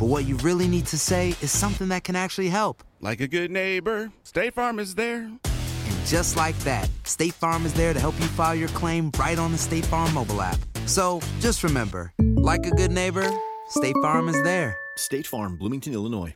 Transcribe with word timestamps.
but 0.00 0.06
what 0.06 0.24
you 0.24 0.34
really 0.38 0.66
need 0.66 0.86
to 0.86 0.98
say 0.98 1.34
is 1.42 1.50
something 1.50 1.88
that 1.88 2.04
can 2.04 2.16
actually 2.16 2.48
help. 2.48 2.82
Like 3.02 3.20
a 3.20 3.28
good 3.28 3.50
neighbor, 3.50 4.10
State 4.22 4.54
Farm 4.54 4.78
is 4.78 4.94
there. 4.94 5.24
And 5.24 6.06
just 6.06 6.36
like 6.36 6.58
that, 6.60 6.88
State 7.04 7.34
Farm 7.34 7.66
is 7.66 7.74
there 7.74 7.92
to 7.92 8.00
help 8.00 8.18
you 8.18 8.26
file 8.28 8.54
your 8.54 8.70
claim 8.70 9.12
right 9.18 9.38
on 9.38 9.52
the 9.52 9.58
State 9.58 9.84
Farm 9.84 10.14
mobile 10.14 10.40
app. 10.40 10.56
So 10.86 11.20
just 11.40 11.62
remember, 11.62 12.14
like 12.18 12.64
a 12.66 12.70
good 12.70 12.90
neighbor, 12.90 13.30
State 13.68 13.94
Farm 14.00 14.30
is 14.30 14.42
there. 14.42 14.74
State 14.96 15.26
Farm, 15.26 15.58
Bloomington, 15.58 15.92
Illinois. 15.92 16.34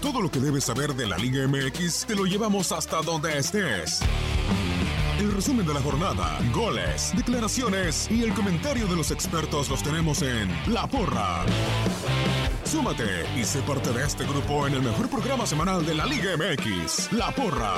Todo 0.00 0.22
lo 0.22 0.30
que 0.30 0.40
debes 0.40 0.64
saber 0.64 0.94
de 0.94 1.06
la 1.06 1.18
Liga 1.18 1.46
MX 1.46 2.06
te 2.06 2.14
lo 2.14 2.24
llevamos 2.24 2.72
hasta 2.72 3.02
donde 3.02 3.36
estés. 3.36 4.00
El 5.18 5.32
resumen 5.32 5.66
de 5.66 5.74
la 5.74 5.80
jornada, 5.80 6.38
goles, 6.54 7.12
declaraciones 7.14 8.10
y 8.10 8.22
el 8.22 8.32
comentario 8.32 8.86
de 8.86 8.96
los 8.96 9.10
expertos 9.10 9.68
los 9.68 9.82
tenemos 9.82 10.22
en 10.22 10.48
La 10.72 10.86
Porra. 10.86 11.44
Súmate 12.74 13.24
y 13.36 13.44
sé 13.44 13.62
parte 13.62 13.92
de 13.92 14.04
este 14.04 14.24
grupo 14.24 14.66
en 14.66 14.74
el 14.74 14.82
mejor 14.82 15.08
programa 15.08 15.46
semanal 15.46 15.86
de 15.86 15.94
la 15.94 16.06
Liga 16.06 16.36
MX, 16.36 17.12
La 17.12 17.30
Porra. 17.30 17.72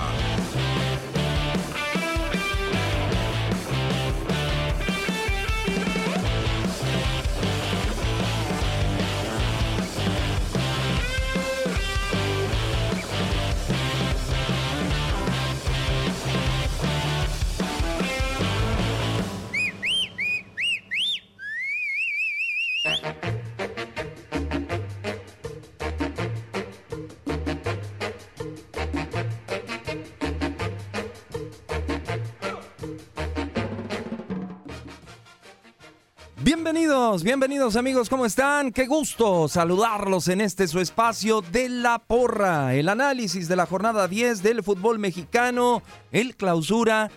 Bienvenidos, 37.22 37.76
amigos, 37.76 38.08
¿cómo 38.08 38.26
están? 38.26 38.72
Qué 38.72 38.86
gusto 38.86 39.48
saludarlos 39.48 40.28
en 40.28 40.40
este 40.40 40.68
su 40.68 40.80
espacio 40.80 41.40
de 41.40 41.68
la 41.68 41.98
porra, 41.98 42.74
el 42.74 42.88
análisis 42.88 43.48
de 43.48 43.56
la 43.56 43.66
jornada 43.66 44.08
10 44.08 44.42
del 44.42 44.62
fútbol 44.62 44.98
mexicano, 44.98 45.82
el 46.10 46.36
clausura 46.36 47.10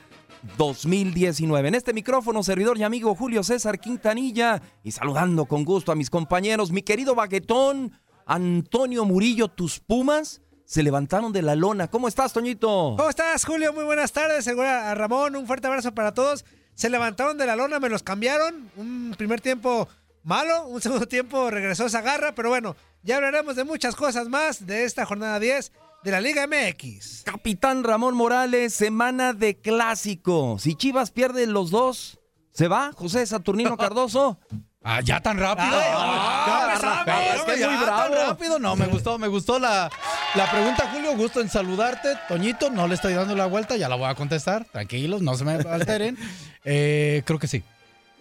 2019. 0.57 1.67
En 1.67 1.75
este 1.75 1.93
micrófono, 1.93 2.43
servidor 2.43 2.77
y 2.77 2.83
amigo 2.83 3.15
Julio 3.15 3.43
César 3.43 3.79
Quintanilla 3.79 4.61
y 4.83 4.91
saludando 4.91 5.45
con 5.45 5.65
gusto 5.65 5.91
a 5.91 5.95
mis 5.95 6.09
compañeros, 6.09 6.71
mi 6.71 6.81
querido 6.81 7.15
baguetón 7.15 7.91
Antonio 8.25 9.05
Murillo, 9.05 9.47
tus 9.47 9.79
Pumas 9.79 10.41
se 10.65 10.83
levantaron 10.83 11.33
de 11.33 11.41
la 11.41 11.55
lona. 11.55 11.87
¿Cómo 11.87 12.07
estás, 12.07 12.31
Toñito? 12.31 12.95
¿Cómo 12.95 13.09
estás, 13.09 13.43
Julio? 13.43 13.73
Muy 13.73 13.83
buenas 13.83 14.11
tardes. 14.11 14.45
Segura 14.45 14.91
a 14.91 14.95
Ramón, 14.95 15.35
un 15.35 15.47
fuerte 15.47 15.65
abrazo 15.65 15.93
para 15.95 16.13
todos. 16.13 16.45
Se 16.79 16.89
levantaron 16.89 17.37
de 17.37 17.45
la 17.45 17.57
lona, 17.57 17.77
me 17.81 17.89
los 17.89 18.03
cambiaron. 18.03 18.71
Un 18.77 19.13
primer 19.17 19.41
tiempo 19.41 19.89
malo, 20.23 20.65
un 20.65 20.81
segundo 20.81 21.09
tiempo 21.09 21.51
regresó 21.51 21.87
esa 21.87 21.99
garra, 21.99 22.33
pero 22.33 22.47
bueno, 22.47 22.77
ya 23.03 23.17
hablaremos 23.17 23.57
de 23.57 23.65
muchas 23.65 23.97
cosas 23.97 24.29
más 24.29 24.65
de 24.65 24.85
esta 24.85 25.05
jornada 25.05 25.41
10 25.41 25.73
de 26.05 26.11
la 26.11 26.21
Liga 26.21 26.47
MX. 26.47 27.23
Capitán 27.25 27.83
Ramón 27.83 28.15
Morales, 28.15 28.73
semana 28.73 29.33
de 29.33 29.57
clásico. 29.57 30.55
Si 30.57 30.73
Chivas 30.75 31.11
pierde 31.11 31.47
los 31.47 31.69
dos, 31.69 32.17
¿se 32.53 32.69
va 32.69 32.93
José 32.95 33.25
Saturnino 33.25 33.75
Cardoso? 33.77 34.39
Ah, 34.83 35.01
ya 35.01 35.19
tan 35.19 35.37
rápido. 35.37 35.67
Ah, 35.73 36.45
Ya, 36.47 36.81
ya, 36.81 37.01
pero 37.05 37.17
ya, 37.19 37.35
es 37.35 37.41
que 37.43 37.59
ya, 37.59 37.69
muy 37.69 37.85
tan 37.85 38.11
bravo. 38.11 38.15
rápido. 38.15 38.59
No, 38.59 38.75
me 38.77 38.85
gustó, 38.87 39.17
me 39.19 39.27
gustó 39.27 39.59
la, 39.59 39.89
la 40.35 40.49
pregunta, 40.51 40.89
Julio. 40.93 41.15
Gusto 41.17 41.41
en 41.41 41.49
saludarte. 41.49 42.09
Toñito, 42.29 42.69
no 42.69 42.87
le 42.87 42.95
estoy 42.95 43.13
dando 43.13 43.35
la 43.35 43.45
vuelta, 43.45 43.75
ya 43.75 43.89
la 43.89 43.95
voy 43.95 44.09
a 44.09 44.15
contestar. 44.15 44.65
Tranquilos, 44.71 45.21
no 45.21 45.35
se 45.35 45.43
me 45.45 45.53
alteren. 45.53 46.17
Eh, 46.65 47.23
creo 47.25 47.39
que 47.39 47.47
sí. 47.47 47.63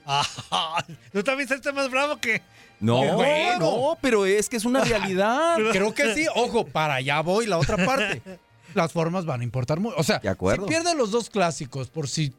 Ah, 0.07 0.25
¿Tú 1.13 1.23
también 1.25 1.53
estás 1.53 1.75
más 1.75 1.91
bravo 1.91 2.17
que.? 2.19 2.41
No, 2.81 3.03
bueno. 3.17 3.59
no, 3.59 3.99
pero 4.01 4.25
es 4.27 4.49
que 4.49 4.57
es 4.57 4.65
una 4.65 4.85
realidad. 4.85 5.57
Creo 5.73 5.93
que 5.93 6.15
sí. 6.15 6.27
Ojo, 6.35 6.65
para 6.65 6.95
allá 6.95 7.21
voy 7.21 7.47
la 7.47 7.59
otra 7.59 7.77
parte. 7.85 8.23
Las 8.75 8.93
formas 8.93 9.27
van 9.27 9.41
a 9.41 9.45
importar 9.45 9.81
mucho. 9.81 9.97
O 9.99 10.05
sea, 10.05 10.21
De 10.21 10.29
acuerdo. 10.29 10.65
si 10.65 10.69
pierde 10.71 10.95
los 10.95 11.11
dos 11.11 11.29
clásicos 11.31 11.89
por 11.89 12.09
si, 12.09 12.33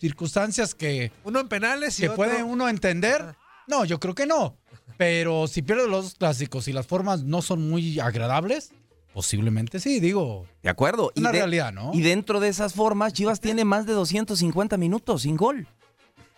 circunstancias 0.00 0.74
que, 0.74 1.12
Uno 1.24 1.38
en 1.40 1.48
penales 1.48 1.98
y 1.98 2.02
que 2.02 2.08
otro- 2.08 2.16
puede 2.16 2.42
uno 2.42 2.68
entender, 2.68 3.34
no, 3.68 3.84
yo 3.84 3.98
creo 4.00 4.14
que 4.14 4.26
no. 4.26 4.56
Pero 4.96 5.46
si 5.46 5.62
pierde 5.62 5.88
los 5.88 6.14
clásicos 6.14 6.68
y 6.68 6.72
las 6.72 6.86
formas 6.86 7.22
no 7.24 7.42
son 7.42 7.68
muy 7.68 8.00
agradables, 8.00 8.72
posiblemente 9.12 9.78
sí, 9.80 10.00
digo. 10.00 10.46
De 10.62 10.70
acuerdo. 10.70 11.12
Una 11.16 11.32
de- 11.32 11.38
realidad, 11.38 11.72
¿no? 11.72 11.90
Y 11.92 12.00
dentro 12.02 12.40
de 12.40 12.48
esas 12.48 12.74
formas, 12.74 13.12
Chivas 13.12 13.40
tiene 13.40 13.64
más 13.64 13.86
de 13.86 13.92
250 13.92 14.76
minutos 14.76 15.22
sin 15.22 15.36
gol. 15.36 15.66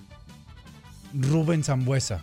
Rubén 1.14 1.64
Zambuesa, 1.64 2.22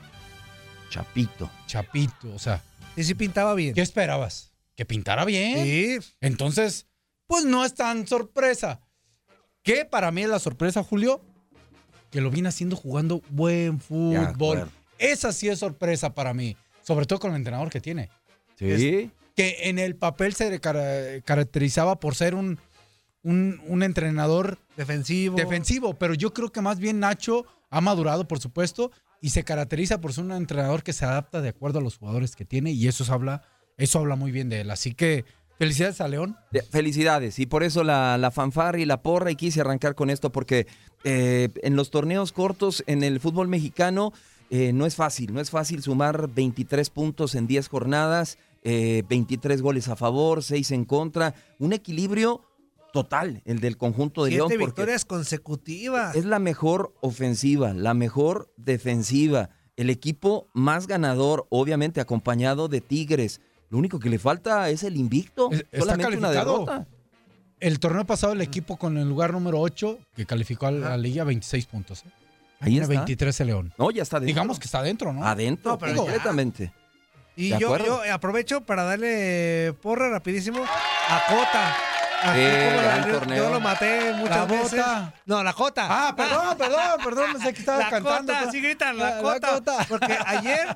Chapito. 0.89 1.49
Chapito, 1.65 2.33
o 2.33 2.39
sea, 2.39 2.61
Y 2.95 3.03
sí 3.03 3.13
pintaba 3.13 3.53
bien. 3.53 3.73
¿qué 3.73 3.81
esperabas? 3.81 4.51
Que 4.75 4.85
pintara 4.85 5.25
bien. 5.25 5.63
Sí. 5.63 5.97
Entonces, 6.21 6.87
pues 7.25 7.45
no 7.45 7.65
es 7.65 7.73
tan 7.73 8.07
sorpresa. 8.07 8.79
¿Qué 9.63 9.83
para 9.85 10.11
mí 10.11 10.21
es 10.23 10.29
la 10.29 10.39
sorpresa, 10.39 10.83
Julio? 10.83 11.21
Que 12.11 12.21
lo 12.21 12.29
viene 12.29 12.49
haciendo 12.49 12.75
jugando 12.75 13.21
buen 13.29 13.79
fútbol. 13.79 14.69
Esa 14.97 15.33
sí 15.33 15.49
es 15.49 15.59
sorpresa 15.59 16.13
para 16.13 16.33
mí. 16.33 16.55
Sobre 16.81 17.05
todo 17.05 17.19
con 17.19 17.31
el 17.31 17.37
entrenador 17.37 17.69
que 17.69 17.81
tiene. 17.81 18.09
Sí. 18.57 19.11
Que 19.35 19.57
en 19.69 19.77
el 19.77 19.95
papel 19.95 20.33
se 20.33 20.59
cara- 20.61 21.21
caracterizaba 21.25 21.99
por 21.99 22.15
ser 22.15 22.33
un, 22.33 22.59
un, 23.23 23.61
un 23.67 23.83
entrenador 23.83 24.59
Defensivo. 24.75 25.35
defensivo. 25.35 25.93
Pero 25.95 26.13
yo 26.13 26.33
creo 26.33 26.51
que 26.51 26.61
más 26.61 26.79
bien 26.79 26.99
Nacho 26.99 27.45
ha 27.69 27.81
madurado, 27.81 28.27
por 28.27 28.39
supuesto, 28.39 28.91
y 29.21 29.29
se 29.31 29.43
caracteriza 29.43 29.99
por 29.99 30.13
ser 30.13 30.23
un 30.25 30.31
entrenador 30.31 30.83
que 30.83 30.93
se 30.93 31.05
adapta 31.05 31.41
de 31.41 31.49
acuerdo 31.49 31.79
a 31.79 31.81
los 31.81 31.97
jugadores 31.97 32.35
que 32.35 32.45
tiene. 32.45 32.71
Y 32.71 32.87
eso 32.87 33.11
habla, 33.11 33.41
eso 33.77 33.99
habla 33.99 34.15
muy 34.15 34.31
bien 34.31 34.49
de 34.49 34.61
él. 34.61 34.71
Así 34.71 34.93
que 34.93 35.25
felicidades 35.57 35.99
a 36.01 36.07
León. 36.07 36.37
De- 36.51 36.61
Felicidades. 36.61 37.39
Y 37.39 37.45
por 37.47 37.63
eso 37.63 37.83
la, 37.83 38.17
la 38.17 38.31
fanfarra 38.31 38.79
y 38.79 38.85
la 38.85 39.01
porra. 39.01 39.31
Y 39.31 39.35
quise 39.35 39.61
arrancar 39.61 39.95
con 39.95 40.09
esto 40.09 40.31
porque 40.31 40.67
eh, 41.03 41.49
en 41.63 41.75
los 41.75 41.89
torneos 41.89 42.31
cortos, 42.31 42.83
en 42.87 43.03
el 43.03 43.19
fútbol 43.19 43.47
mexicano, 43.47 44.13
eh, 44.49 44.71
no 44.71 44.85
es 44.85 44.95
fácil. 44.95 45.33
No 45.33 45.41
es 45.41 45.49
fácil 45.49 45.81
sumar 45.83 46.29
23 46.33 46.89
puntos 46.91 47.35
en 47.35 47.47
10 47.47 47.67
jornadas, 47.67 48.37
eh, 48.63 49.03
23 49.09 49.61
goles 49.61 49.87
a 49.89 49.95
favor, 49.95 50.43
6 50.43 50.71
en 50.71 50.85
contra. 50.85 51.33
Un 51.59 51.73
equilibrio 51.73 52.43
total, 52.93 53.41
el 53.45 53.59
del 53.59 53.77
conjunto 53.77 54.23
de 54.25 54.31
León. 54.31 54.47
Siete 54.49 54.59
porque 54.59 54.81
victorias 54.81 55.05
consecutivas. 55.05 56.15
es 56.15 56.25
la 56.25 56.39
mejor 56.39 56.93
ofensiva, 57.01 57.73
la 57.73 57.93
mejor 57.93 58.51
defensiva. 58.57 59.49
El 59.75 59.89
equipo 59.89 60.47
más 60.53 60.87
ganador, 60.87 61.45
obviamente 61.49 62.01
acompañado 62.01 62.67
de 62.67 62.81
Tigres. 62.81 63.41
Lo 63.69 63.77
único 63.77 63.99
que 63.99 64.09
le 64.09 64.17
falta 64.17 64.69
es 64.69 64.83
el 64.83 64.95
invicto. 64.97 65.49
Es- 65.51 65.59
está 65.71 65.79
Solamente 65.79 66.17
una 66.17 66.27
calificado. 66.29 66.51
derrota. 66.65 66.87
El 67.59 67.79
torneo 67.79 68.05
pasado 68.05 68.33
el 68.33 68.41
equipo 68.41 68.77
con 68.77 68.97
el 68.97 69.07
lugar 69.09 69.33
número 69.33 69.59
8, 69.59 69.97
que 70.15 70.25
calificó 70.25 70.67
a 70.67 70.71
la 70.71 70.97
liga 70.97 71.23
26 71.23 71.65
puntos. 71.65 72.03
¿eh? 72.05 72.09
Ahí 72.59 72.71
Tiene 72.71 72.83
está. 72.85 72.95
23 72.95 73.39
el 73.41 73.47
León. 73.47 73.73
No, 73.77 73.91
ya 73.91 74.03
está 74.03 74.19
dentro. 74.19 74.27
Digamos 74.27 74.59
que 74.59 74.65
está 74.65 74.79
adentro, 74.79 75.11
¿no? 75.13 75.23
Adentro, 75.25 75.71
No, 75.71 75.77
pero 75.77 75.91
ya. 75.91 75.97
completamente. 75.97 76.71
Y 77.35 77.49
yo 77.59 77.75
aprovecho 78.11 78.61
para 78.61 78.83
darle 78.83 79.73
porra 79.81 80.09
rapidísimo 80.09 80.59
a 80.63 81.21
Cota. 81.29 81.75
Así 82.23 82.39
Eh, 82.41 82.65
como 82.69 82.81
gran 82.81 83.01
la- 83.01 83.07
yo, 83.07 83.19
torneo. 83.19 83.49
lo 83.51 83.59
maté 83.59 84.13
muchas 84.13 84.37
La 84.37 84.45
veces. 84.45 84.71
Bota. 84.71 85.13
No, 85.25 85.43
la 85.43 85.53
Cota. 85.53 85.87
Ah, 85.89 86.15
perdón, 86.15 86.57
perdón, 86.57 86.81
perdón, 87.03 87.31
pensé 87.33 87.53
que 87.53 87.59
estaba 87.59 87.77
la 87.79 87.89
cantando. 87.89 88.33
Cota, 88.33 88.49
así 88.49 88.59
gritan, 88.61 88.97
la, 88.97 89.09
La- 89.09 89.15
la 89.17 89.21
Cota. 89.21 89.49
Cota. 89.51 89.85
Porque 89.87 90.17
ayer, 90.25 90.67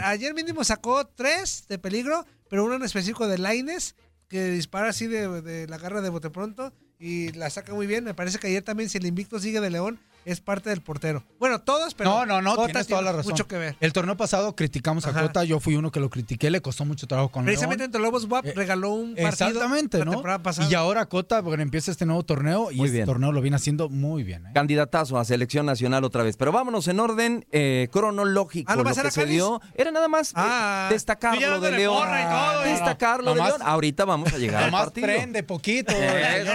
ayer 0.00 0.34
mínimo 0.34 0.64
sacó 0.64 1.06
tres 1.06 1.66
de 1.68 1.78
peligro, 1.78 2.24
pero 2.48 2.64
uno 2.64 2.74
en 2.76 2.82
específico 2.84 3.26
de 3.28 3.38
Laines, 3.38 3.94
que 4.28 4.44
dispara 4.46 4.88
así 4.88 5.06
de, 5.06 5.42
de 5.42 5.66
la 5.68 5.78
garra 5.78 6.00
de 6.00 6.08
bote 6.08 6.30
pronto 6.30 6.72
y 6.98 7.32
la 7.32 7.50
saca 7.50 7.74
muy 7.74 7.86
bien. 7.86 8.04
Me 8.04 8.14
parece 8.14 8.38
que 8.38 8.46
ayer 8.46 8.62
también, 8.62 8.88
si 8.88 8.98
el 8.98 9.06
invicto 9.06 9.38
sigue 9.38 9.60
de 9.60 9.70
León, 9.70 10.00
es 10.26 10.40
parte 10.40 10.68
del 10.70 10.82
portero. 10.82 11.22
Bueno, 11.38 11.60
todos, 11.62 11.94
pero. 11.94 12.10
No, 12.10 12.26
no, 12.26 12.42
no, 12.42 12.56
Cota 12.56 12.66
tienes 12.66 12.86
toda 12.88 12.98
tiene 13.00 13.12
la 13.12 13.16
razón. 13.18 13.30
Mucho 13.32 13.46
que 13.46 13.56
ver. 13.56 13.76
El 13.80 13.92
torneo 13.92 14.16
pasado 14.16 14.54
criticamos 14.54 15.06
a. 15.06 15.12
Cota, 15.12 15.44
yo 15.44 15.60
fui 15.60 15.76
uno 15.76 15.90
que 15.90 16.00
lo 16.00 16.10
critiqué, 16.10 16.50
le 16.50 16.60
costó 16.60 16.84
mucho 16.84 17.06
trabajo 17.06 17.30
con 17.30 17.44
Precisamente 17.44 17.82
León. 17.84 17.88
entre 17.88 18.02
Lobos 18.02 18.24
WAP 18.26 18.44
Eh, 18.46 18.52
regaló 18.54 18.90
un 18.90 19.14
partido. 19.14 19.28
Exactamente, 19.28 19.98
la 19.98 20.04
¿no? 20.04 20.10
temporada 20.12 20.42
pasada. 20.42 20.68
Y 20.68 20.74
ahora 20.74 21.06
Cota, 21.06 21.40
bueno, 21.40 21.62
empieza 21.62 21.90
este 21.90 22.04
nuevo 22.06 22.22
torneo 22.24 22.70
y 22.72 22.76
Muy 22.76 22.86
este 22.86 22.96
bien. 22.98 23.06
torneo 23.06 23.32
lo 23.32 23.40
viene 23.40 23.56
haciendo 23.56 23.88
muy 23.88 24.24
bien. 24.24 24.46
¿eh? 24.46 24.50
Candidatazo 24.52 25.18
a 25.18 25.24
selección 25.24 25.64
nacional 25.64 26.02
otra 26.04 26.22
vez. 26.24 26.36
Pero 26.36 26.50
vámonos 26.52 26.88
en 26.88 26.98
orden 27.00 27.46
eh, 27.52 27.88
cronológico. 27.92 28.70
Ah, 28.72 28.76
¿no 28.76 28.82
lo 28.82 28.90
que 28.94 29.02
la 29.02 29.10
se 29.10 29.26
dio. 29.26 29.60
Era 29.74 29.90
nada 29.92 30.08
más 30.08 30.32
Ah, 30.34 30.88
destacarlo 30.90 31.40
yo 31.40 31.60
ya 31.60 31.70
de 31.70 31.76
León. 31.76 31.96
todo. 32.08 32.62
Destacarlo 32.62 33.34
de 33.34 33.42
León. 33.42 33.60
Ahorita 33.64 34.04
vamos 34.04 34.32
a 34.32 34.38
llegar 34.38 34.64
al 34.64 34.70
Nomás 34.72 34.86
partido. 34.86 35.06
prende 35.06 35.42
poquito, 35.44 35.94
el. 35.94 36.46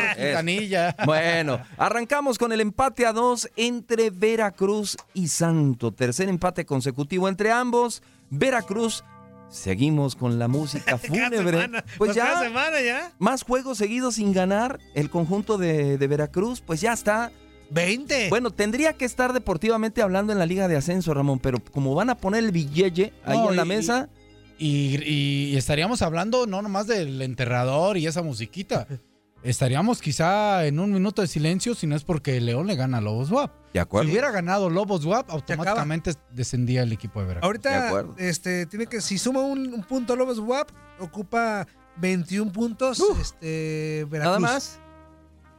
Bueno, 1.05 1.59
arrancamos 1.77 2.37
con 2.37 2.51
el 2.51 2.61
empate 2.61 3.05
a 3.05 3.13
dos 3.13 3.49
entre 3.67 4.09
Veracruz 4.09 4.97
y 5.13 5.27
Santo. 5.27 5.91
Tercer 5.91 6.29
empate 6.29 6.65
consecutivo 6.65 7.27
entre 7.29 7.51
ambos. 7.51 8.01
Veracruz. 8.29 9.03
Seguimos 9.49 10.15
con 10.15 10.39
la 10.39 10.47
música 10.47 10.97
fúnebre. 10.97 11.51
semana. 11.61 11.83
Pues 11.97 12.15
cada 12.15 12.33
ya, 12.35 12.39
semana 12.41 12.81
ya. 12.81 13.11
más 13.19 13.43
juegos 13.43 13.77
seguidos 13.77 14.15
sin 14.15 14.31
ganar 14.33 14.79
el 14.95 15.09
conjunto 15.09 15.57
de, 15.57 15.97
de 15.97 16.07
Veracruz. 16.07 16.61
Pues 16.61 16.79
ya 16.81 16.93
está 16.93 17.31
20. 17.69 18.29
Bueno, 18.29 18.51
tendría 18.51 18.93
que 18.93 19.05
estar 19.05 19.33
deportivamente 19.33 20.01
hablando 20.01 20.31
en 20.33 20.39
la 20.39 20.45
Liga 20.45 20.67
de 20.67 20.77
Ascenso, 20.77 21.13
Ramón, 21.13 21.39
pero 21.39 21.59
como 21.71 21.93
van 21.95 22.09
a 22.09 22.15
poner 22.17 22.43
el 22.45 22.51
billete 22.51 23.13
ahí 23.25 23.37
No, 23.37 23.49
en 23.51 23.55
la 23.57 23.65
y- 23.65 23.67
mesa, 23.67 24.09
Y, 24.57 25.03
y 25.05 25.57
estaríamos 25.57 26.01
hablando 26.01 26.45
no 26.47 26.61
nomás 26.61 26.87
del 26.87 27.21
enterrador 27.21 27.97
y 27.97 28.07
esa 28.07 28.21
musiquita. 28.21 28.87
Estaríamos 29.43 30.01
quizá 30.01 30.65
en 30.67 30.79
un 30.79 30.93
minuto 30.93 31.21
de 31.21 31.27
silencio 31.27 31.73
si 31.73 31.87
no 31.87 31.95
es 31.95 32.03
porque 32.03 32.39
León 32.39 32.67
le 32.67 32.75
gana 32.75 32.99
a 32.99 33.01
Lobos 33.01 33.31
WAP. 33.31 33.51
de 33.73 33.79
acuerdo. 33.79 34.05
Si 34.07 34.11
hubiera 34.11 34.29
ganado 34.31 34.69
Lobos 34.69 35.03
WAP, 35.05 35.29
automáticamente 35.31 36.13
descendía 36.31 36.83
el 36.83 36.91
equipo 36.91 37.19
de 37.21 37.27
Veracruz. 37.27 37.47
Ahorita, 37.47 38.05
este, 38.17 38.65
tiene 38.67 38.85
que, 38.85 39.01
si 39.01 39.17
suma 39.17 39.41
un, 39.41 39.73
un 39.73 39.83
punto 39.83 40.15
Lobos 40.15 40.37
WAP, 40.39 40.69
ocupa 40.99 41.65
21 41.97 42.51
puntos, 42.51 43.01
este, 43.19 44.05
Veracruz. 44.09 44.19
Nada 44.19 44.39
más. 44.39 44.79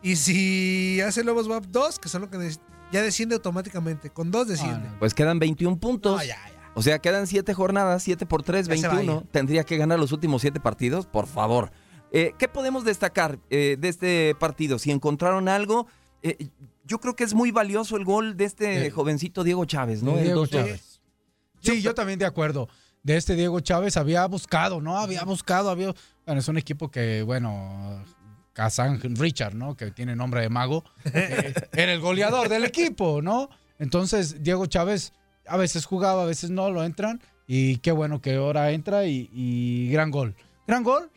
Y 0.01 0.17
si 0.17 1.01
hace 1.01 1.25
Lobos 1.25 1.49
WAP 1.49 1.65
2, 1.67 1.99
que 1.99 2.09
son 2.09 2.23
lo 2.23 2.31
que 2.31 2.39
ya 2.93 3.03
desciende 3.03 3.35
automáticamente. 3.35 4.11
Con 4.11 4.31
2 4.31 4.49
desciende. 4.49 4.89
Ah, 4.89 4.93
no. 4.93 4.99
Pues 5.01 5.15
quedan 5.15 5.39
21 5.39 5.79
puntos. 5.79 6.17
No, 6.19 6.23
ya, 6.23 6.37
ya. 6.37 6.71
O 6.75 6.83
sea, 6.83 6.99
quedan 7.01 7.27
7 7.27 7.53
jornadas, 7.55 8.03
7 8.03 8.27
por 8.27 8.43
3, 8.43 8.67
Ya 8.67 8.77
se 8.77 8.89
21. 8.89 9.15
vaya. 9.17 9.27
Tendría 9.31 9.65
que 9.65 9.77
ganar 9.77 9.99
los 9.99 10.11
últimos 10.13 10.41
7 10.41 10.59
partidos, 10.61 11.07
por 11.07 11.27
favor. 11.27 11.71
Eh, 12.13 12.35
¿Qué 12.39 12.47
podemos 12.47 12.85
destacar 12.85 13.39
eh, 13.51 13.77
de 13.79 13.89
este 13.89 14.35
partido? 14.39 14.79
Si 14.79 14.91
encontraron 14.91 15.49
algo, 15.49 15.87
eh, 16.23 16.49
yo 16.85 17.01
creo 17.01 17.17
que 17.17 17.25
es 17.25 17.35
muy 17.35 17.51
valioso 17.51 17.97
el 17.97 18.05
gol 18.05 18.37
de 18.37 18.45
este 18.45 18.87
Eh, 18.87 18.91
jovencito 18.91 19.45
Diego 19.45 19.65
Chávez, 19.65 20.03
¿no? 20.03 20.17
Diego 20.17 20.45
2-2. 20.45 20.51
Chávez. 20.51 21.01
Sí, 21.61 21.81
yo 21.81 21.95
también 21.95 22.19
de 22.19 22.27
acuerdo. 22.27 22.69
De 23.03 23.17
este 23.17 23.35
Diego 23.35 23.61
Chávez 23.61 23.97
había 23.97 24.27
buscado, 24.27 24.81
¿no? 24.81 24.99
Había 24.99 25.25
buscado, 25.25 25.71
había. 25.71 25.95
Bueno, 26.27 26.41
es 26.41 26.49
un 26.49 26.59
equipo 26.59 26.91
que, 26.91 27.23
bueno, 27.23 28.05
Kazan 28.53 29.01
Richard, 29.17 29.55
¿no? 29.55 29.77
Que 29.77 29.91
tiene 29.91 30.15
nombre 30.15 30.43
de 30.43 30.49
mago. 30.49 30.85
era 31.73 31.93
el 31.93 32.01
goleador 32.01 32.49
del 32.49 32.65
equipo, 32.65 33.23
¿no? 33.23 33.49
Entonces, 33.79 34.43
Diego 34.43 34.67
Chávez 34.67 35.13
a 35.47 35.57
veces 35.57 35.85
jugaba, 35.87 36.23
a 36.23 36.27
veces 36.27 36.51
no, 36.51 36.71
lo 36.71 36.85
entran. 36.85 37.21
Y 37.47 37.79
qué 37.79 37.91
bueno 37.91 38.21
que 38.21 38.37
ahora 38.37 38.71
entra 38.71 39.07
y, 39.07 39.29
y 39.33 39.91
gran 39.91 40.11
gol. 40.11 40.37
Gran 40.67 40.85
gol. 40.85 41.11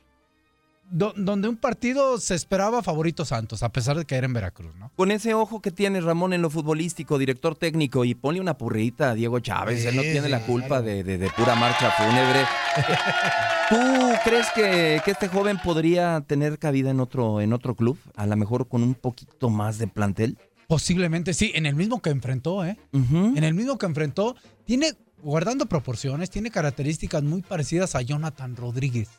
Do- 0.90 1.14
donde 1.16 1.48
un 1.48 1.58
partido 1.58 2.18
se 2.20 2.36
esperaba 2.36 2.82
favorito 2.84 3.26
Santos, 3.26 3.64
a 3.64 3.70
pesar 3.70 3.98
de 3.98 4.06
que 4.06 4.16
era 4.16 4.26
en 4.26 4.34
Veracruz, 4.34 4.76
¿no? 4.76 4.92
Con 4.96 5.12
ese 5.12 5.34
ojo 5.34 5.62
que 5.62 5.72
tiene 5.72 6.02
Ramón 6.02 6.34
en 6.34 6.42
lo 6.42 6.50
futbolístico, 6.50 7.18
director 7.18 7.56
técnico, 7.56 8.06
y 8.06 8.16
ponle 8.16 8.40
una 8.42 8.58
purrita 8.58 9.12
a 9.12 9.14
Diego 9.16 9.40
Chávez. 9.40 9.86
Él 9.86 9.96
no 9.96 10.02
Sí, 10.04 10.12
tiene 10.12 10.30
la 10.30 10.42
culpa 10.46 10.68
claro. 10.68 10.84
de, 10.84 11.04
de- 11.04 11.18
de 11.18 11.30
pura 11.32 11.56
marcha 11.56 11.92
fúnebre. 11.92 12.46
¿Tú 13.70 13.78
crees 14.24 14.48
que, 14.54 15.02
que 15.04 15.12
este 15.12 15.28
joven 15.28 15.58
podría 15.64 16.22
tener 16.22 16.60
cabida 16.60 16.92
en 16.92 17.00
otro, 17.00 17.42
en 17.42 17.52
otro 17.54 17.76
club? 17.76 17.98
A 18.16 18.26
lo 18.28 18.36
mejor 18.36 18.68
con 18.68 18.84
un 18.84 18.94
poquito 18.94 19.50
más 19.50 19.78
de 19.80 19.88
plantel. 19.88 20.38
Posiblemente 20.68 21.34
sí, 21.34 21.52
en 21.56 21.66
el 21.66 21.76
mismo 21.76 22.02
que 22.02 22.10
enfrentó, 22.12 22.66
¿eh? 22.66 22.78
En 22.94 23.44
el 23.44 23.54
mismo 23.54 23.78
que 23.78 23.86
enfrentó, 23.86 24.36
tiene, 24.66 24.94
guardando 25.22 25.66
proporciones, 25.68 26.30
tiene 26.32 26.50
características 26.52 27.22
muy 27.24 27.42
parecidas 27.42 27.96
a 27.96 28.02
Jonathan 28.02 28.56
Rodríguez. 28.56 29.10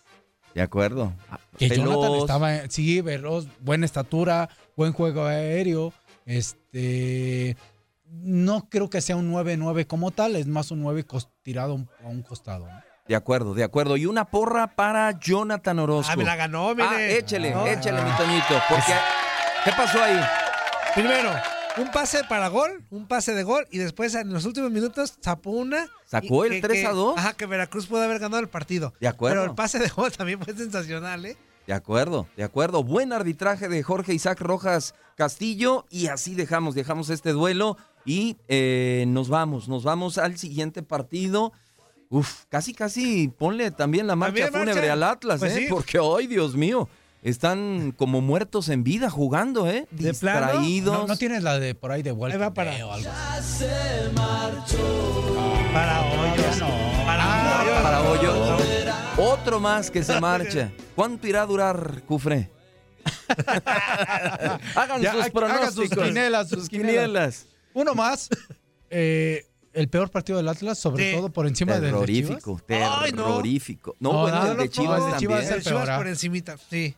De 0.57 0.63
acuerdo. 0.63 1.13
Que 1.59 1.69
Veloz. 1.69 1.85
Jonathan 1.87 2.15
estaba, 2.17 2.69
sí, 2.71 3.03
veloz, 3.03 3.47
buena 3.61 3.85
estatura, 3.85 4.49
buen 4.75 4.95
juego 4.95 5.27
aéreo. 5.27 5.93
Este, 6.25 7.59
no 8.09 8.67
creo 8.71 8.89
que 8.89 9.03
sea 9.03 9.17
un 9.17 9.31
9-9 9.31 9.87
como 9.87 10.13
tal, 10.13 10.35
es 10.35 10.47
más 10.47 10.71
un 10.71 10.81
9 10.81 11.05
cos- 11.07 11.29
tirado 11.43 11.87
a 12.03 12.09
un- 12.09 12.23
costado. 12.23 12.67
¿no? 12.67 12.81
De 13.07 13.15
acuerdo, 13.15 13.53
de 13.53 13.65
acuerdo. 13.65 13.99
Y 13.99 14.07
una 14.07 14.25
porra 14.25 14.69
para 14.69 15.19
Jonathan 15.21 15.79
Orozco. 15.79 16.11
Ah, 16.13 16.17
me 16.17 16.25
la 16.25 16.37
ganó, 16.37 16.71
mire. 16.75 16.89
Ah, 16.89 17.03
échele, 17.03 17.51
No. 17.51 17.67
échele, 17.67 18.01
mi 18.03 18.11
Toñito. 18.17 18.55
Porque, 18.71 18.93
¿Qué 19.65 19.73
pasó 19.73 20.03
ahí? 20.03 20.19
Primero, 20.95 21.33
un 21.79 21.91
pase 21.91 22.23
para 22.25 22.49
gol, 22.49 22.83
un 22.91 23.07
pase 23.07 23.35
de 23.35 23.43
gol, 23.43 23.67
y 23.71 23.79
después 23.79 24.15
en 24.15 24.33
los 24.33 24.45
últimos 24.45 24.71
minutos 24.71 25.19
tapó 25.21 25.51
una. 25.51 25.89
Sacó 26.07 26.45
el 26.45 26.53
que- 26.53 26.61
3 26.63 26.85
a 26.87 26.89
que- 26.91 26.95
2. 26.95 27.19
Ajá, 27.19 27.33
que 27.35 27.47
Veracruz 27.47 27.87
pudo 27.87 28.03
haber 28.03 28.19
ganado 28.19 28.41
el 28.43 28.49
partido. 28.49 28.93
De 29.01 29.09
acuerdo. 29.09 29.41
Pero 29.41 29.51
el 29.51 29.55
pase 29.57 29.79
de 29.79 29.89
gol 29.89 30.13
también 30.13 30.41
fue 30.43 30.55
sensacional, 30.55 31.25
¿eh? 31.27 31.37
De 31.67 31.73
acuerdo, 31.73 32.29
de 32.37 32.45
acuerdo. 32.45 32.85
Buen 32.85 33.13
arbitraje 33.13 33.69
de 33.69 33.83
Jorge 33.83 34.15
Isaac 34.15 34.41
Rojas 34.41 34.95
Castillo 35.17 35.85
y 35.91 36.07
así 36.07 36.35
dejamos, 36.37 36.75
dejamos 36.77 37.11
este 37.11 37.33
duelo 37.33 37.77
y 38.05 38.37
eh, 38.47 39.05
nos 39.09 39.29
vamos, 39.29 39.69
nos 39.69 39.83
vamos 39.83 40.17
al 40.19 40.39
siguiente 40.39 40.85
partido. 40.85 41.53
Uf, 42.09 42.45
casi, 42.49 42.73
casi 42.73 43.27
ponle 43.27 43.73
también 43.73 44.07
la 44.07 44.15
marcha 44.15 44.45
También 44.45 44.53
marcha. 44.53 44.71
fúnebre 44.75 44.91
al 44.91 45.03
Atlas, 45.03 45.41
Pues 45.41 45.57
¿eh? 45.57 45.59
sí. 45.63 45.67
Porque, 45.69 45.99
ay, 45.99 46.29
Dios 46.29 46.55
mío, 46.55 46.89
están 47.23 47.93
como 47.97 48.21
muertos 48.21 48.69
en 48.69 48.85
vida 48.85 49.11
jugando, 49.11 49.69
¿eh? 49.69 49.87
¿De 49.91 50.15
plano? 50.15 50.47
Distraídos. 50.47 50.99
No, 51.01 51.07
no 51.07 51.17
tienes 51.17 51.43
la 51.43 51.59
de 51.59 51.75
por 51.75 51.91
ahí 51.93 52.03
de 52.03 52.13
vuelta. 52.13 52.37
Ahí 52.37 52.41
va 52.41 52.55
para- 52.55 52.87
o 52.87 52.93
algo. 52.93 53.11
Para 55.73 56.01
hoyos. 56.03 56.63
Para 57.05 57.33
hoyos. 57.63 57.83
Para 57.83 58.03
hoyos. 58.03 58.63
Otro 59.19 59.61
más 59.61 59.91
que 59.91 60.03
se 60.05 60.21
marcha. 60.21 60.71
¿Cuánto 60.95 61.27
irá 61.27 61.43
a 61.43 61.47
durar, 61.47 62.03
Cufre? 62.07 62.51
hagan 64.75 65.01
Ya, 65.03 65.13
sus 65.13 65.21
hagan 65.21 65.33
pronósticos. 65.33 65.89
sus 65.99 66.05
quinielas, 66.07 66.49
sus 66.49 66.69
quinielas. 66.69 67.47
Uno 67.75 67.95
más. 67.95 68.29
eh, 68.91 69.45
el 69.73 69.89
peor 69.89 70.11
partido 70.11 70.39
del 70.39 70.49
Atlas, 70.49 70.79
sobre 70.79 71.11
Sí. 71.11 71.17
todo 71.17 71.29
por 71.31 71.47
encima 71.47 71.73
del 71.75 71.83
de 71.83 71.87
Terrorífico, 71.89 72.61
Ay, 72.69 73.13
no. 73.13 73.25
terrorífico. 73.25 73.95
No, 74.01 74.13
No, 74.13 74.21
bueno, 74.23 74.37
no, 74.39 74.43
el 74.43 74.49
no, 74.49 74.55
de 74.63 74.65
no, 74.65 74.71
Chivas 74.71 75.03
el 75.05 75.13
de 75.13 75.19
Chivas 75.19 75.39
también. 75.41 75.55
El 75.59 75.63
Chivas 75.65 75.83
peor, 75.83 75.91
ah. 75.91 75.97
por 75.99 76.07
encimita, 76.09 76.57
sí. 76.71 76.95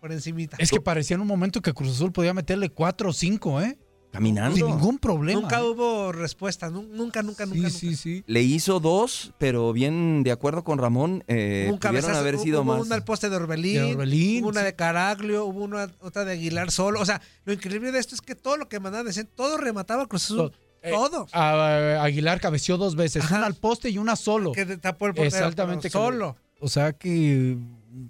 Por 0.00 0.12
encimita. 0.12 0.56
Es 0.60 0.70
que 0.70 0.80
parecía 0.80 1.14
en 1.16 1.20
un 1.22 1.26
momento 1.26 1.60
que 1.60 1.72
Cruz 1.72 1.90
Azul 1.90 2.12
podía 2.12 2.32
meterle 2.34 2.70
4 2.70 3.10
o 3.10 3.12
5, 3.12 3.60
¿eh? 3.62 3.78
Caminando. 4.10 4.56
Sin 4.56 4.66
ningún 4.66 4.98
problema. 4.98 5.40
Nunca 5.42 5.58
¿eh? 5.60 5.64
hubo 5.64 6.12
respuesta. 6.12 6.70
nu- 6.70 6.82
Nunca, 6.90 7.22
nunca, 7.22 7.44
nunca. 7.44 7.56
Sí, 7.58 7.60
nunca. 7.62 7.70
sí, 7.78 7.96
sí. 7.96 8.24
Le 8.26 8.42
hizo 8.42 8.80
dos, 8.80 9.34
pero 9.36 9.72
bien 9.74 10.22
de 10.22 10.32
acuerdo 10.32 10.64
con 10.64 10.78
Ramón, 10.78 11.24
eh, 11.28 11.70
cabezazo, 11.78 12.16
haber 12.18 12.38
sido 12.38 12.62
hubo 12.62 12.76
más. 12.76 12.86
una 12.86 12.94
al 12.94 13.04
poste 13.04 13.28
de 13.28 13.36
Orbelín, 13.36 13.74
De 13.74 13.92
Orbelín, 13.92 14.42
hubo 14.44 14.48
una 14.50 14.60
sí. 14.60 14.66
de 14.66 14.74
Caraglio, 14.76 15.44
hubo 15.44 15.62
una 15.62 15.90
otra 16.00 16.24
de 16.24 16.32
Aguilar 16.32 16.70
solo. 16.70 17.00
O 17.00 17.04
sea, 17.04 17.20
lo 17.44 17.52
increíble 17.52 17.92
de 17.92 17.98
esto 17.98 18.14
es 18.14 18.22
que 18.22 18.34
todo 18.34 18.56
lo 18.56 18.68
que 18.68 18.80
mandaban 18.80 19.06
decían, 19.06 19.28
todo 19.34 19.58
remataba 19.58 20.06
Cruz 20.06 20.24
Azul. 20.24 20.36
Todo. 20.36 20.52
Eh, 20.80 20.90
todo. 20.92 21.26
a- 21.32 22.02
Aguilar 22.02 22.40
cabeció 22.40 22.78
dos 22.78 22.94
veces, 22.96 23.24
Ajá. 23.24 23.38
una 23.38 23.46
al 23.46 23.56
poste 23.56 23.90
y 23.90 23.98
una 23.98 24.16
solo. 24.16 24.52
Que 24.52 24.64
tapó 24.78 25.06
el 25.08 25.12
portero. 25.12 25.26
Exactamente. 25.36 25.90
Solo. 25.90 26.36
O 26.60 26.68
sea 26.68 26.94
que 26.94 27.58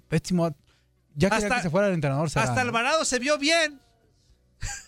pésimo. 0.07 0.55
Ya 1.19 1.29
quería 1.29 1.45
Hasta- 1.47 1.55
que 1.57 1.61
se 1.63 1.69
fuera 1.69 1.87
el 1.87 1.93
entrenador. 1.93 2.29
será, 2.29 2.45
Hasta 2.45 2.55
¿no? 2.63 2.69
Alvarado 2.69 3.05
se 3.05 3.19
vio 3.19 3.37
bien. 3.37 3.79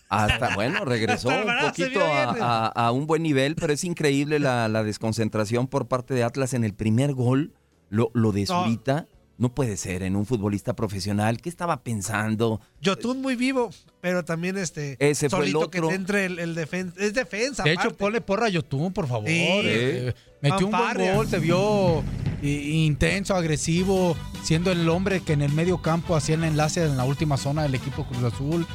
Hasta, 0.09 0.55
bueno, 0.55 0.83
regresó 0.85 1.29
Hasta 1.29 1.53
un 1.53 1.67
poquito 1.69 2.01
a, 2.03 2.31
bien. 2.33 2.43
a- 2.43 2.67
a 2.67 2.91
un 2.91 3.07
buen 3.07 3.23
nivel, 3.23 3.55
pero 3.55 3.71
es 3.73 3.83
increíble 3.83 4.39
la, 4.39 4.67
la 4.67 4.83
desconcentración 4.83 5.67
por 5.67 5.87
parte 5.87 6.13
de 6.13 6.23
Atlas 6.23 6.53
en 6.53 6.63
el 6.63 6.73
primer 6.73 7.13
gol. 7.13 7.53
Lo, 7.89 8.09
lo 8.13 8.31
de 8.31 8.45
No. 8.45 8.63
Zurita. 8.63 9.07
No 9.37 9.49
puede 9.55 9.75
ser 9.75 10.03
en 10.03 10.15
un 10.15 10.25
futbolista 10.27 10.75
profesional. 10.75 11.41
¿Qué 11.41 11.49
estaba 11.49 11.81
pensando? 11.81 12.61
Yotun 12.79 13.21
muy 13.21 13.35
vivo, 13.35 13.71
pero 13.99 14.23
también 14.23 14.55
este. 14.57 14.97
Ese 14.99 15.29
fue 15.31 15.39
el 15.39 15.45
solito 15.51 15.59
otro. 15.61 15.69
que 15.71 15.87
te 15.87 15.95
entre 15.95 16.25
el, 16.25 16.37
el 16.39 16.55
defen- 16.55 16.93
Es 16.97 17.13
defensa. 17.15 17.63
De 17.63 17.73
hecho, 17.73 17.91
ponle 17.97 18.21
porra 18.21 18.45
a 18.45 18.49
Yotun, 18.49 18.93
por 18.93 19.07
favor. 19.07 19.27
Sí. 19.27 19.33
Eh, 19.47 20.13
metió 20.41 20.67
un 20.67 20.71
buen 20.71 21.15
gol, 21.15 21.27
se 21.27 21.39
vio 21.39 22.03
intenso, 22.41 23.35
agresivo, 23.35 24.15
siendo 24.43 24.71
el 24.71 24.87
hombre 24.89 25.21
que 25.21 25.33
en 25.33 25.41
el 25.41 25.51
medio 25.53 25.81
campo 25.81 26.15
hacía 26.15 26.35
el 26.35 26.43
enlace 26.43 26.85
en 26.85 26.97
la 26.97 27.05
última 27.05 27.37
zona 27.37 27.63
del 27.63 27.75
equipo 27.75 28.05
Cruz 28.05 28.33
Azul. 28.33 28.67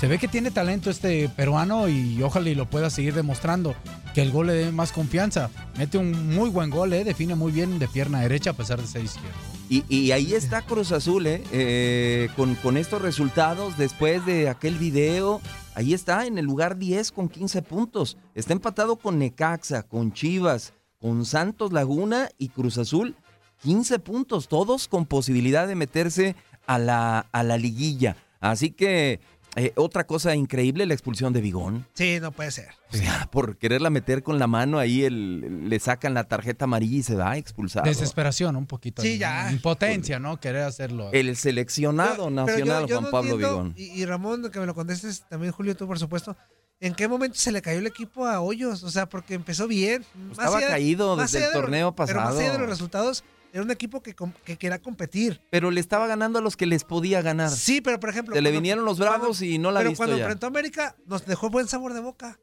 Se 0.00 0.08
ve 0.08 0.18
que 0.18 0.28
tiene 0.28 0.50
talento 0.50 0.88
este 0.88 1.28
peruano 1.28 1.86
y 1.88 2.22
ojalá 2.22 2.48
y 2.48 2.54
lo 2.54 2.68
pueda 2.70 2.88
seguir 2.88 3.14
demostrando. 3.14 3.74
Que 4.14 4.22
el 4.22 4.32
gol 4.32 4.46
le 4.46 4.54
dé 4.54 4.72
más 4.72 4.92
confianza. 4.92 5.50
Mete 5.76 5.98
un 5.98 6.34
muy 6.34 6.48
buen 6.48 6.70
gol, 6.70 6.92
eh, 6.94 7.04
define 7.04 7.34
muy 7.34 7.52
bien 7.52 7.78
de 7.78 7.86
pierna 7.86 8.20
derecha 8.22 8.50
a 8.50 8.54
pesar 8.54 8.80
de 8.80 8.86
ser 8.86 9.04
izquierdo. 9.04 9.36
Y, 9.68 10.10
ahí 10.10 10.34
está 10.34 10.62
Cruz 10.62 10.90
Azul, 10.90 11.28
¿eh? 11.28 11.44
Eh, 11.52 12.28
con, 12.34 12.56
con 12.56 12.76
estos 12.76 13.02
resultados 13.02 13.78
después 13.78 14.26
de 14.26 14.48
aquel 14.48 14.76
video. 14.78 15.40
Ahí 15.76 15.94
está 15.94 16.26
en 16.26 16.38
el 16.38 16.46
lugar 16.46 16.76
10 16.76 17.12
con 17.12 17.28
15 17.28 17.62
puntos. 17.62 18.16
Está 18.34 18.52
empatado 18.52 18.96
con 18.96 19.18
Necaxa, 19.18 19.84
con 19.84 20.12
Chivas, 20.12 20.72
con 21.00 21.24
Santos 21.24 21.72
Laguna 21.72 22.28
y 22.38 22.48
Cruz 22.50 22.78
Azul. 22.78 23.16
15 23.62 23.98
puntos, 23.98 24.48
todos 24.48 24.88
con 24.88 25.04
posibilidad 25.06 25.68
de 25.68 25.74
meterse 25.74 26.34
a 26.66 26.78
la, 26.78 27.26
a 27.32 27.42
la 27.42 27.58
liguilla. 27.58 28.16
Así 28.40 28.70
que 28.70 29.20
eh, 29.56 29.72
otra 29.76 30.06
cosa 30.06 30.34
increíble, 30.34 30.86
la 30.86 30.94
expulsión 30.94 31.32
de 31.34 31.40
Vigón. 31.42 31.84
Sí, 31.92 32.18
no 32.22 32.32
puede 32.32 32.52
ser. 32.52 32.68
O 32.92 32.96
sea, 32.96 33.28
por 33.30 33.58
quererla 33.58 33.90
meter 33.90 34.22
con 34.22 34.38
la 34.38 34.46
mano, 34.46 34.78
ahí 34.78 35.02
el- 35.04 35.68
le 35.68 35.78
sacan 35.78 36.14
la 36.14 36.24
tarjeta 36.24 36.64
amarilla 36.64 36.96
y 36.98 37.02
se 37.02 37.16
va 37.16 37.36
expulsado. 37.36 37.84
Desesperación 37.86 38.56
un 38.56 38.66
poquito. 38.66 39.02
Sí, 39.02 39.18
ya. 39.18 39.50
Impotencia, 39.52 40.18
¿no? 40.18 40.38
Querer 40.40 40.62
hacerlo. 40.62 41.10
El 41.12 41.36
seleccionado 41.36 42.24
Pero 42.28 42.30
nacional, 42.30 42.82
yo- 42.84 42.88
yo 42.88 42.94
Juan 42.96 43.04
no 43.04 43.10
Pablo 43.10 43.30
entiendo, 43.32 43.62
Vigón. 43.64 43.74
Y, 43.76 44.00
y 44.00 44.06
Ramón, 44.06 44.50
que 44.50 44.58
me 44.60 44.66
lo 44.66 44.74
contestes, 44.74 45.24
también 45.28 45.52
Julio, 45.52 45.76
tú 45.76 45.86
por 45.86 45.98
supuesto. 45.98 46.34
¿En 46.80 46.94
qué 46.94 47.06
momento 47.08 47.36
se 47.38 47.52
le 47.52 47.60
cayó 47.60 47.78
el 47.78 47.86
equipo 47.86 48.26
a 48.26 48.40
Hoyos? 48.40 48.82
O 48.82 48.90
sea, 48.90 49.06
porque 49.08 49.34
empezó 49.34 49.68
bien. 49.68 50.04
Más 50.14 50.38
Estaba 50.38 50.60
de- 50.60 50.66
caído 50.66 51.14
más 51.16 51.30
desde 51.32 51.44
el 51.46 51.50
de 51.52 51.56
lo- 51.56 51.60
torneo 51.62 51.94
Pero 51.94 52.20
más 52.20 52.28
allá 52.30 52.38
de 52.38 52.44
pasado. 52.46 52.58
los 52.60 52.68
resultados, 52.70 53.24
era 53.52 53.62
un 53.62 53.70
equipo 53.70 54.02
que, 54.02 54.14
que 54.44 54.56
quería 54.56 54.80
competir. 54.80 55.40
Pero 55.50 55.70
le 55.70 55.78
estaba 55.80 56.06
ganando 56.06 56.38
a 56.38 56.42
los 56.42 56.56
que 56.56 56.64
les 56.64 56.84
podía 56.84 57.20
ganar. 57.20 57.50
Sí, 57.50 57.80
pero 57.82 58.00
por 58.00 58.08
ejemplo. 58.08 58.34
Se 58.34 58.40
le 58.40 58.50
vinieron 58.50 58.84
los 58.86 58.98
bravos 58.98 59.38
cuando- 59.38 59.44
y 59.44 59.58
no 59.58 59.70
la 59.72 59.80
Pero 59.80 59.90
visto 59.90 60.00
cuando 60.00 60.16
ya. 60.16 60.22
enfrentó 60.24 60.46
a 60.46 60.48
América, 60.48 60.96
nos 61.06 61.26
dejó 61.26 61.50
buen 61.50 61.68
sabor 61.68 61.92
de 61.92 62.00
boca. 62.00 62.38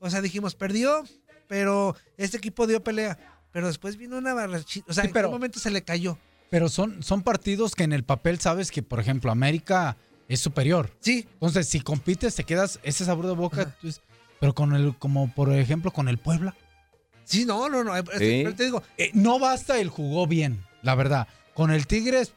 O 0.00 0.10
sea, 0.10 0.20
dijimos, 0.20 0.54
perdió, 0.54 1.04
pero 1.48 1.96
este 2.18 2.36
equipo 2.36 2.66
dio 2.66 2.84
pelea. 2.84 3.18
Pero 3.52 3.68
después 3.68 3.96
vino 3.96 4.18
una 4.18 4.34
barrachita. 4.34 4.84
O 4.90 4.92
sea, 4.92 5.04
Sí, 5.04 5.08
¿en 5.08 5.12
pero- 5.14 5.28
qué 5.28 5.32
momento 5.32 5.58
se 5.60 5.70
le 5.70 5.82
cayó? 5.82 6.18
Pero 6.50 6.68
son, 6.68 7.02
son 7.02 7.22
partidos 7.22 7.74
que 7.74 7.84
en 7.84 7.92
el 7.94 8.04
papel 8.04 8.38
sabes 8.38 8.70
que, 8.70 8.82
por 8.82 9.00
ejemplo, 9.00 9.30
América 9.30 9.96
es 10.28 10.40
superior. 10.40 10.90
Sí. 11.00 11.26
Entonces, 11.34 11.68
si 11.68 11.80
compites, 11.80 12.34
te 12.34 12.44
quedas 12.44 12.78
ese 12.82 13.04
sabor 13.04 13.26
de 13.26 13.32
boca. 13.34 13.74
pues, 13.80 14.00
pero 14.40 14.54
con 14.54 14.74
el, 14.74 14.96
como 14.96 15.32
por 15.34 15.52
ejemplo, 15.52 15.90
con 15.90 16.08
el 16.08 16.18
Puebla. 16.18 16.54
Sí, 17.24 17.44
no, 17.44 17.68
no, 17.68 17.82
no. 17.84 17.96
eh, 17.96 18.02
Sí. 18.18 18.40
Pero 18.44 18.54
te 18.54 18.64
digo, 18.64 18.82
Eh, 18.96 19.10
no 19.14 19.38
basta 19.38 19.78
el 19.80 19.88
jugó 19.88 20.26
bien, 20.26 20.64
la 20.82 20.94
verdad. 20.94 21.26
Con 21.54 21.70
el 21.70 21.86
Tigres, 21.86 22.32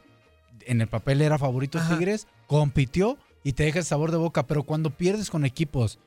en 0.66 0.80
el 0.80 0.88
papel 0.88 1.22
era 1.22 1.38
favorito 1.38 1.78
Ajá. 1.78 1.94
Tigres, 1.96 2.26
compitió 2.46 3.16
y 3.44 3.52
te 3.52 3.64
deja 3.64 3.78
el 3.78 3.84
sabor 3.84 4.10
de 4.10 4.16
boca. 4.16 4.46
Pero 4.46 4.64
cuando 4.64 4.90
pierdes 4.90 5.30
con 5.30 5.44
equipos 5.44 5.98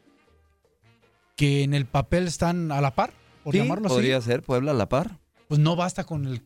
que 1.35 1.63
en 1.63 1.73
el 1.73 1.85
papel 1.85 2.27
están 2.27 2.71
a 2.71 2.81
la 2.81 2.95
par, 2.95 3.11
por 3.43 3.53
Sí, 3.53 3.59
llamarlo 3.59 3.87
así, 3.87 3.95
podría 3.95 4.21
ser 4.21 4.41
Puebla 4.41 4.71
a 4.71 4.73
la 4.75 4.87
par. 4.89 5.19
pues 5.47 5.59
no 5.59 5.75
basta 5.75 6.03
con 6.03 6.25
el 6.25 6.41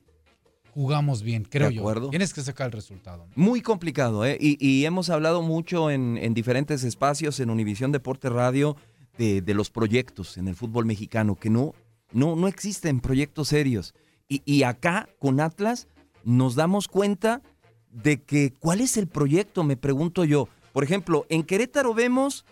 jugamos 0.79 1.23
bien, 1.23 1.43
creo 1.43 1.67
De 1.67 1.75
yo. 1.75 2.09
Tienes 2.09 2.33
que 2.33 2.41
sacar 2.41 2.67
el 2.67 2.71
resultado. 2.71 3.27
¿no? 3.27 3.33
Muy 3.35 3.61
complicado, 3.61 4.25
¿eh? 4.25 4.37
Y, 4.39 4.55
y 4.65 4.85
hemos 4.85 5.09
hablado 5.09 5.41
mucho 5.41 5.91
en, 5.91 6.17
en 6.17 6.33
diferentes 6.33 6.85
espacios, 6.85 7.41
en 7.41 7.49
Univisión 7.49 7.91
Deporte 7.91 8.29
Radio, 8.29 8.77
de, 9.17 9.41
de 9.41 9.53
los 9.53 9.69
proyectos 9.71 10.37
en 10.37 10.47
el 10.47 10.55
fútbol 10.55 10.85
mexicano, 10.85 11.35
que 11.35 11.49
no, 11.49 11.73
no, 12.13 12.37
no 12.37 12.47
existen 12.47 13.01
proyectos 13.01 13.49
serios. 13.49 13.93
Y, 14.29 14.41
y 14.45 14.63
acá, 14.63 15.09
con 15.19 15.41
Atlas, 15.41 15.89
nos 16.23 16.55
damos 16.55 16.87
cuenta 16.87 17.41
de 17.91 18.21
que, 18.21 18.53
¿cuál 18.57 18.79
es 18.79 18.95
el 18.95 19.07
proyecto? 19.07 19.65
Me 19.65 19.75
pregunto 19.75 20.23
yo. 20.23 20.47
Por 20.71 20.85
ejemplo, 20.85 21.25
en 21.27 21.43
Querétaro 21.43 21.93
vemos 21.93 22.45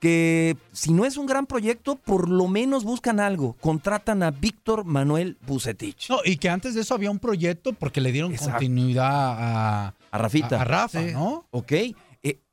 que 0.00 0.56
si 0.72 0.92
no 0.92 1.04
es 1.04 1.16
un 1.16 1.26
gran 1.26 1.46
proyecto, 1.46 1.96
por 1.96 2.28
lo 2.28 2.46
menos 2.48 2.84
buscan 2.84 3.20
algo. 3.20 3.54
Contratan 3.60 4.22
a 4.22 4.30
Víctor 4.30 4.84
Manuel 4.84 5.36
Bucetich. 5.46 6.08
No, 6.10 6.18
y 6.24 6.36
que 6.36 6.48
antes 6.48 6.74
de 6.74 6.82
eso 6.82 6.94
había 6.94 7.10
un 7.10 7.18
proyecto 7.18 7.72
porque 7.72 8.00
le 8.00 8.12
dieron 8.12 8.32
Exacto. 8.32 8.52
continuidad 8.54 9.06
a, 9.08 9.94
A 10.10 10.18
Rafita. 10.18 10.58
A, 10.58 10.62
a 10.62 10.64
Rafa, 10.64 11.00
¿no? 11.02 11.46
Ok. 11.50 11.72
Eh, 11.72 11.94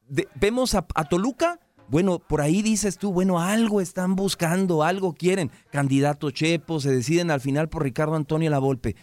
de- 0.08 0.28
vemos 0.36 0.74
a, 0.75 0.86
a 0.96 1.06
Toluca. 1.06 1.60
Bueno, 1.88 2.18
por 2.18 2.42
ahí 2.42 2.64
dices 2.64 2.98
tú, 2.98 3.14
bueno, 3.14 3.40
algo 3.40 3.80
están 3.80 4.16
buscando, 4.16 4.82
algo 4.82 5.14
quieren. 5.14 5.52
Candidato 5.70 6.32
Chepo, 6.32 6.80
se 6.80 6.92
deciden 6.92 7.30
al 7.30 7.42
final 7.42 7.70
por 7.70 7.84
Ricardo 7.84 8.16
Antonio 8.16 8.50
Lavolpe. 8.50 8.96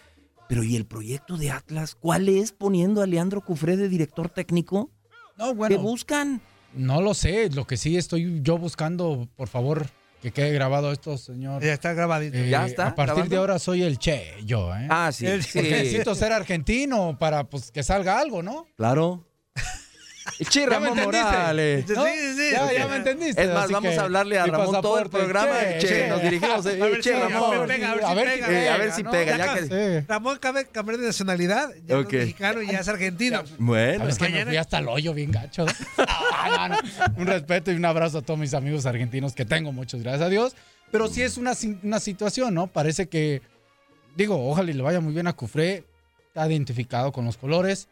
Pero 0.49 0.65
¿y 0.65 0.75
el 0.75 0.85
proyecto 0.85 1.37
de 1.37 1.53
Atlas? 1.53 1.95
¿Cuál 1.95 2.29
es 2.29 2.51
poniendo 2.51 3.01
a 3.01 3.07
Leandro 3.07 3.41
Cufré 3.41 3.77
de 3.77 3.89
director 3.89 4.29
técnico? 4.29 4.91
No, 5.39 5.51
¿Qué 5.51 5.55
bueno. 5.55 5.79
buscan? 5.79 6.43
No 6.75 7.01
lo 7.03 7.15
sé. 7.15 7.51
Lo 7.51 7.67
que 7.67 7.77
sí 7.77 7.97
estoy 7.97 8.41
yo 8.43 8.59
buscando, 8.59 9.29
por 9.37 9.49
favor, 9.49 9.87
que 10.23 10.31
quede 10.33 10.53
grabado 10.53 10.93
esto, 10.93 11.19
señor. 11.19 11.63
Ya 11.63 11.73
está 11.73 11.93
grabadito. 11.93 12.37
Eh, 12.37 12.49
¿Ya 12.49 12.65
está 12.67 12.89
A 12.89 12.95
partir 12.95 13.15
grabando? 13.15 13.31
de 13.35 13.37
ahora 13.39 13.59
soy 13.59 13.83
el 13.83 13.99
Che, 13.99 14.35
yo, 14.45 14.75
¿eh? 14.75 14.87
Ah, 14.91 15.11
sí. 15.13 15.27
El- 15.27 15.43
sí, 15.43 15.51
Porque 15.59 15.71
necesito 15.71 16.15
ser 16.15 16.33
argentino 16.33 17.17
para 17.19 17.45
pues 17.45 17.71
que 17.71 17.83
salga 17.83 18.19
algo, 18.19 18.43
¿no? 18.43 18.67
Claro. 18.77 19.27
Che 20.39 20.61
¿Ya 20.61 20.67
me 20.67 20.73
Ramón 20.75 20.89
entendiste? 20.99 21.25
Morales. 21.25 21.85
Sí, 21.87 21.93
¿No? 21.95 22.05
sí, 22.05 22.13
sí. 22.37 22.51
Ya, 22.79 22.87
me 22.89 22.97
entendiste. 22.97 23.43
Es 23.43 23.49
más, 23.53 23.65
así 23.65 23.73
vamos 23.73 23.99
a 23.99 24.03
hablarle 24.03 24.39
a 24.39 24.47
Ramón 24.47 24.81
todo 24.83 24.99
el 24.99 25.11
programa. 25.11 25.59
Che, 25.79 25.87
che. 25.87 26.09
nos 26.09 26.23
dirigimos. 26.23 26.67
eh, 26.67 26.79
A 26.83 26.87
ver 26.87 27.01
che, 27.01 27.03
si- 27.03 27.11
a 27.11 27.13
ver, 27.21 27.33
Ramón. 27.33 27.67
pega, 27.69 27.91
a 27.91 27.95
ver 27.95 28.03
si 28.05 28.11
A 28.11 28.15
ver, 28.15 28.27
pega. 28.41 28.51
Eh, 28.63 28.69
a 28.71 28.77
ver 28.79 28.93
si 28.93 29.03
¿no? 29.03 29.11
pega, 29.11 29.31
Ya 29.33 29.39
ya 29.39 29.47
ca- 29.47 29.55
que... 29.69 30.01
Sí. 30.01 30.07
Ramón 30.09 30.39
cabe 30.39 30.67
cambiar 30.67 30.99
de 30.99 31.07
nacionalidad, 31.07 31.71
ya 31.87 31.99
es 31.99 32.07
mexicano 32.13 32.63
y 32.63 32.67
ya 32.69 32.81
es 32.81 32.89
argentino. 32.89 33.43
Bueno. 33.59 33.99
Sabes 34.01 34.19
que 34.19 34.29
me 34.29 34.47
fui 34.47 34.57
hasta 34.57 34.79
el 34.79 34.89
hoyo 34.89 35.15
bien 35.15 35.31
gacho. 35.31 35.65
¿no? 35.67 35.73
Ah, 36.45 36.69
no, 36.69 36.77
no. 36.77 37.15
Un 37.21 37.27
respeto 37.29 37.71
y 37.71 37.77
un 37.77 37.85
abrazo 37.85 38.19
a 38.19 38.23
todos 38.23 38.39
mis 38.39 38.53
amigos 38.53 38.85
argentinos 38.85 39.33
que 39.35 39.45
tengo 39.45 39.71
muchos, 39.73 40.03
gracias 40.03 40.23
a 40.23 40.29
Dios. 40.29 40.55
Pero 40.91 41.09
sí 41.09 41.23
es 41.23 41.37
una, 41.37 41.53
una 41.83 42.01
situación, 42.01 42.53
¿no? 42.53 42.67
Parece 42.67 43.07
que, 43.09 43.41
digo, 44.17 44.49
ojalá 44.51 44.71
y 44.71 44.75
le 44.75 44.83
vaya 44.83 45.01
muy 45.01 45.15
bien 45.15 45.27
a 45.29 45.33
Cufré. 45.33 45.85
Está 46.29 46.47
identificado 46.51 47.13
con 47.13 47.25
los 47.25 47.37
colores. 47.37 47.89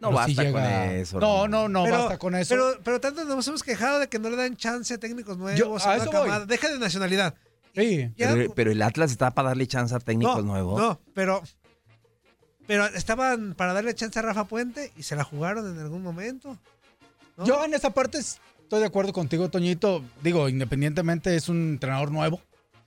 No 0.00 0.12
basta 0.12 0.42
llega- 0.42 0.52
con 0.52 0.62
eso. 0.96 1.18
No, 1.20 1.48
no, 1.48 1.68
no 1.68 1.84
pero, 1.84 1.98
basta 1.98 2.18
con 2.18 2.34
eso. 2.36 2.54
Pero, 2.54 2.80
pero 2.84 3.00
tanto 3.00 3.24
nos 3.24 3.46
hemos 3.48 3.62
quejado 3.62 3.98
de 3.98 4.08
que 4.08 4.18
no 4.18 4.30
le 4.30 4.36
dan 4.36 4.56
chance 4.56 4.94
a 4.94 4.98
técnicos 4.98 5.36
nuevos. 5.38 5.58
Yo- 5.58 5.76
a 5.76 5.92
a 5.92 5.96
eso 5.96 6.10
voy. 6.12 6.30
Deja 6.46 6.68
de 6.68 6.78
nacionalidad. 6.78 7.34
sí. 7.74 8.12
Pero, 8.16 8.54
pero 8.54 8.70
el 8.72 8.80
Atlas 8.82 9.10
está 9.10 9.32
para 9.32 9.48
darle 9.48 9.66
chance 9.66 9.94
a 9.94 9.98
técnicos 9.98 10.36
no, 10.36 10.42
nuevos. 10.52 10.80
No, 10.80 11.00
pero, 11.14 11.42
pero 12.66 12.86
estaban 12.86 13.54
para 13.54 13.72
darle 13.72 13.94
chance 13.94 14.18
a 14.18 14.22
Rafa 14.22 14.44
Puente 14.44 14.92
y 14.96 15.02
se 15.02 15.16
la 15.16 15.24
jugaron 15.24 15.70
en 15.74 15.80
algún 15.80 16.02
momento. 16.02 16.58
¿no? 17.36 17.44
Yo 17.46 17.64
en 17.64 17.74
esa 17.74 17.90
parte 17.90 18.18
estoy 18.18 18.80
de 18.80 18.86
acuerdo 18.86 19.12
contigo, 19.12 19.48
Toñito. 19.48 20.04
Digo, 20.22 20.48
independientemente 20.48 21.34
es 21.34 21.48
un 21.48 21.70
entrenador 21.70 22.10
nuevo, 22.12 22.40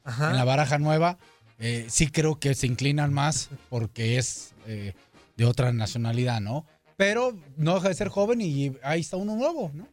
Ajá. 0.04 0.30
en 0.32 0.38
la 0.38 0.44
baraja 0.44 0.78
nueva. 0.78 1.18
eh, 1.64 1.86
sí 1.90 2.08
creo 2.10 2.40
que 2.40 2.56
se 2.56 2.66
inclinan 2.68 3.14
más 3.14 3.50
porque 3.70 4.18
es 4.18 4.54
eh, 4.66 4.94
de 5.38 5.46
otra 5.46 5.72
nacionalidad, 5.72 6.42
¿no? 6.42 6.66
Pero 7.02 7.36
no 7.58 7.74
deja 7.74 7.88
de 7.88 7.96
ser 7.96 8.10
joven 8.10 8.42
y 8.42 8.74
ahí 8.84 9.00
está 9.00 9.18
uno 9.18 9.36
nuevo, 9.36 9.72
¿no? 9.74 9.88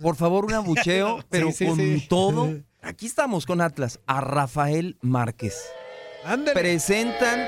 Por 0.00 0.16
favor, 0.16 0.44
un 0.46 0.52
abucheo, 0.54 1.20
pero 1.30 1.52
sí, 1.52 1.64
con 1.64 1.76
sí. 1.76 2.06
todo. 2.08 2.52
Aquí 2.82 3.06
estamos 3.06 3.46
con 3.46 3.60
Atlas, 3.60 4.00
a 4.08 4.20
Rafael 4.20 4.98
Márquez. 5.00 5.54
Ándale. 6.24 6.58
Presentan 6.58 7.38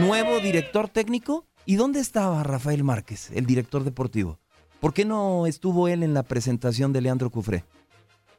nuevo 0.00 0.40
director 0.40 0.88
técnico. 0.88 1.46
¿Y 1.66 1.76
dónde 1.76 2.00
estaba 2.00 2.42
Rafael 2.42 2.82
Márquez, 2.82 3.30
el 3.32 3.46
director 3.46 3.84
deportivo? 3.84 4.40
¿Por 4.80 4.92
qué 4.92 5.04
no 5.04 5.46
estuvo 5.46 5.86
él 5.86 6.02
en 6.02 6.12
la 6.12 6.24
presentación 6.24 6.92
de 6.92 7.00
Leandro 7.02 7.30
Cufré? 7.30 7.62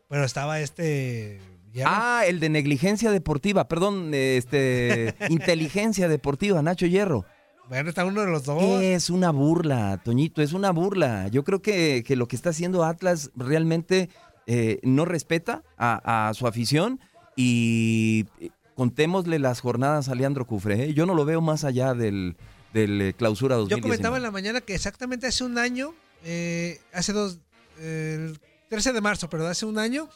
Pero 0.10 0.26
estaba 0.26 0.60
este. 0.60 1.40
ya- 1.72 1.86
Ah, 1.88 2.24
el 2.28 2.42
de 2.42 2.50
negligencia 2.50 3.10
deportiva, 3.12 3.70
perdón, 3.70 4.12
este, 4.14 5.16
inteligencia 5.30 6.10
deportiva, 6.10 6.62
Nacho 6.62 6.88
Hierro. 6.88 7.24
Bueno, 7.70 7.90
está 7.90 8.04
uno 8.04 8.22
de 8.22 8.28
los 8.28 8.46
dos. 8.46 8.82
Es 8.82 9.10
una 9.10 9.32
burla, 9.32 10.02
Toñito, 10.04 10.42
es 10.42 10.54
una 10.54 10.72
burla. 10.72 11.28
Yo 11.28 11.44
creo 11.44 11.62
que, 11.62 12.04
que 12.06 12.16
lo 12.16 12.28
que 12.28 12.36
está 12.36 12.50
haciendo 12.50 12.84
Atlas 12.84 13.32
realmente 13.36 14.10
eh, 14.48 14.80
no 14.84 15.06
respeta 15.06 15.64
a, 15.78 16.30
a 16.30 16.34
su 16.34 16.48
afición 16.48 17.00
y 17.36 18.26
eh, 18.40 18.50
contémosle 18.76 19.40
las 19.40 19.62
jornadas 19.62 20.10
a 20.10 20.16
Leandro 20.16 20.48
Cufré. 20.48 20.86
¿eh? 20.86 20.94
Yo 20.94 21.06
no 21.06 21.14
lo 21.14 21.26
veo 21.26 21.42
más 21.42 21.64
allá 21.64 21.94
del, 21.94 22.38
del 22.74 23.02
eh, 23.02 23.14
clausura 23.14 23.56
Yo 23.56 23.62
2019. 23.62 23.82
comentaba 23.82 24.18
en 24.18 24.24
la 24.24 24.32
mañana 24.32 24.62
que 24.62 24.74
exactamente 24.74 25.28
hace 25.28 25.44
un 25.44 25.58
año, 25.58 25.94
eh, 26.24 26.80
hace 26.92 27.14
dos, 27.14 27.40
el 27.80 28.40
13 28.70 28.94
de 28.94 29.02
marzo, 29.02 29.30
pero 29.30 29.46
hace 29.48 29.66
un 29.66 29.78
año, 29.78 30.10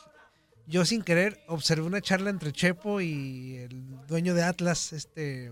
yo 0.65 0.85
sin 0.85 1.01
querer 1.03 1.39
observé 1.47 1.85
una 1.85 2.01
charla 2.01 2.29
entre 2.29 2.51
Chepo 2.51 2.99
y 2.99 3.57
el 3.57 4.05
dueño 4.07 4.33
de 4.33 4.43
Atlas, 4.43 4.91
este, 4.93 5.51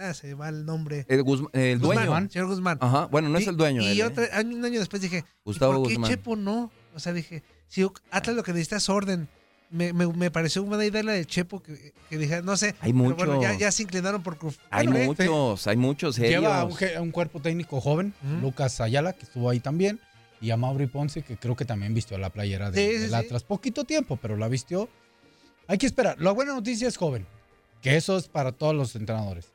ah, 0.00 0.14
se 0.14 0.34
va 0.34 0.48
el 0.48 0.64
nombre. 0.64 1.04
El, 1.08 1.22
Guzmán- 1.24 1.50
el 1.52 1.78
Guzmán, 1.78 2.06
dueño. 2.06 2.30
señor 2.30 2.48
Guzmán. 2.48 2.78
Ajá, 2.80 3.06
bueno, 3.06 3.28
no 3.28 3.38
es 3.38 3.44
Y- 3.46 3.48
el 3.48 3.56
dueño. 3.56 3.82
Y 3.82 3.86
él, 3.86 4.00
¿eh? 4.00 4.04
otro, 4.04 4.24
año- 4.32 4.56
un 4.56 4.64
año 4.64 4.78
después 4.80 5.02
dije, 5.02 5.18
¿y 5.18 5.32
Gustavo 5.44 5.74
¿por 5.74 5.88
qué 5.88 5.94
Guzmán. 5.94 6.10
Chepo 6.10 6.36
no? 6.36 6.70
O 6.94 7.00
sea, 7.00 7.12
dije, 7.12 7.42
si 7.68 7.86
Atlas 8.10 8.36
lo 8.36 8.42
que 8.42 8.52
necesita 8.52 8.76
es 8.76 8.88
orden. 8.88 9.28
Me, 9.70 9.92
me, 9.92 10.06
me 10.06 10.30
pareció 10.30 10.62
buena 10.64 10.82
idea 10.86 11.02
la 11.02 11.12
de 11.12 11.26
Chepo 11.26 11.62
que, 11.62 11.92
que 12.08 12.16
dije, 12.16 12.40
no 12.40 12.56
sé. 12.56 12.74
Hay 12.80 12.90
pero 12.94 13.14
bueno, 13.14 13.42
ya, 13.42 13.48
muchos. 13.48 13.58
ya 13.60 13.70
se 13.70 13.82
inclinaron 13.82 14.22
por 14.22 14.38
Cuf- 14.38 14.56
Hay 14.70 14.86
Bueno, 14.86 15.00
eh, 15.02 15.06
muchos, 15.28 15.66
hay 15.66 15.76
muchos 15.76 16.16
Lleva 16.16 16.64
un, 17.02 17.10
cuerpo 17.10 17.40
técnico 17.42 17.78
joven. 17.82 18.14
Lucas 18.40 18.80
Ayala, 18.80 19.12
que 19.12 19.24
estuvo 19.26 19.50
ahí 19.50 19.60
también, 19.60 20.00
y 20.40 20.52
a 20.52 20.56
Mauri 20.56 20.86
Ponce, 20.86 21.20
que 21.20 21.36
creo 21.36 21.54
que 21.54 21.66
también 21.66 21.92
vistió 21.92 22.16
la 22.16 22.30
playera 22.30 22.70
de, 22.70 22.80
Sí, 22.82 22.92
sí, 22.94 22.98
del 23.02 23.10
sí. 23.10 23.14
Atlas. 23.16 23.42
Poquito 23.44 23.84
tiempo, 23.84 24.16
pero 24.16 24.38
la 24.38 24.48
vistió. 24.48 24.88
Hay 25.66 25.76
que 25.76 25.84
esperar. 25.84 26.18
La 26.18 26.30
buena 26.32 26.54
noticia 26.54 26.88
es 26.88 26.96
joven, 26.96 27.26
que 27.82 27.94
eso 27.98 28.16
es 28.16 28.26
para 28.26 28.52
todos 28.52 28.74
los 28.74 28.96
entrenadores. 28.96 29.52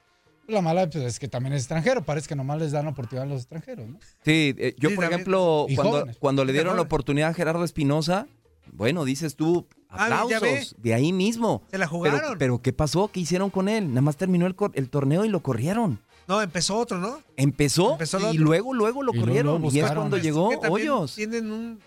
La 0.48 0.62
mala 0.62 0.90
pues, 0.90 1.04
es 1.04 1.20
que 1.20 1.28
también 1.28 1.54
es 1.54 1.62
extranjero, 1.62 2.04
parece 2.04 2.28
que 2.28 2.36
nomás 2.36 2.60
les 2.60 2.72
dan 2.72 2.88
oportunidad 2.88 3.24
a 3.24 3.30
los 3.30 3.42
extranjeros, 3.42 3.88
¿no? 3.88 3.98
Sí, 4.26 4.54
eh, 4.58 4.76
yo 4.78 4.90
Sí, 4.90 4.96
por 4.96 5.06
ejemplo, 5.06 5.68
cuando, 5.76 6.08
cuando 6.20 6.46
le 6.46 6.54
dieron 6.54 6.76
la 6.76 6.82
oportunidad 6.82 7.30
a 7.30 7.34
Gerardo 7.34 7.64
Espinosa, 7.64 8.28
bueno, 8.72 9.06
dices 9.06 9.36
tú, 9.36 9.68
Ah, 9.96 10.06
aplausos, 10.06 10.76
de 10.80 10.94
ahí 10.94 11.14
mismo. 11.14 11.62
Se 11.70 11.78
la 11.78 11.88
jugaron. 11.88 12.38
pero 12.40 12.62
¿qué 12.62 12.74
pasó? 12.74 13.10
¿Qué 13.14 13.20
hicieron 13.20 13.50
con 13.52 13.70
él? 13.70 13.90
Nada 13.90 14.02
más 14.02 14.18
terminó 14.18 14.48
el, 14.48 14.90
torneo 14.90 15.24
y 15.24 15.30
lo 15.30 15.42
corrieron. 15.42 16.00
No, 16.28 16.42
empezó 16.42 16.78
otro, 16.78 16.98
¿no? 16.98 17.22
Empezó, 17.36 17.98
y 18.32 18.38
luego, 18.38 18.74
luego 18.74 19.04
lo 19.04 19.12
Y 19.12 19.18
luego 19.18 19.28
corrieron. 19.28 19.62
lo 19.62 19.72
y 19.72 19.80
es 19.80 19.92
cuando 19.92 20.18
Es 20.18 20.24
llegó 20.24 20.50
Hoyos. 20.70 21.16
Tienen 21.16 21.52
un. 21.52 21.80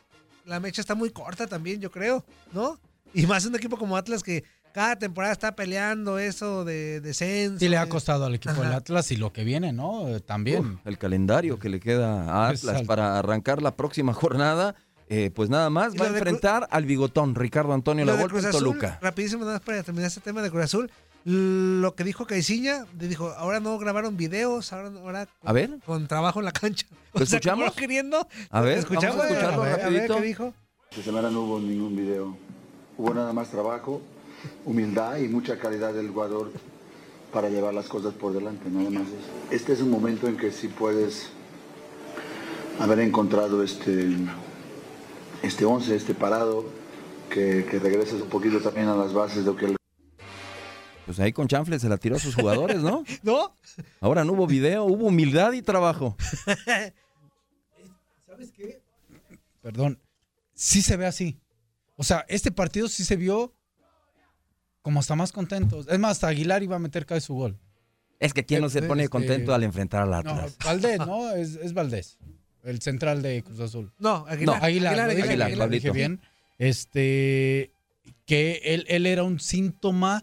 La 0.44 0.60
mecha 0.60 0.80
está 0.80 0.94
muy 0.94 1.10
corta 1.10 1.48
también, 1.48 1.80
yo 1.80 1.90
creo, 1.90 2.24
¿no? 2.52 2.78
Y 3.12 3.26
más 3.26 3.44
un 3.46 3.56
equipo 3.56 3.76
como 3.76 3.96
Atlas 3.96 4.22
que 4.22 4.44
cada 4.76 4.96
temporada 4.96 5.32
está 5.32 5.56
peleando 5.56 6.18
eso 6.18 6.62
de 6.66 7.00
descenso. 7.00 7.58
Sí 7.58 7.66
le 7.70 7.78
ha 7.78 7.88
costado 7.88 8.26
al 8.26 8.34
equipo 8.34 8.60
del 8.60 8.74
Atlas 8.74 9.10
y 9.10 9.16
lo 9.16 9.32
que 9.32 9.42
viene, 9.42 9.72
¿no? 9.72 10.06
Eh, 10.08 10.20
También. 10.20 10.74
Uf, 10.74 10.86
el 10.86 10.98
calendario 10.98 11.58
que 11.58 11.70
le 11.70 11.80
queda 11.80 12.24
a 12.30 12.48
Atlas 12.50 12.82
para 12.82 13.18
arrancar 13.18 13.62
la 13.62 13.74
próxima 13.74 14.12
jornada. 14.22 14.74
eh, 15.08 15.30
pues 15.34 15.48
nada 15.48 15.70
más 15.70 15.94
Y 15.94 15.98
va 15.98 16.04
a 16.04 16.08
enfrentar 16.10 16.68
al 16.70 16.84
bigotón 16.84 17.34
Ricardo 17.34 17.72
Antonio 17.72 18.04
Cruz 18.28 18.42
en 18.42 18.50
Azul, 18.50 18.60
Toluca. 18.60 18.98
rapidísimo, 19.00 19.44
nada 19.44 19.54
más 19.54 19.62
para 19.62 19.82
terminar 19.82 20.08
este 20.08 20.20
tema 20.20 20.42
de 20.42 20.50
Cruz 20.50 20.64
Azul. 20.64 20.90
Lo 21.24 21.94
que 21.94 22.04
dijo 22.04 22.26
Caiciña, 22.26 22.84
dijo, 22.92 23.30
ahora 23.38 23.58
no 23.60 23.78
grabaron 23.78 24.16
videos, 24.18 24.74
ahora, 24.74 24.88
ahora 25.00 25.26
con, 25.40 25.48
A 25.48 25.52
ver. 25.54 25.70
con 25.86 26.06
trabajo 26.06 26.38
en 26.40 26.44
la 26.44 26.52
cancha. 26.52 26.86
¿Lo 27.14 27.22
O 27.22 27.26
sea, 27.26 27.38
escuchamos? 27.38 27.72
queriendo. 27.74 28.28
A 28.50 28.60
ver, 28.60 28.76
escuchamos, 28.78 29.16
vamos 29.16 29.30
a 29.32 29.34
escucharlo 29.34 29.62
a 29.62 29.64
ver, 29.64 29.72
a 29.72 29.76
ver 29.76 29.84
rapidito. 29.86 30.16
qué 30.16 30.22
dijo. 30.22 30.54
Esta 30.90 31.02
semana 31.02 31.30
no 31.30 31.40
hubo 31.40 31.60
ningún 31.60 31.96
video. 31.96 32.36
Hubo 32.98 33.14
nada 33.14 33.32
más 33.32 33.48
trabajo, 33.48 34.02
humildad 34.64 35.18
y 35.18 35.28
mucha 35.28 35.58
calidad 35.58 35.94
del 35.94 36.10
jugador 36.10 36.52
para 37.32 37.48
llevar 37.48 37.74
las 37.74 37.86
cosas 37.86 38.14
por 38.14 38.32
delante, 38.32 38.68
nada 38.70 38.90
más 38.90 39.08
eso. 39.08 39.30
Este 39.50 39.72
es 39.72 39.80
un 39.80 39.90
momento 39.90 40.26
en 40.26 40.36
que 40.36 40.52
sí 40.52 40.68
puedes 40.68 41.28
haber 42.78 43.00
encontrado 43.00 43.62
este, 43.62 44.10
este 45.42 45.64
11, 45.64 45.96
este 45.96 46.14
parado, 46.14 46.64
que, 47.30 47.66
que 47.70 47.78
regresas 47.78 48.20
un 48.20 48.28
poquito 48.28 48.60
también 48.60 48.88
a 48.88 48.96
las 48.96 49.12
bases 49.12 49.44
de 49.44 49.50
lo 49.50 49.56
que 49.56 49.66
el 49.66 49.76
Pues 51.04 51.18
ahí 51.20 51.32
con 51.32 51.48
chanfle 51.48 51.78
se 51.78 51.88
la 51.88 51.98
tiró 51.98 52.16
a 52.16 52.18
sus 52.18 52.34
jugadores, 52.34 52.82
¿no? 52.82 53.04
¿No? 53.22 53.54
Ahora 54.00 54.24
no 54.24 54.32
hubo 54.32 54.46
video, 54.46 54.84
hubo 54.84 55.06
humildad 55.06 55.52
y 55.52 55.62
trabajo. 55.62 56.16
¿Sabes 58.26 58.52
qué? 58.52 58.82
Perdón. 59.60 60.00
Sí 60.54 60.80
se 60.80 60.96
ve 60.96 61.06
así. 61.06 61.38
O 61.96 62.04
sea, 62.04 62.24
este 62.28 62.50
partido 62.50 62.88
sí 62.88 63.04
se 63.04 63.16
vio 63.16 63.52
como 64.86 65.00
hasta 65.00 65.16
más 65.16 65.32
contentos. 65.32 65.88
Es 65.90 65.98
más, 65.98 66.12
hasta 66.12 66.28
Aguilar 66.28 66.62
iba 66.62 66.76
a 66.76 66.78
meter 66.78 67.06
cada 67.06 67.20
su 67.20 67.34
gol. 67.34 67.58
Es 68.20 68.32
que 68.32 68.46
quién 68.46 68.60
no 68.60 68.68
se 68.68 68.82
pone 68.82 69.02
Este- 69.02 69.10
contento 69.10 69.52
al 69.52 69.64
enfrentar 69.64 70.02
al 70.02 70.10
No, 70.10 70.16
Atlas. 70.16 70.56
Valdés, 70.64 70.98
¿no? 71.08 71.32
Es, 71.32 71.56
es 71.56 71.74
Valdés. 71.74 72.18
El 72.62 72.80
central 72.80 73.20
de 73.20 73.42
Cruz 73.42 73.58
Azul. 73.58 73.92
No, 73.98 74.24
Aguilar. 74.28 74.60
No, 74.60 74.64
Aguilar, 74.64 74.96
lo 74.96 75.08
dije, 75.16 75.22
Aguilar, 75.24 75.48
dije 75.48 75.58
Pablito. 75.88 75.92
bien. 75.92 76.20
Este, 76.58 77.72
que 78.26 78.60
él, 78.62 78.84
él 78.86 79.06
era 79.06 79.24
un 79.24 79.40
síntoma 79.40 80.22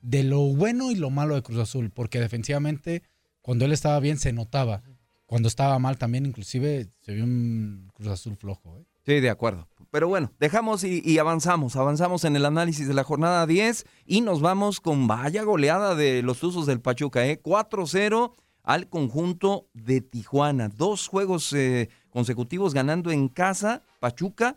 de 0.00 0.22
lo 0.22 0.42
bueno 0.42 0.92
y 0.92 0.94
lo 0.94 1.10
malo 1.10 1.34
de 1.34 1.42
Cruz 1.42 1.58
Azul, 1.58 1.90
porque 1.90 2.20
defensivamente, 2.20 3.02
cuando 3.42 3.64
él 3.64 3.72
estaba 3.72 3.98
bien, 3.98 4.16
se 4.18 4.32
notaba. 4.32 4.84
Cuando 5.26 5.48
estaba 5.48 5.76
mal 5.80 5.98
también, 5.98 6.24
inclusive, 6.24 6.86
se 7.00 7.14
vio 7.14 7.24
un 7.24 7.90
Cruz 7.94 8.10
Azul 8.10 8.36
flojo. 8.36 8.78
¿eh? 8.78 8.84
Sí, 9.06 9.20
de 9.20 9.30
acuerdo. 9.30 9.68
Pero 9.90 10.08
bueno, 10.08 10.32
dejamos 10.40 10.82
y, 10.82 11.00
y 11.04 11.18
avanzamos. 11.18 11.76
Avanzamos 11.76 12.24
en 12.24 12.34
el 12.36 12.44
análisis 12.46 12.88
de 12.88 12.94
la 12.94 13.04
jornada 13.04 13.46
10 13.46 13.84
y 14.06 14.22
nos 14.22 14.40
vamos 14.40 14.80
con 14.80 15.06
vaya 15.06 15.42
goleada 15.44 15.94
de 15.94 16.22
los 16.22 16.40
Tuzos 16.40 16.66
del 16.66 16.80
Pachuca, 16.80 17.24
¿eh? 17.26 17.40
4-0 17.40 18.32
al 18.64 18.88
conjunto 18.88 19.66
de 19.72 20.00
Tijuana. 20.00 20.68
Dos 20.68 21.06
juegos 21.06 21.52
eh, 21.52 21.90
consecutivos 22.10 22.74
ganando 22.74 23.10
en 23.12 23.28
casa, 23.28 23.82
Pachuca, 24.00 24.56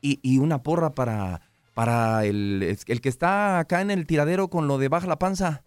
y, 0.00 0.20
y 0.22 0.38
una 0.38 0.62
porra 0.62 0.94
para, 0.94 1.42
para 1.74 2.24
el, 2.24 2.78
el 2.86 3.00
que 3.00 3.08
está 3.08 3.58
acá 3.58 3.80
en 3.82 3.90
el 3.90 4.06
tiradero 4.06 4.48
con 4.48 4.68
lo 4.68 4.78
de 4.78 4.88
baja 4.88 5.06
la 5.06 5.18
panza. 5.18 5.64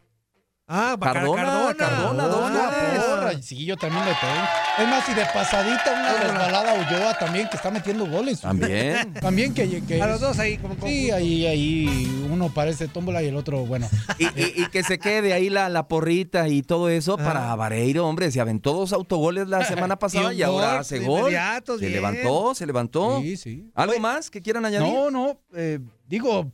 Ah, 0.68 0.96
Car- 1.00 1.14
Cardona, 1.16 1.44
Cardona. 1.44 1.76
Cardona, 1.76 2.28
dos 2.28 2.50
goles. 2.50 3.04
Sí, 3.42 3.66
yo 3.66 3.78
también 3.78 4.04
le 4.06 4.12
tengo. 4.16 4.34
Es 4.80 4.88
más, 4.88 5.10
y 5.10 5.14
de 5.14 5.26
pasadita 5.34 5.92
una 5.94 6.14
resbalada 6.24 6.74
Ulloa 6.74 7.18
también 7.18 7.48
que 7.50 7.58
está 7.58 7.70
metiendo 7.72 8.06
goles. 8.08 8.42
También. 8.42 9.14
También 9.22 9.54
que, 9.54 9.82
que 9.84 10.02
A 10.02 10.08
los 10.08 10.20
dos 10.22 10.40
ahí 10.40 10.58
como 10.58 10.76
Sí, 10.86 11.12
ahí, 11.12 11.46
ahí 11.46 12.26
uno 12.32 12.54
parece 12.54 12.88
tómbola 12.88 13.22
y 13.24 13.28
el 13.28 13.36
otro, 13.36 13.66
bueno. 13.66 13.88
Y, 14.18 14.26
y- 14.26 14.54
y 14.64 14.66
que 14.72 14.84
se 14.84 14.98
quede 15.00 15.34
ahí 15.34 15.50
la, 15.50 15.70
la 15.70 15.88
porrita 15.88 16.48
y 16.48 16.62
todo 16.62 16.90
eso 16.90 17.18
para 17.18 17.54
Vareiro, 17.56 18.08
hombre. 18.08 18.32
Se 18.32 18.40
aventó 18.42 18.74
dos 18.74 18.94
autogoles 18.94 19.48
la 19.48 19.64
semana 19.66 19.96
pasada 20.00 20.34
Y 20.34 20.42
ahora 20.42 20.68
gol 20.72 20.78
hace 20.80 21.00
gol. 21.00 21.20
inmediato, 21.22 21.76
Se 21.78 21.82
bien. 21.82 21.94
levantó, 21.94 22.56
se 22.56 22.66
levantó. 22.66 23.20
Sí, 23.22 23.38
sí. 23.38 23.72
¿Algo 23.76 24.00
más 24.00 24.30
que 24.30 24.42
quieran 24.42 24.66
añadir? 24.66 24.88
No, 24.92 25.12
no, 25.12 25.40
eh, 25.54 25.80
digo, 26.08 26.52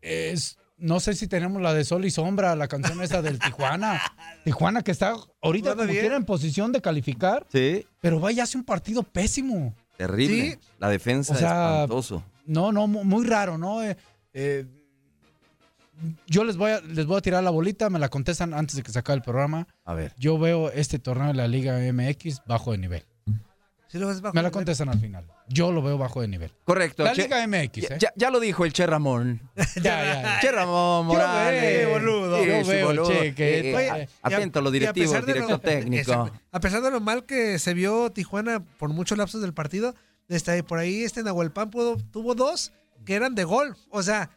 es, 0.00 0.56
no 0.78 1.00
sé 1.00 1.14
si 1.14 1.26
tenemos 1.28 1.60
la 1.60 1.74
de 1.74 1.84
Sol 1.84 2.04
y 2.04 2.10
Sombra, 2.10 2.54
la 2.56 2.68
canción 2.68 3.02
esa 3.02 3.20
del 3.22 3.38
Tijuana. 3.38 4.00
Tijuana 4.44 4.82
que 4.82 4.90
está 4.92 5.14
ahorita 5.42 5.74
como 5.76 5.88
quiera 5.88 6.16
en 6.16 6.24
posición 6.24 6.72
de 6.72 6.80
calificar, 6.80 7.46
Sí, 7.52 7.86
pero 8.00 8.20
vaya, 8.20 8.44
hace 8.44 8.56
un 8.58 8.64
partido 8.64 9.02
pésimo. 9.02 9.74
terrible. 9.96 10.52
Sí. 10.52 10.58
La 10.78 10.88
defensa 10.88 11.34
O 11.34 11.36
sea, 11.36 11.82
espantoso. 11.82 12.22
No, 12.46 12.72
no, 12.72 12.86
mu- 12.86 13.04
muy 13.04 13.26
raro, 13.26 13.58
¿no? 13.58 13.82
Eh, 13.82 13.96
eh, 14.32 14.64
yo 16.28 16.44
les 16.44 16.56
voy, 16.56 16.70
a, 16.70 16.80
les 16.80 17.06
voy 17.06 17.18
a 17.18 17.20
tirar 17.20 17.42
la 17.42 17.50
bolita, 17.50 17.90
me 17.90 17.98
la 17.98 18.08
contestan 18.08 18.54
antes 18.54 18.76
de 18.76 18.82
que 18.84 18.92
se 18.92 18.98
acabe 19.00 19.16
el 19.16 19.22
programa. 19.22 19.66
A 19.84 19.94
ver. 19.94 20.14
Yo 20.16 20.38
veo 20.38 20.70
este 20.70 20.98
torneo 21.00 21.26
de 21.28 21.34
la 21.34 21.48
Liga 21.48 21.76
MX 21.92 22.42
bajo 22.46 22.70
de 22.72 22.78
nivel. 22.78 23.02
Sí, 23.90 23.98
lo 23.98 24.08
ves 24.08 24.20
bajo 24.20 24.34
Me 24.34 24.42
la 24.42 24.48
nivel. 24.48 24.52
contestan 24.52 24.90
al 24.90 25.00
final. 25.00 25.24
Yo 25.48 25.72
lo 25.72 25.80
veo 25.82 25.96
bajo 25.96 26.20
de 26.20 26.28
nivel. 26.28 26.52
Correcto. 26.64 27.04
La 27.04 27.14
Che- 27.14 27.22
Liga 27.22 27.46
MX, 27.46 27.88
ya, 27.88 27.94
¿eh? 27.94 27.98
ya- 27.98 28.12
ya 28.16 28.30
lo 28.30 28.38
dijo 28.38 28.64
el 28.66 28.72
Che 28.74 28.86
Ramón. 28.86 29.40
Ya, 29.76 29.82
ya, 29.82 30.22
ya. 30.22 30.40
Che 30.40 30.52
Ramón 30.52 31.06
Yo 31.06 31.12
Morales. 31.14 31.62
veo, 31.62 31.90
boludo. 31.90 32.38
Sí, 32.38 32.46
Yo 32.48 32.64
veo, 32.66 32.86
boludo. 32.86 33.08
Che, 33.08 33.34
que- 33.34 33.70
Eh, 33.70 33.74
Oye, 33.74 33.90
a- 33.90 33.94
a- 33.94 34.06
atento 34.36 34.58
a 34.58 34.62
los 34.62 34.70
a 34.70 34.74
directivos, 34.74 35.10
pesar 35.10 35.24
de 35.26 35.32
lo- 35.34 35.46
director 35.46 35.60
técnico. 35.60 36.30
A 36.52 36.60
pesar 36.60 36.82
de 36.82 36.90
lo 36.90 37.00
mal 37.00 37.24
que 37.24 37.58
se 37.58 37.72
vio 37.72 38.10
Tijuana 38.12 38.60
por 38.60 38.90
muchos 38.90 39.16
lapsos 39.16 39.40
del 39.40 39.54
partido, 39.54 39.94
este, 40.28 40.62
por 40.62 40.78
ahí 40.78 41.04
este 41.04 41.22
Nahuelpan 41.22 41.70
pudo, 41.70 41.96
tuvo 41.96 42.34
dos 42.34 42.72
que 43.06 43.14
eran 43.14 43.34
de 43.34 43.44
gol. 43.44 43.74
O 43.88 44.02
sea, 44.02 44.28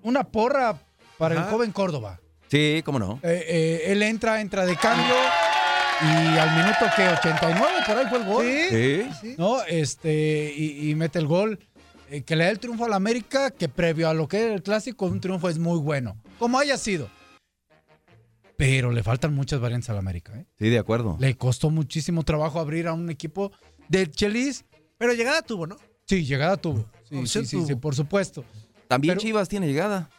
una 0.03 0.25
porra 0.25 0.77
para 1.17 1.35
el 1.35 1.41
joven 1.43 1.71
Córdoba. 1.71 2.19
Sí, 2.49 2.81
cómo 2.83 2.99
no. 2.99 3.19
Eh, 3.23 3.45
eh, 3.47 3.81
él 3.87 4.03
entra, 4.03 4.41
entra 4.41 4.65
de 4.65 4.75
cambio 4.75 5.15
y 6.01 6.37
al 6.37 6.55
minuto 6.55 6.85
que 6.95 7.07
89 7.07 7.71
por 7.85 7.97
ahí 7.97 8.05
fue 8.09 8.17
el 8.17 8.25
gol. 8.25 8.45
Sí. 8.69 9.09
Sí. 9.21 9.35
¿No? 9.37 9.63
Este, 9.63 10.53
y, 10.55 10.89
y 10.89 10.95
mete 10.95 11.19
el 11.19 11.27
gol 11.27 11.59
eh, 12.09 12.23
que 12.23 12.35
le 12.35 12.45
da 12.45 12.49
el 12.49 12.59
triunfo 12.59 12.85
al 12.85 12.93
América, 12.93 13.51
que 13.51 13.69
previo 13.69 14.09
a 14.09 14.13
lo 14.13 14.27
que 14.27 14.43
era 14.43 14.53
el 14.53 14.63
clásico, 14.63 15.05
un 15.05 15.21
triunfo 15.21 15.47
es 15.47 15.59
muy 15.59 15.77
bueno. 15.79 16.17
Como 16.39 16.57
haya 16.59 16.77
sido. 16.77 17.07
Pero 18.59 18.91
le 18.91 19.03
faltan 19.03 19.33
muchas 19.33 19.61
variantes 19.61 19.89
al 19.89 19.97
América. 19.97 20.33
¿eh? 20.37 20.45
Sí, 20.59 20.67
de 20.67 20.77
acuerdo. 20.77 21.15
Le 21.17 21.37
costó 21.37 21.69
muchísimo 21.69 22.23
trabajo 22.23 22.59
abrir 22.59 22.87
a 22.87 22.93
un 22.93 23.09
equipo 23.09 23.53
del 23.87 24.11
Chelis. 24.11 24.65
Pero 24.97 25.13
llegada 25.13 25.41
tuvo, 25.41 25.65
¿no? 25.65 25.77
Sí, 26.05 26.25
llegada 26.25 26.57
tuvo. 26.57 26.85
Sí, 27.25 27.45
sí, 27.45 27.65
sí, 27.65 27.75
por 27.75 27.95
supuesto. 27.95 28.43
También 28.89 29.13
Pero- 29.13 29.21
Chivas 29.21 29.47
tiene 29.47 29.65
llegada. 29.67 30.09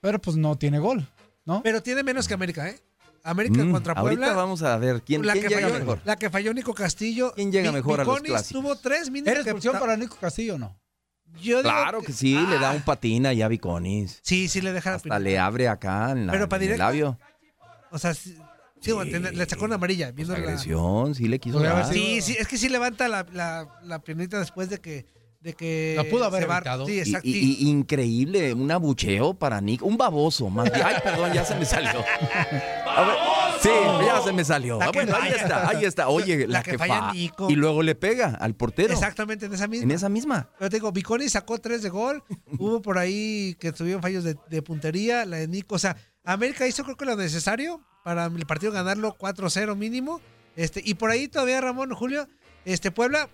Pero 0.00 0.18
pues 0.18 0.34
no 0.38 0.56
tiene 0.56 0.78
gol, 0.78 1.06
¿no? 1.44 1.62
Pero 1.62 1.82
tiene 1.82 2.02
menos 2.02 2.26
que 2.26 2.32
América, 2.32 2.70
¿eh? 2.70 2.80
América 3.22 3.62
Mm, 3.62 3.70
contra 3.70 3.92
ahorita 3.92 4.18
Puebla. 4.22 4.34
vamos 4.34 4.62
a 4.62 4.78
ver 4.78 5.02
quién, 5.02 5.26
la, 5.26 5.34
quién 5.34 5.44
que 5.44 5.54
llega 5.54 5.68
falló, 5.68 5.78
mejor. 5.80 6.00
la 6.06 6.16
que 6.16 6.30
falló 6.30 6.54
Nico 6.54 6.72
Castillo. 6.72 7.34
¿Quién 7.34 7.52
llega 7.52 7.70
mejor 7.70 8.00
a 8.00 8.04
los 8.04 8.14
Viconis 8.14 8.30
clásicos? 8.30 8.62
tuvo 8.62 8.76
tres 8.76 9.10
mínimos. 9.10 9.28
¿Era 9.32 9.40
expulsión 9.42 9.78
para 9.78 9.94
Nico 9.98 10.16
Castillo 10.18 10.54
o 10.54 10.58
no? 10.58 10.80
Yo 11.42 11.58
digo 11.58 11.62
Claro 11.62 12.00
que 12.00 12.14
sí, 12.14 12.34
le 12.34 12.58
da 12.58 12.72
un 12.72 12.80
patín 12.80 13.26
allá 13.26 13.44
a 13.44 13.48
Viconis. 13.48 14.20
Sí, 14.22 14.48
sí 14.48 14.62
le 14.62 14.72
deja 14.72 14.90
la 14.90 14.96
Hasta 14.96 15.18
le 15.18 15.38
abre 15.38 15.68
acá 15.68 16.12
en, 16.12 16.26
la, 16.26 16.32
Pero 16.32 16.48
para 16.48 16.64
en 16.64 16.70
el 16.70 16.76
directo. 16.76 16.82
labio. 16.92 17.18
O 17.90 17.98
sea, 17.98 18.14
sí, 18.14 18.36
sí, 18.80 18.92
le 18.92 19.46
sacó 19.46 19.64
una 19.64 19.74
amarilla. 19.76 20.10
Viendo 20.12 20.32
la- 20.34 20.40
Agresión, 20.40 21.14
sí 21.14 21.28
le 21.28 21.38
quiso 21.38 21.58
haber 21.58 21.70
dar. 21.72 21.92
sido- 21.92 21.94
Sí, 22.04 22.20
sí, 22.22 22.36
es 22.38 22.46
que 22.48 22.56
sí 22.58 22.68
levanta 22.68 23.08
la, 23.08 23.26
la, 23.32 23.68
la 23.84 23.98
piernita 24.00 24.38
después 24.38 24.68
de 24.70 24.78
que. 24.80 25.06
De 25.40 25.54
que 25.54 25.94
La 25.96 26.04
pudo 26.04 26.26
haber 26.26 26.42
evitado. 26.42 26.84
Sí, 26.84 26.92
Y- 26.96 26.98
exacto. 26.98 27.26
y- 27.26 27.32
y- 27.60 27.68
increíble, 27.70 28.52
un 28.52 28.70
abucheo 28.70 29.32
para 29.32 29.58
Nico, 29.62 29.86
un 29.86 29.96
baboso 29.96 30.50
más 30.50 30.70
bien. 30.70 30.84
Ay, 30.84 30.96
perdón, 31.02 31.32
ya 31.32 31.46
se 31.46 31.54
me 31.54 31.64
salió. 31.64 31.88
A 32.86 33.04
ver, 33.06 33.16
sí, 33.62 33.68
ya 34.04 34.20
se 34.22 34.32
me 34.34 34.44
salió. 34.44 34.78
Ah, 34.82 34.90
bueno, 34.92 35.16
ahí 35.18 35.30
está, 35.32 35.66
ahí 35.68 35.84
está. 35.86 36.08
Oye, 36.08 36.46
la, 36.46 36.58
La 36.58 36.62
que 36.62 36.72
que, 36.72 36.78
falla 36.78 37.00
fa- 37.00 37.12
Nico. 37.14 37.50
Y 37.50 37.54
luego 37.56 37.82
le 37.82 37.94
pega 37.94 38.36
al 38.38 38.54
portero. 38.54 38.92
Exactamente, 38.92 39.46
en 39.46 39.54
esa 39.54 39.66
misma. 39.66 39.84
En 39.84 39.90
esa 39.92 40.08
misma. 40.10 40.50
Pero 40.58 40.68
te 40.68 40.76
digo, 40.76 40.92
Viconi 40.92 41.26
sacó 41.30 41.56
tres 41.58 41.80
de 41.82 41.88
gol. 41.88 42.22
Hubo 42.58 42.82
por 42.82 42.98
ahí 42.98 43.56
que 43.58 43.72
tuvieron 43.72 44.02
fallos 44.02 44.24
de, 44.24 44.36
de 44.50 44.60
puntería. 44.60 45.24
La 45.24 45.38
de 45.38 45.48
Nico. 45.48 45.76
O 45.76 45.78
sea, 45.78 45.96
América 46.32 46.66
hizo 46.66 46.84
creo 46.84 46.96
que 46.96 47.04
lo 47.04 47.16
necesario 47.16 47.80
para 48.04 48.26
el 48.26 48.46
partido 48.46 48.72
ganarlo 48.72 49.16
4-0 49.18 49.76
mínimo. 49.76 50.20
Este, 50.56 50.82
y 50.84 50.94
por 50.94 51.10
ahí 51.10 51.28
todavía 51.28 51.60
Ramón, 51.60 51.92
Julio, 51.94 52.28
este 52.64 52.90
Puebla 52.90 53.28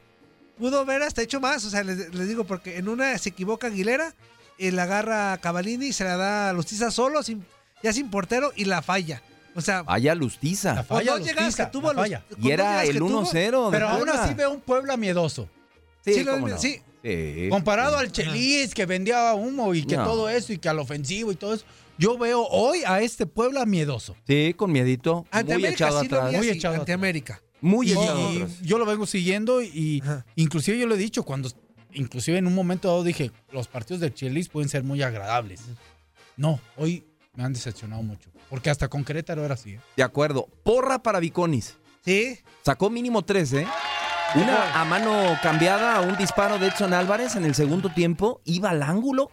pudo 0.59 0.81
haber 0.81 1.03
hasta 1.03 1.23
hecho 1.23 1.41
más. 1.41 1.65
O 1.65 1.71
sea, 1.71 1.83
les, 1.85 2.15
les 2.15 2.29
digo, 2.29 2.45
porque 2.45 2.77
en 2.79 2.89
una 2.89 3.17
se 3.19 3.31
equivoca 3.31 3.67
Aguilera, 3.69 4.15
y 4.59 4.71
la 4.71 4.85
agarra 4.85 5.37
Cavalini, 5.39 5.93
se 5.93 6.05
la 6.05 6.17
da 6.17 6.49
a 6.51 6.53
Lustiza 6.53 6.91
solo, 6.91 7.23
sin, 7.23 7.45
ya 7.83 7.93
sin 7.93 8.11
portero, 8.11 8.53
y 8.57 8.65
la 8.65 8.81
falla. 8.83 9.23
O 9.55 9.61
sea, 9.61 9.83
Vaya 9.83 10.15
Lustiza. 10.15 10.75
La 10.75 10.85
con 10.85 10.99
falla, 10.99 11.17
Lustiza, 11.17 11.67
que 11.67 11.73
tuvo, 11.73 11.93
la 11.93 12.03
falla. 12.03 12.23
Y 12.39 12.51
era 12.51 12.85
el 12.85 12.93
que 12.95 12.99
tuvo, 12.99 13.23
1-0. 13.25 13.67
de 13.67 13.71
Pero 13.71 13.89
aún 13.89 14.09
así 14.09 14.35
veo 14.35 14.51
un 14.51 14.61
Puebla 14.61 14.97
miedoso. 14.97 15.49
Sí, 16.05 16.15
Sí, 16.15 16.25
cómo 16.25 16.49
no. 16.49 16.59
sí. 16.59 16.81
Sí. 17.03 17.49
Comparado 17.51 17.97
al 17.99 18.11
Chelis 18.11 18.75
que 18.75 18.85
vendía 18.85 19.33
humo 19.35 19.75
y 19.75 19.85
que 19.87 19.97
No. 19.97 20.05
todo 20.05 20.29
eso 20.29 20.53
y 20.53 20.59
que 20.59 20.69
al 20.69 20.79
ofensivo 20.79 21.31
y 21.33 21.37
todo 21.37 21.55
eso. 21.55 21.65
Yo 21.99 22.19
veo 22.19 22.45
hoy 22.47 22.83
a 22.87 23.01
este 23.01 23.27
Puebla 23.27 23.65
miedoso. 23.67 24.17
Sí, 24.27 24.55
con 24.57 24.71
miedito. 24.73 25.25
Ante 25.31 25.55
muy 25.55 25.65
América 25.65 25.87
echado 25.87 26.01
sí 26.01 26.07
atrás. 26.07 26.33
Muy 26.33 26.49
así, 26.49 26.59
echado 26.59 26.75
ante 26.75 26.83
atrás. 26.93 26.95
América. 26.95 27.43
Muy 27.61 27.89
Y, 27.89 27.93
echado 27.93 28.33
y 28.33 28.37
atrás. 28.43 28.61
yo 28.63 28.79
lo 28.79 28.85
vengo 28.87 29.07
siguiendo 29.07 29.63
y 29.63 30.01
Ajá. 30.03 30.27
inclusive 30.37 30.79
yo 30.79 30.87
lo 30.87 30.95
he 30.95 30.99
dicho 30.99 31.23
cuando 31.23 31.51
inclusive 31.93 32.37
en 32.37 32.47
un 32.47 32.55
momento 32.55 32.89
dado 32.89 33.03
dije 33.03 33.31
los 33.51 33.67
partidos 33.69 34.01
del 34.01 34.13
Chelis 34.13 34.49
pueden 34.49 34.69
ser 34.69 34.85
muy 34.85 35.03
agradables. 35.03 35.63
No, 36.37 36.61
hoy 36.77 37.07
me 37.35 37.45
han 37.45 37.55
decepcionado 37.55 38.03
mucho 38.03 38.31
porque 38.51 38.69
hasta 38.69 38.89
con 38.89 39.05
Querétaro 39.05 39.45
era 39.45 39.55
así. 39.55 39.73
¿eh? 39.75 39.81
De 39.97 40.03
acuerdo. 40.03 40.49
Porra 40.63 41.03
para 41.03 41.19
Viconis. 41.19 41.77
Sí. 42.05 42.39
Sacó 42.63 42.91
mínimo 42.91 43.25
tres, 43.25 43.53
¿eh? 43.55 43.67
Una 44.35 44.81
a 44.81 44.85
mano 44.85 45.39
cambiada, 45.43 46.01
un 46.03 46.17
disparo 46.19 46.59
de 46.59 46.67
Edson 46.67 46.93
Álvarez 46.93 47.37
en 47.37 47.45
el 47.45 47.55
segundo 47.55 47.89
tiempo, 47.89 48.41
iba 48.45 48.71
al 48.71 48.83
ángulo, 48.83 49.31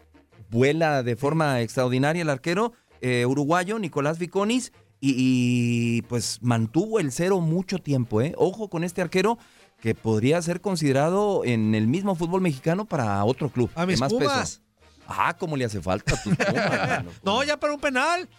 vuela 0.54 1.04
de 1.04 1.16
forma 1.18 1.60
extraordinaria 1.62 2.22
el 2.22 2.30
arquero 2.30 2.72
eh, 3.02 3.26
uruguayo 3.26 3.80
Nicolás 3.80 4.20
Viconis 4.20 4.72
y, 5.02 5.16
y, 5.18 6.02
pues 6.04 6.40
mantuvo 6.42 7.02
el 7.02 7.12
cero 7.12 7.42
mucho 7.42 7.78
tiempo, 7.80 8.22
¿eh? 8.22 8.34
Ojo 8.38 8.70
con 8.70 8.86
este 8.86 9.02
arquero 9.02 9.38
que 9.82 9.96
podría 9.96 10.42
ser 10.42 10.62
considerado 10.62 11.44
en 11.44 11.76
el 11.76 11.88
mismo 11.88 12.16
fútbol 12.16 12.40
mexicano 12.40 12.86
para 12.86 13.22
otro 13.26 13.50
club. 13.50 13.70
A 13.76 13.86
mis 13.86 14.00
más 14.00 14.14
Pumas. 14.14 14.40
peso. 14.40 14.62
Ah, 15.06 15.36
¿cómo 15.38 15.58
le 15.58 15.66
hace 15.66 15.82
falta 15.82 16.16
a 16.16 16.24
tus 16.24 16.34
Pumas, 16.38 16.88
mano? 16.88 17.12
No, 17.22 17.44
ya 17.44 17.60
para 17.60 17.74
un 17.74 17.82
penal. 17.82 18.30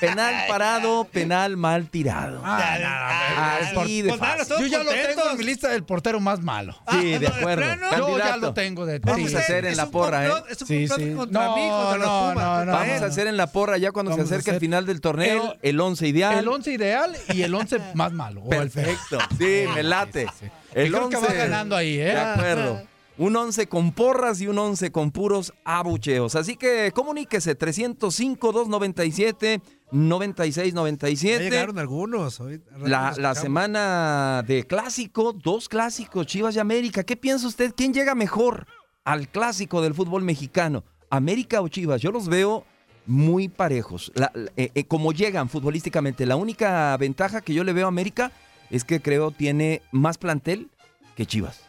Penal 0.00 0.34
parado, 0.48 1.04
penal 1.04 1.56
mal 1.56 1.88
tirado. 1.88 2.42
Ah, 2.44 3.58
Así 3.74 4.02
de 4.02 4.08
pues, 4.10 4.20
fácil. 4.20 4.56
Yo 4.60 4.66
ya 4.66 4.82
lo 4.82 4.90
tengo 4.90 5.30
en 5.30 5.38
mi 5.38 5.44
lista 5.44 5.68
del 5.68 5.82
portero 5.84 6.20
más 6.20 6.40
malo. 6.42 6.76
Sí, 6.90 7.12
de 7.12 7.18
¿de 7.20 7.26
acuerdo. 7.28 7.62
plano? 7.62 8.08
Yo 8.08 8.18
ya 8.18 8.36
lo 8.36 8.52
tengo 8.52 8.84
de 8.84 8.98
Vamos 8.98 9.30
sí. 9.30 9.36
a 9.36 9.38
hacer 9.38 9.64
en 9.64 9.70
Es 9.72 9.76
la 9.78 9.86
porra, 9.86 10.26
¿eh? 10.26 10.30
complot- 10.30 10.44
Es 10.50 10.60
un 10.62 10.68
Sí, 10.68 10.88
sí. 10.88 11.14
contra 11.14 11.44
No, 11.44 11.56
mí, 11.56 11.68
contra 11.70 11.96
los 11.98 12.06
no, 12.06 12.20
Pumas, 12.20 12.34
no, 12.44 12.54
contra 12.56 12.64
no. 12.64 12.72
Vamos 12.72 13.02
a 13.02 13.06
hacer 13.06 13.26
en 13.28 13.36
la 13.36 13.46
porra 13.46 13.78
ya 13.78 13.92
cuando 13.92 14.12
se 14.12 14.18
Vamos 14.18 14.32
a 14.32 14.34
acerque 14.34 14.50
el 14.50 14.60
final 14.60 14.84
del 14.84 15.00
torneo, 15.00 15.52
el- 15.62 15.70
el 15.70 15.80
11 15.80 16.06
ideal. 16.08 16.38
El 16.38 16.48
11 16.48 16.72
ideal 16.72 17.16
y 17.32 17.42
el 17.42 17.54
11 17.54 17.80
más 17.94 18.12
malo. 18.12 18.42
Perfecto. 18.48 19.18
Sí, 19.38 19.64
me 19.74 19.82
late. 19.82 20.26
sí, 20.38 20.46
sí. 20.46 20.50
El 20.74 20.88
Y 20.88 20.90
creo 20.90 21.08
que 21.08 21.16
va 21.16 21.22
11. 21.22 21.36
ganando 21.38 21.76
ahí, 21.76 21.98
¿eh? 21.98 22.04
De 22.06 22.20
acuerdo. 22.20 22.82
Un 23.16 23.36
11 23.36 23.68
con 23.68 23.92
porras 23.92 24.40
y 24.40 24.48
un 24.48 24.58
11 24.58 24.90
con 24.90 25.12
puros 25.12 25.52
abucheos. 25.64 26.34
Así 26.34 26.56
que 26.56 26.90
comuníquese 26.92 27.56
305-297. 27.56 29.60
Ya 29.60 29.68
96-97. 29.92 31.38
llegaron 31.38 31.78
algunos. 31.78 32.40
hoy- 32.40 32.60
La, 32.78 33.14
la 33.16 33.34
semana 33.34 34.42
de 34.46 34.66
clásico, 34.66 35.32
dos 35.32 35.68
clásicos, 35.68 36.26
Chivas 36.26 36.56
y 36.56 36.58
América. 36.58 37.04
¿Qué 37.04 37.16
piensa 37.16 37.46
usted? 37.46 37.72
¿Quién 37.76 37.94
llega 37.94 38.14
mejor 38.16 38.66
al 39.04 39.28
clásico 39.28 39.80
del 39.82 39.94
fútbol 39.94 40.22
mexicano? 40.24 40.82
¿América 41.10 41.60
o 41.60 41.68
Chivas? 41.68 42.00
Yo 42.02 42.10
los 42.10 42.28
veo 42.28 42.64
muy 43.06 43.48
parejos. 43.48 44.10
La- 44.16 44.32
eh, 44.56 44.70
eh, 44.74 44.84
como 44.84 45.12
llegan 45.12 45.48
futbolísticamente, 45.48 46.26
la 46.26 46.34
única 46.36 46.96
ventaja 46.96 47.40
que 47.42 47.54
yo 47.54 47.62
le 47.62 47.72
veo 47.72 47.84
a 47.86 47.88
América 47.88 48.32
es 48.70 48.82
que 48.82 49.00
creo 49.00 49.30
tiene 49.30 49.82
más 49.92 50.18
plantel 50.18 50.68
que 51.14 51.26
Chivas. 51.26 51.60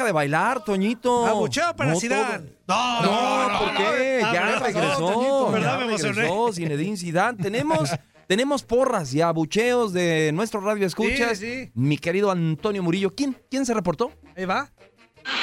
De 0.07 0.11
bailar, 0.11 0.63
Toñito. 0.63 1.25
Abucheo 1.27 1.75
para 1.75 1.91
No, 1.91 1.99
Zidane. 1.99 2.49
No, 2.67 3.01
No, 3.03 3.59
¿por 3.59 3.73
qué? 3.75 4.19
Ya 4.33 4.59
regresó. 4.59 4.97
Toñito, 4.97 5.45
ya 5.47 5.51
perdón, 5.59 5.77
me 5.79 5.85
emocioné. 5.85 6.13
regresó 6.13 6.53
Zinedine 6.53 6.97
Zidane. 6.97 7.37
Tenemos, 7.43 7.89
tenemos 8.27 8.63
porras 8.63 9.13
y 9.13 9.21
abucheos 9.21 9.93
de 9.93 10.31
nuestro 10.33 10.59
radio 10.61 10.87
escuchas. 10.87 11.37
Sí, 11.37 11.65
sí. 11.65 11.71
Mi 11.75 11.97
querido 11.97 12.31
Antonio 12.31 12.81
Murillo. 12.81 13.13
¿Quién, 13.15 13.37
quién 13.51 13.65
se 13.65 13.73
reportó? 13.73 14.11
Ahí 14.35 14.45
va. 14.45 14.69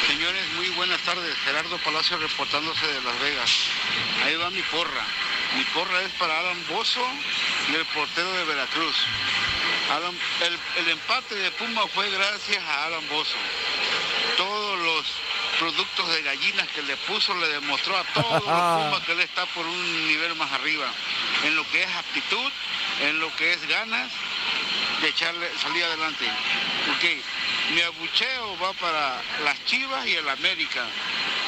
Señores, 0.09 0.42
muy 0.57 0.68
buenas 0.77 1.00
tardes. 1.03 1.35
Gerardo 1.44 1.77
Palacio 1.85 2.16
reportándose 2.16 2.87
de 2.87 3.03
Las 3.03 3.20
Vegas. 3.20 3.50
Ahí 4.24 4.35
va 4.37 4.48
mi 4.50 4.62
porra. 4.72 5.05
Mi 5.59 5.62
porra 5.77 6.03
es 6.03 6.11
para 6.18 6.38
Alan 6.40 6.57
Bozo 6.72 7.00
y 7.70 7.74
el 7.77 7.85
portero 7.94 8.33
de 8.33 8.44
Veracruz. 8.44 8.96
Alan- 9.92 10.18
el, 10.48 10.55
el 10.85 10.90
empate 10.92 11.35
de 11.37 11.50
Puma 11.53 11.83
fue 11.94 12.09
gracias 12.11 12.59
a 12.64 12.87
Alan 12.87 13.05
Bozo. 13.11 13.37
Todos 14.37 14.79
los 14.81 15.07
productos 15.59 16.09
de 16.14 16.23
gallinas 16.23 16.68
que 16.68 16.83
le 16.83 16.97
puso 16.97 17.35
le 17.35 17.49
demostró 17.49 17.97
a 17.97 18.05
todos 18.14 18.33
los 18.33 18.42
Pumas 18.42 19.01
que 19.07 19.12
él 19.12 19.20
está 19.20 19.47
por 19.47 19.64
un 19.66 20.09
nivel 20.09 20.35
más 20.35 20.51
arriba. 20.53 20.87
En 21.44 21.57
lo 21.57 21.68
que 21.70 21.83
es 21.83 21.94
aptitud, 21.94 22.53
en 23.03 23.20
lo 23.20 23.35
que 23.37 23.53
es 23.53 23.68
ganas 23.68 24.11
de 25.01 25.09
echarle, 25.09 25.51
salir 25.61 25.85
adelante. 25.85 26.27
Ok, 26.97 27.73
mi 27.75 27.81
abucheo 27.83 28.59
va 28.59 28.73
para 28.75 29.23
las 29.44 29.64
Chivas 29.64 30.07
y 30.07 30.14
el 30.14 30.29
América, 30.29 30.87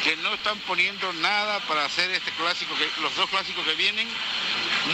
que 0.03 0.16
no 0.16 0.35
están 0.35 0.59
poniendo 0.61 1.12
nada 1.14 1.61
para 1.61 1.85
hacer 1.85 2.11
este 2.11 2.31
clásico, 2.33 2.75
que, 2.77 2.88
los 3.03 3.14
dos 3.16 3.29
clásicos 3.31 3.64
que 3.64 3.75
vienen, 3.75 4.09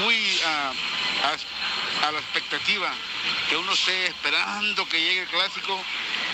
muy 0.00 0.40
ah, 0.46 0.72
a, 1.24 2.06
a 2.08 2.12
la 2.12 2.18
expectativa, 2.18 2.92
que 3.48 3.56
uno 3.56 3.72
esté 3.72 4.06
esperando 4.06 4.88
que 4.88 5.00
llegue 5.00 5.22
el 5.22 5.28
clásico, 5.28 5.82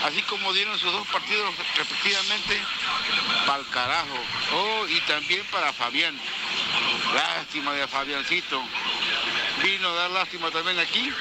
así 0.05 0.23
como 0.23 0.53
dieron 0.53 0.79
sus 0.79 0.93
dos 0.93 1.07
partidos 1.09 1.55
respectivamente, 1.77 2.61
para 3.47 3.61
el 3.61 3.69
carajo. 3.69 4.19
Oh, 4.55 4.87
y 4.89 5.01
también 5.03 5.45
para 5.51 5.73
Fabián. 5.73 6.19
Lástima 7.15 7.73
de 7.73 7.87
Fabiancito. 7.89 8.63
Vino 9.63 9.89
a 9.89 9.95
dar 9.95 10.11
lástima 10.11 10.51
también 10.51 10.79
aquí. 10.79 11.13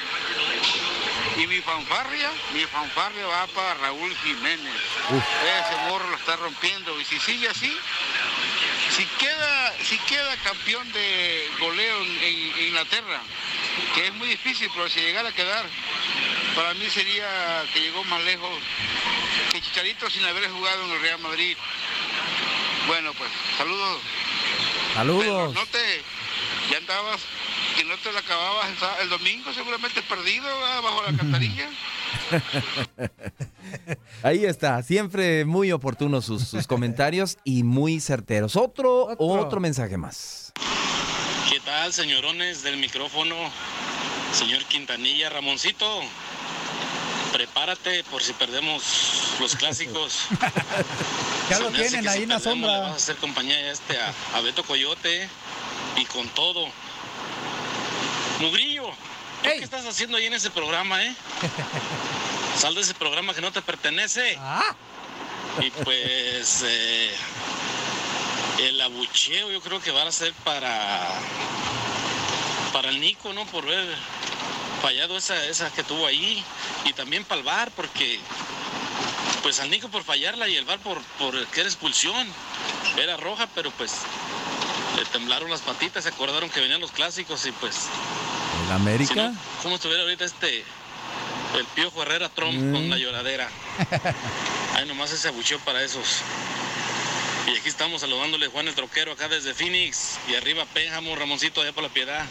Y 1.36 1.46
mi 1.46 1.60
fanfarria, 1.60 2.30
mi 2.52 2.64
fanfarria 2.66 3.26
va 3.26 3.46
para 3.48 3.74
Raúl 3.74 4.14
Jiménez. 4.24 4.74
Ese 5.10 5.76
morro 5.88 6.08
lo 6.10 6.16
está 6.16 6.36
rompiendo. 6.36 7.00
Y 7.00 7.04
si 7.04 7.18
sigue 7.20 7.48
así, 7.48 7.76
si 8.96 9.04
queda, 9.18 9.74
si 9.84 9.98
queda 9.98 10.36
campeón 10.38 10.90
de 10.92 11.48
goleo 11.60 12.02
en, 12.02 12.10
en- 12.22 12.58
en 12.58 12.64
Inglaterra, 12.68 13.20
que 13.94 14.06
es 14.08 14.14
muy 14.14 14.28
difícil, 14.28 14.68
pero 14.74 14.88
si 14.88 15.00
llegara 15.00 15.28
a 15.28 15.32
quedar, 15.34 15.64
para 16.58 16.74
mí 16.74 16.90
sería 16.90 17.62
que 17.72 17.80
llegó 17.80 18.02
más 18.02 18.20
lejos 18.24 18.50
que 19.52 19.60
Chicharito 19.60 20.10
sin 20.10 20.24
haber 20.24 20.50
jugado 20.50 20.86
en 20.86 20.90
el 20.90 21.00
Real 21.00 21.20
Madrid. 21.20 21.56
Bueno, 22.88 23.12
pues, 23.16 23.30
saludos. 23.56 24.00
Pero 24.88 24.94
Saludos. 24.94 25.54
no 25.54 25.66
te, 25.66 26.02
ya 26.68 26.78
andabas, 26.78 27.20
que 27.76 27.84
no 27.84 27.96
te 27.98 28.10
la 28.10 28.18
acababas 28.18 28.70
el, 29.02 29.08
domingo, 29.08 29.52
seguramente 29.52 30.02
perdido 30.02 30.46
¿verdad? 30.46 30.82
bajo 30.82 31.02
la 31.02 31.08
alcantarilla. 31.10 31.70
Ahí 34.24 34.44
está, 34.44 34.82
siempre 34.82 35.44
muy 35.44 35.70
oportunos 35.70 36.24
sus, 36.24 36.42
sus 36.42 36.66
comentarios 36.66 37.38
y 37.44 37.62
muy 37.62 38.00
certeros. 38.00 38.56
Otro, 38.56 39.14
otro, 39.16 39.60
mensaje 39.60 39.96
más. 39.96 40.52
¿Qué 41.48 41.60
tal, 41.60 41.92
señorones 41.92 42.64
del 42.64 42.78
micrófono? 42.78 43.36
Señor 44.32 44.64
Quintanilla, 44.64 45.30
Ramoncito, 45.30 46.00
prepárate 47.58 48.04
por 48.04 48.22
si 48.22 48.32
perdemos 48.34 48.82
los 49.40 49.56
clásicos. 49.56 50.26
Ya 51.50 51.56
Se 51.56 51.62
lo 51.62 51.70
tienen 51.70 52.06
ahí 52.06 52.18
si 52.18 52.22
en 52.24 52.28
la 52.28 52.40
sombra. 52.40 52.72
le 52.72 52.80
Vas 52.80 52.92
a 52.92 52.96
hacer 52.96 53.16
compañía 53.16 53.56
a 53.56 53.70
este 53.72 53.98
a, 53.98 54.12
a 54.34 54.40
Beto 54.42 54.62
Coyote 54.64 55.26
y 55.96 56.04
con 56.04 56.28
todo. 56.28 56.68
Mugrillo, 58.38 58.90
¿tú 59.42 59.48
¿qué 59.48 59.64
estás 59.64 59.86
haciendo 59.86 60.18
ahí 60.18 60.26
en 60.26 60.34
ese 60.34 60.50
programa, 60.50 61.02
eh? 61.02 61.14
Sal 62.58 62.74
de 62.74 62.82
ese 62.82 62.92
programa 62.92 63.32
que 63.32 63.40
no 63.40 63.50
te 63.50 63.62
pertenece. 63.62 64.36
Ah. 64.38 64.76
Y 65.62 65.70
pues 65.70 66.62
eh, 66.66 67.16
el 68.58 68.78
abucheo 68.82 69.50
yo 69.50 69.62
creo 69.62 69.80
que 69.80 69.90
va 69.90 70.02
a 70.02 70.12
ser 70.12 70.34
para 70.44 71.18
para 72.74 72.90
el 72.90 73.00
Nico, 73.00 73.32
¿no? 73.32 73.46
Por 73.46 73.64
ver 73.64 73.88
fallado 74.80 75.16
esa, 75.16 75.44
esa 75.46 75.70
que 75.72 75.82
tuvo 75.82 76.06
ahí. 76.06 76.42
Y 76.84 76.92
también 76.92 77.24
para 77.24 77.40
el 77.40 77.44
VAR, 77.44 77.70
porque 77.72 78.18
pues 79.42 79.60
al 79.60 79.70
Nico 79.70 79.88
por 79.88 80.04
fallarla 80.04 80.48
y 80.48 80.56
el 80.56 80.64
VAR 80.64 80.78
por, 80.80 81.00
por 81.18 81.46
que 81.48 81.60
era 81.60 81.68
expulsión. 81.68 82.26
era 82.96 83.16
roja, 83.16 83.48
pero 83.54 83.70
pues 83.72 83.92
le 84.96 85.04
temblaron 85.06 85.50
las 85.50 85.60
patitas, 85.60 86.02
se 86.04 86.10
acordaron 86.10 86.50
que 86.50 86.60
venían 86.60 86.80
los 86.80 86.90
clásicos 86.92 87.46
y 87.46 87.52
pues... 87.52 87.86
¿El 88.66 88.72
América? 88.72 89.14
Si 89.14 89.20
no, 89.20 89.36
¿Cómo 89.62 89.76
estuviera 89.76 90.02
ahorita 90.02 90.24
este... 90.24 90.64
El 91.56 91.64
Piojo 91.74 92.02
Herrera 92.02 92.28
Trump 92.28 92.52
Mm. 92.54 92.72
con 92.72 92.90
la 92.90 92.98
lloradera? 92.98 93.48
Ay, 94.74 94.86
nomás 94.86 95.10
ese 95.12 95.28
abucheo 95.28 95.58
para 95.60 95.82
esos. 95.82 96.18
Y 97.46 97.56
aquí 97.56 97.68
estamos 97.68 98.02
saludándole 98.02 98.48
Juan 98.48 98.68
el 98.68 98.74
Troquero 98.74 99.12
acá 99.12 99.28
desde 99.28 99.54
Phoenix. 99.54 100.18
Y 100.28 100.34
arriba 100.34 100.66
Pénjamo, 100.74 101.16
Ramoncito 101.16 101.62
allá 101.62 101.72
por 101.72 101.82
la 101.84 101.88
Piedad. 101.88 102.26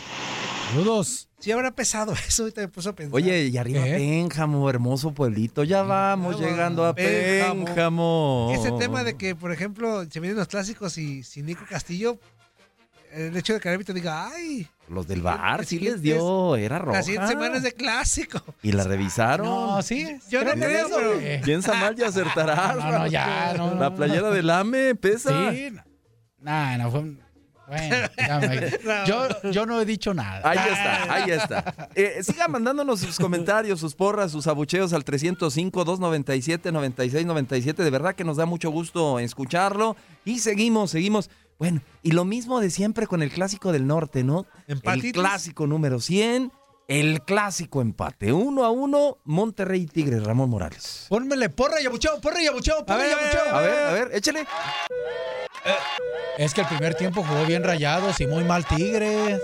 Saludos. 0.69 1.30
Sí 1.39 1.51
habrá 1.51 1.71
pesado 1.71 2.13
eso, 2.27 2.43
ahorita 2.43 2.62
me 2.62 2.67
puso 2.67 2.89
a 2.89 2.95
pensar. 2.95 3.15
Oye, 3.15 3.45
y 3.47 3.58
arriba 3.58 3.82
Pénjamo, 3.84 4.69
hermoso 4.69 5.13
pueblito. 5.13 5.63
Ya 5.63 5.84
vamos 5.84 6.39
llegando 6.39 6.86
a 6.86 6.93
Pénjamo. 6.95 7.65
Pénjamo. 7.65 8.51
Ese 8.53 8.71
tema 8.73 9.03
de 9.03 9.15
que, 9.17 9.36
por 9.36 9.51
ejemplo, 9.51 10.03
se 10.10 10.19
vienen 10.19 10.38
los 10.38 10.47
clásicos 10.47 10.97
y 10.97 11.23
sin 11.23 11.45
Nico 11.45 11.63
Castillo, 11.69 12.19
el 13.13 13.36
hecho 13.38 13.53
de 13.53 13.60
que 13.60 13.71
el 13.73 13.84
diga, 13.84 14.27
ay, 14.30 14.67
Los 14.89 15.08
del 15.08 15.21
bar 15.21 15.65
sí 15.65 15.80
les 15.80 16.01
dio, 16.01 16.56
era 16.56 16.80
roja. 16.80 16.97
la 16.97 17.03
siguiente 17.03 17.27
semana 17.30 17.58
es 17.58 17.63
de 17.63 17.71
clásico. 17.73 18.41
Y 18.62 18.71
la 18.73 18.84
revisaron. 18.84 19.45
No, 19.47 19.82
sí. 19.82 20.17
Yo 20.30 20.43
no 20.43 20.51
creo 20.51 20.88
pero- 20.93 21.13
güey. 21.15 21.41
Piensa 21.41 21.73
mal 21.75 21.95
y 21.97 22.03
acertarás. 22.03 22.75
No, 22.75 22.91
no, 22.91 23.08
ya, 23.08 23.53
no, 23.56 23.73
no, 23.73 23.80
La 23.80 23.89
no. 23.91 23.95
playera 23.95 24.30
del 24.32 24.49
AME 24.49 24.95
pesa. 24.95 25.51
Sí. 25.51 25.69
Nah, 26.39 26.77
no 26.77 26.91
fue. 26.91 27.03
Bueno, 27.67 28.08
ya 28.17 28.39
me- 28.39 28.71
yo, 29.06 29.27
yo 29.51 29.65
no 29.65 29.82
he 29.82 29.86
dicho 29.86 30.13
nada. 30.13 30.41
Ahí 30.49 30.58
está, 30.58 31.13
ahí 31.13 31.32
está. 31.32 31.89
Eh, 31.95 32.21
sigan 32.23 32.51
mandándonos 32.51 32.99
sus 32.99 33.17
comentarios, 33.17 33.80
sus 33.80 33.95
porras, 33.95 34.32
sus 34.32 34.45
abucheos 34.47 34.93
al 34.93 35.03
305-297-9697. 35.03 37.84
De 37.84 37.89
verdad 37.89 38.13
que 38.15 38.23
nos 38.23 38.38
da 38.38 38.45
mucho 38.45 38.69
gusto 38.69 39.19
escucharlo. 39.19 39.95
Y 40.25 40.39
seguimos, 40.39 40.91
seguimos. 40.91 41.30
Bueno, 41.60 41.82
y 42.03 42.12
lo 42.12 42.23
mismo 42.23 42.60
de 42.60 42.69
siempre 42.69 43.08
con 43.08 43.23
el 43.23 43.32
clásico 43.32 43.71
del 43.71 43.88
norte, 43.88 44.23
¿no? 44.23 44.45
El 44.67 44.80
clásico 45.12 45.65
número 45.65 45.99
100, 45.99 46.51
el 46.88 47.21
clásico 47.23 47.82
empate. 47.82 48.32
Uno 48.32 48.63
a 48.63 48.69
uno, 48.69 49.17
Monterrey 49.26 49.82
y 49.82 49.88
Tigres, 49.88 50.23
Ramón 50.23 50.50
Morales. 50.50 51.06
Pónmele 51.10 51.50
porra 51.50 51.82
y 51.82 51.86
abucheo, 51.86 52.19
porra 52.21 52.41
y 52.41 52.47
abucheo, 52.47 52.86
porra 52.86 53.08
y 53.08 53.12
a 53.12 53.15
ver, 53.15 53.23
abucheo. 53.26 53.56
A 53.56 53.62
ver, 53.62 53.84
a 53.88 53.91
ver, 53.93 54.10
échale. 54.13 54.47
Es 56.38 56.54
que 56.54 56.62
el 56.62 56.67
primer 56.67 56.95
tiempo 56.95 57.23
jugó 57.23 57.45
bien 57.45 57.63
Rayados 57.63 58.19
y 58.21 58.28
muy 58.28 58.43
mal 58.43 58.65
Tigres. 58.65 59.41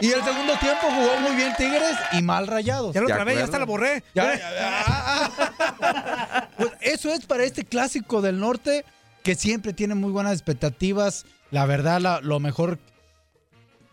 Y 0.00 0.12
el 0.12 0.22
segundo 0.22 0.56
tiempo 0.60 0.86
jugó 0.88 1.20
muy 1.20 1.34
bien 1.36 1.52
Tigres 1.56 1.96
y 2.12 2.22
mal 2.22 2.46
Rayados. 2.46 2.94
Ya 2.94 3.00
lo 3.00 3.08
¿De 3.08 3.14
trabé, 3.14 3.34
ya 3.34 3.44
hasta 3.44 3.58
la 3.58 3.64
borré. 3.64 4.04
Ya, 4.14 4.36
ya, 4.36 4.50
ya. 4.54 6.50
Pues 6.56 6.70
eso 6.80 7.12
es 7.12 7.26
para 7.26 7.44
este 7.44 7.64
clásico 7.64 8.22
del 8.22 8.38
norte 8.40 8.84
que 9.22 9.34
siempre 9.34 9.72
tiene 9.72 9.94
muy 9.94 10.10
buenas 10.12 10.32
expectativas. 10.32 11.26
La 11.50 11.66
verdad, 11.66 12.00
la- 12.00 12.20
lo 12.20 12.38
mejor 12.40 12.78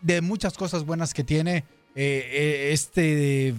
de 0.00 0.20
muchas 0.20 0.54
cosas 0.54 0.84
buenas 0.84 1.12
que 1.12 1.24
tiene 1.24 1.64
eh, 1.96 2.28
eh, 2.30 2.68
este 2.72 3.54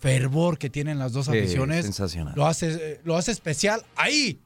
fervor 0.00 0.58
que 0.58 0.70
tienen 0.70 0.98
las 0.98 1.12
dos 1.12 1.26
Sí, 1.26 1.32
aficiones. 1.38 1.84
sensacional. 1.84 2.34
Lo 2.36 2.46
hace, 2.46 3.00
lo 3.04 3.16
hace 3.16 3.30
especial 3.32 3.84
ahí. 3.96 4.40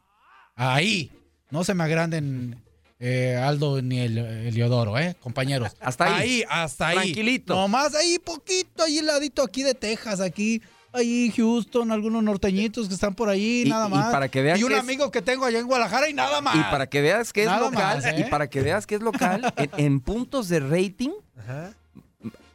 Ahí. 0.55 1.11
No 1.51 1.65
se 1.65 1.75
me 1.75 1.85
agranden 1.85 2.63
eh, 2.99 3.37
Aldo 3.37 3.83
ni 3.83 3.99
el, 4.01 4.17
Eliodoro, 4.19 4.99
¿eh? 4.99 5.17
Compañeros. 5.21 5.73
Hasta 5.81 6.17
ahí. 6.17 6.45
hasta 6.49 6.89
ahí. 6.89 6.97
Tranquilito. 6.97 7.55
Nomás 7.55 7.95
ahí, 7.95 8.19
poquito, 8.19 8.85
ahí 8.85 9.01
ladito 9.03 9.43
aquí 9.43 9.63
de 9.63 9.75
Texas, 9.75 10.21
aquí. 10.21 10.63
Ahí 10.95 11.33
Houston, 11.35 11.91
algunos 11.91 12.23
norteñitos 12.23 12.87
que 12.87 12.93
están 12.95 13.15
por 13.15 13.31
ahí, 13.31 13.63
Y- 13.67 13.69
nada 13.71 13.87
y 13.89 13.91
más. 13.91 14.13
para 14.13 14.29
que 14.29 14.43
vean 14.43 14.59
Y 14.59 14.63
un 14.63 14.69
que 14.69 14.75
es- 14.75 14.81
amigo 14.81 15.11
que 15.11 15.23
tengo 15.23 15.47
allá 15.47 15.59
en 15.59 15.67
Guadalajara 15.67 16.09
y 16.11 16.13
nada 16.13 16.43
más. 16.43 16.55
Y 16.55 16.61
para 16.71 16.87
que 16.87 17.01
veas 17.01 17.33
que 17.33 17.41
es 17.43 17.47
Nada 17.47 17.61
local, 17.71 17.97
más, 17.97 18.05
¿eh? 18.07 18.15
y 18.19 18.25
para 18.31 18.51
que 18.51 18.61
veas 18.61 18.87
que 18.87 18.97
es 18.97 19.01
local, 19.01 19.53
en, 19.57 19.71
en 19.79 20.01
puntos 20.01 20.49
de 20.51 20.61
rating 20.61 21.11
Ajá. 21.39 21.73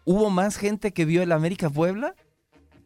Hubo 0.07 0.29
más 0.29 0.55
gente 0.57 0.93
que 0.93 1.03
vio 1.05 1.21
el 1.21 1.31
América 1.33 1.69
Puebla 1.69 2.15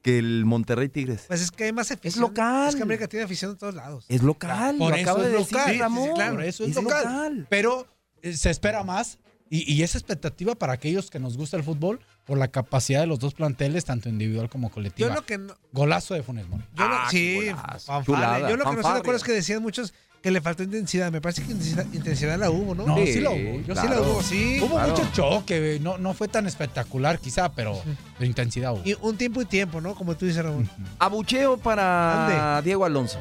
que 0.01 0.17
el 0.17 0.45
Monterrey 0.45 0.89
Tigres. 0.89 1.25
Pues 1.27 1.41
es 1.41 1.51
que 1.51 1.65
hay 1.65 1.71
más 1.73 1.91
afición. 1.91 2.21
local. 2.23 2.69
Es 2.69 2.75
que 2.75 2.81
América 2.81 3.07
tiene 3.07 3.25
afición 3.25 3.51
en 3.51 3.57
todos 3.57 3.75
lados. 3.75 4.05
Es 4.09 4.23
local, 4.23 4.75
Por 4.77 4.89
lo 4.89 4.95
eso 4.95 5.03
acaba 5.11 5.25
es 5.25 5.31
de 5.31 5.37
decir 5.37 5.53
local. 5.57 5.79
Ramón. 5.79 6.03
Sí, 6.03 6.09
sí, 6.09 6.15
claro. 6.15 6.41
Eso 6.41 6.63
es, 6.65 6.75
local. 6.75 7.45
Pero 7.49 7.87
eh, 8.23 8.33
se 8.33 8.49
espera 8.49 8.83
más. 8.83 9.19
Y, 9.51 9.71
y 9.71 9.83
esa 9.83 9.99
expectativa 9.99 10.55
para 10.55 10.73
aquellos 10.73 11.11
que 11.11 11.19
nos 11.19 11.37
gusta 11.37 11.57
el 11.57 11.63
fútbol 11.63 11.99
por 12.25 12.37
la 12.39 12.47
capacidad 12.47 13.01
de 13.01 13.05
los 13.07 13.19
dos 13.19 13.33
planteles, 13.35 13.85
tanto 13.85 14.09
individual 14.09 14.49
como 14.49 14.71
colectiva. 14.71 15.09
Yo 15.09 15.13
lo 15.13 15.25
que 15.25 15.37
no, 15.37 15.53
Golazo 15.73 16.13
de 16.15 16.23
Funes 16.23 16.47
Mori. 16.47 16.63
yo 16.73 16.87
lo- 16.87 16.95
Ah, 16.95 17.07
sí, 17.11 17.17
qué 17.41 17.51
golazo. 17.51 17.85
fanfarria. 17.85 18.05
Chulada, 18.05 18.49
Yo 18.49 18.57
lo 18.57 18.63
que 18.65 18.71
no 18.71 18.77
estoy 18.79 18.93
de 18.93 18.99
acuerdo 18.99 19.17
es 19.17 19.23
que 19.23 19.31
decían 19.33 19.61
muchos 19.61 19.93
que 20.21 20.31
le 20.31 20.39
faltó 20.41 20.63
intensidad. 20.63 21.11
Me 21.11 21.19
parece 21.21 21.41
que 21.43 21.51
intensidad, 21.51 21.85
intensidad 21.93 22.37
la 22.39 22.49
hubo, 22.51 22.75
¿no? 22.75 22.85
No, 22.85 22.97
sí, 22.97 23.13
Sí, 23.13 23.19
lo 23.21 23.31
hubo. 23.31 23.61
Yo 23.61 23.75
sí 23.75 23.81
sí 23.81 23.87
la 23.87 24.01
hubo, 24.01 24.11
hubo. 24.11 24.21
sí. 24.23 24.59
Hubo 24.61 24.75
claro. 24.75 24.95
mucho 24.95 25.09
choque, 25.13 25.79
no, 25.81 25.97
no 25.97 26.13
fue 26.13 26.27
tan 26.27 26.45
espectacular 26.47 27.19
quizá, 27.19 27.51
pero 27.53 27.81
de 28.19 28.25
intensidad 28.25 28.73
hubo. 28.73 28.81
Y 28.85 28.95
un 29.01 29.17
tiempo 29.17 29.41
y 29.41 29.45
tiempo, 29.45 29.81
¿no? 29.81 29.95
Como 29.95 30.15
tú 30.15 30.25
dices, 30.25 30.43
Ramón. 30.43 30.69
Abucheo 30.99 31.57
para 31.57 32.61
Diego 32.63 32.85
Alonso. 32.85 33.19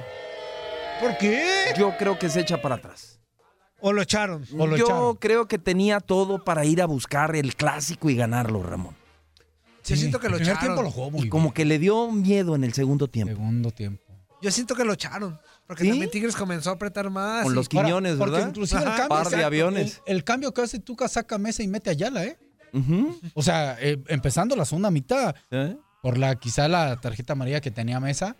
¿Por 1.00 1.16
qué? 1.16 1.72
Yo 1.78 1.94
creo 1.98 2.18
que 2.18 2.28
se 2.28 2.40
echa 2.40 2.60
para 2.60 2.74
atrás. 2.76 3.18
¿O 3.80 3.92
lo 3.94 4.02
echaron? 4.02 4.44
O 4.58 4.66
lo 4.66 4.76
Yo 4.76 4.84
echaron. 4.84 5.16
creo 5.16 5.48
que 5.48 5.58
tenía 5.58 6.00
todo 6.00 6.44
para 6.44 6.66
ir 6.66 6.82
a 6.82 6.86
buscar 6.86 7.34
el 7.34 7.56
clásico 7.56 8.10
y 8.10 8.16
ganarlo, 8.16 8.62
Ramón. 8.62 8.94
Yo 9.86 9.96
siento 9.96 10.20
que 10.20 10.28
lo 10.28 10.36
el 10.36 10.42
echaron. 10.42 10.60
tiempo 10.60 10.82
lo 10.82 10.90
jugó 10.90 11.10
muy 11.10 11.26
Y 11.26 11.28
como 11.30 11.54
que 11.54 11.64
le 11.64 11.78
dio 11.78 12.10
miedo 12.12 12.54
en 12.54 12.64
el 12.64 12.74
segundo 12.74 13.08
tiempo. 13.08 13.32
Segundo 13.32 13.70
tiempo. 13.70 14.02
Yo 14.42 14.50
siento 14.50 14.74
que 14.74 14.84
lo 14.84 14.92
echaron. 14.92 15.38
Porque 15.70 15.84
¿Sí? 15.84 15.90
también 15.90 16.10
Tigres 16.10 16.34
comenzó 16.34 16.70
a 16.70 16.72
apretar 16.72 17.08
más. 17.10 17.44
Con 17.44 17.52
y- 17.52 17.54
los 17.54 17.68
Quiñones, 17.68 18.16
porque 18.16 18.32
¿verdad? 18.32 18.48
inclusive 18.48 18.80
el 18.80 18.86
cambio, 18.88 19.08
Par 19.08 19.28
de 19.30 19.44
aviones. 19.44 20.02
El, 20.04 20.16
el 20.16 20.24
cambio 20.24 20.52
que 20.52 20.62
hace 20.62 20.80
Tuca 20.80 21.06
saca 21.06 21.38
Mesa 21.38 21.62
y 21.62 21.68
mete 21.68 21.90
a 21.90 21.92
Ayala, 21.92 22.24
¿eh? 22.24 22.38
O 23.34 23.42
sea, 23.42 23.76
eh, 23.80 23.98
empezando 24.08 24.56
la 24.56 24.64
segunda 24.64 24.90
mitad, 24.90 25.32
¿Eh? 25.52 25.76
por 26.02 26.18
la 26.18 26.34
quizá 26.34 26.66
la 26.66 27.00
tarjeta 27.00 27.34
amarilla 27.34 27.60
que 27.60 27.70
tenía 27.70 28.00
Mesa, 28.00 28.34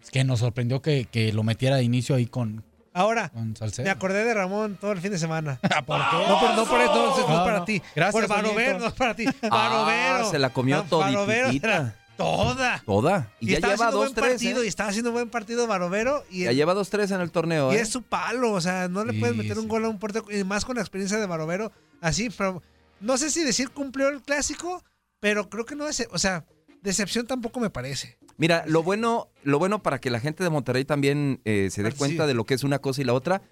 es 0.00 0.08
que 0.12 0.22
nos 0.22 0.38
sorprendió 0.38 0.80
que, 0.80 1.06
que 1.10 1.32
lo 1.32 1.42
metiera 1.42 1.74
de 1.76 1.82
inicio 1.82 2.14
ahí 2.14 2.26
con, 2.26 2.64
Ahora, 2.92 3.32
me 3.78 3.90
acordé 3.90 4.24
de 4.24 4.34
Ramón 4.34 4.76
todo 4.80 4.92
el 4.92 5.00
fin 5.00 5.10
de 5.12 5.18
semana. 5.18 5.58
¿Por 5.86 6.00
qué? 6.10 6.16
No, 6.28 6.40
por, 6.40 6.54
no 6.54 6.64
por 6.64 6.80
eso, 6.80 6.94
no, 6.94 7.06
no 7.06 7.12
es 7.22 7.28
No, 7.28 7.44
para 7.44 7.58
no. 7.60 7.64
ti. 7.64 7.80
Gracias, 7.94 8.12
Por 8.20 8.28
Barovero, 8.28 8.78
no 8.80 8.86
es 8.86 8.92
para 8.94 9.14
ti. 9.14 9.26
Ah, 9.42 9.48
Barovero. 9.48 10.30
se 10.30 10.38
la 10.40 10.50
comió 10.50 10.84
No, 10.90 10.98
Barovero 10.98 11.46
todititita. 11.46 11.68
era 11.76 11.96
Toda. 12.24 12.82
Toda. 12.84 13.32
Y, 13.40 13.46
Y, 13.46 13.52
ya 13.52 13.58
lleva 13.60 13.74
haciendo 13.74 13.92
dos, 13.96 14.00
buen 14.06 14.14
tres. 14.14 14.30
partido, 14.32 14.62
¿eh? 14.62 14.64
y 14.66 14.68
estaba 14.68 14.90
haciendo 14.90 15.12
buen 15.12 15.30
partido 15.30 15.66
Barovero. 15.66 16.24
Y, 16.30 16.44
Ya 16.44 16.52
lleva 16.52 16.74
dos, 16.74 16.90
tres 16.90 17.10
en 17.10 17.20
el 17.20 17.30
torneo. 17.30 17.72
y 17.72 17.76
¿eh? 17.76 17.80
es 17.80 17.88
su 17.88 18.02
palo, 18.02 18.52
o 18.52 18.60
sea, 18.60 18.88
no 18.88 19.04
le 19.04 19.12
Sí, 19.14 19.20
puedes 19.20 19.36
meter 19.36 19.58
un 19.58 19.68
gol 19.68 19.84
a 19.84 19.88
un 19.88 19.98
portero, 19.98 20.26
y 20.30 20.44
más 20.44 20.64
con 20.64 20.76
la 20.76 20.82
experiencia 20.82 21.18
de 21.18 21.26
Barovero. 21.26 21.72
Así, 22.00 22.30
pero 22.30 22.62
no 23.00 23.16
sé 23.16 23.30
si 23.30 23.42
decir 23.44 23.70
cumplió 23.70 24.08
el 24.08 24.22
clásico, 24.22 24.82
pero 25.20 25.48
creo 25.48 25.64
que 25.64 25.74
no 25.76 25.88
es, 25.88 26.06
o 26.10 26.18
sea, 26.18 26.44
decepción 26.82 27.26
tampoco 27.26 27.60
me 27.60 27.70
parece. 27.70 28.18
Mira, 28.36 28.64
lo 28.66 28.82
bueno, 28.82 29.28
lo 29.42 29.58
bueno 29.58 29.82
para 29.82 30.00
que 30.00 30.08
la 30.10 30.20
gente 30.20 30.42
de 30.44 30.50
Monterrey 30.50 30.84
también 30.84 31.40
eh, 31.44 31.68
se 31.70 31.82
dé 31.82 31.88
Ah, 31.88 31.92
sí. 31.92 31.98
cuenta 31.98 32.26
de 32.26 32.34
lo 32.34 32.44
que 32.44 32.54
es 32.54 32.64
una 32.64 32.78
cosa 32.78 33.02
y 33.02 33.04
la 33.04 33.12
otra, 33.12 33.42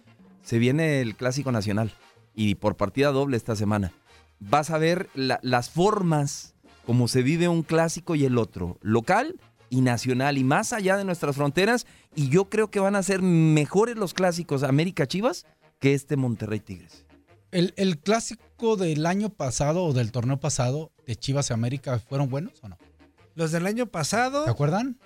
se 0.42 0.58
viene 0.58 1.00
el 1.02 1.14
Clásico 1.14 1.52
Nacional 1.52 1.92
y 2.34 2.54
por 2.54 2.76
partida 2.76 3.10
doble 3.12 3.36
esta 3.36 3.54
semana. 3.56 3.92
Vas 4.40 4.70
a 4.70 4.78
ver 4.78 5.08
la- 5.14 5.40
las 5.42 5.68
formas 5.68 6.54
como 6.88 7.06
se 7.06 7.20
vive 7.20 7.48
un 7.48 7.64
clásico 7.64 8.14
y 8.14 8.24
el 8.24 8.38
otro, 8.38 8.78
local 8.80 9.38
y 9.68 9.82
nacional 9.82 10.38
y 10.38 10.42
más 10.42 10.72
allá 10.72 10.96
de 10.96 11.04
nuestras 11.04 11.36
fronteras 11.36 11.86
y 12.16 12.30
yo 12.30 12.48
creo 12.48 12.70
que 12.70 12.80
van 12.80 12.96
a 12.96 13.02
ser 13.02 13.20
mejores 13.20 13.96
los 13.96 14.14
clásicos 14.14 14.62
América 14.62 15.06
Chivas 15.06 15.44
que 15.80 15.92
este 15.92 16.16
Monterrey 16.16 16.60
Tigres. 16.60 17.04
¿El, 17.50 17.74
el 17.76 17.98
clásico 17.98 18.78
del 18.78 19.04
año 19.04 19.28
pasado 19.28 19.84
o 19.84 19.92
del 19.92 20.12
torneo 20.12 20.40
pasado 20.40 20.90
de 21.06 21.14
Chivas 21.14 21.50
y 21.50 21.52
América 21.52 21.98
fueron 21.98 22.30
buenos 22.30 22.54
o 22.62 22.70
no? 22.70 22.78
Los 23.34 23.52
del 23.52 23.66
año 23.66 23.84
pasado, 23.84 24.44
¿Se 24.44 24.50
acuerdan? 24.50 24.98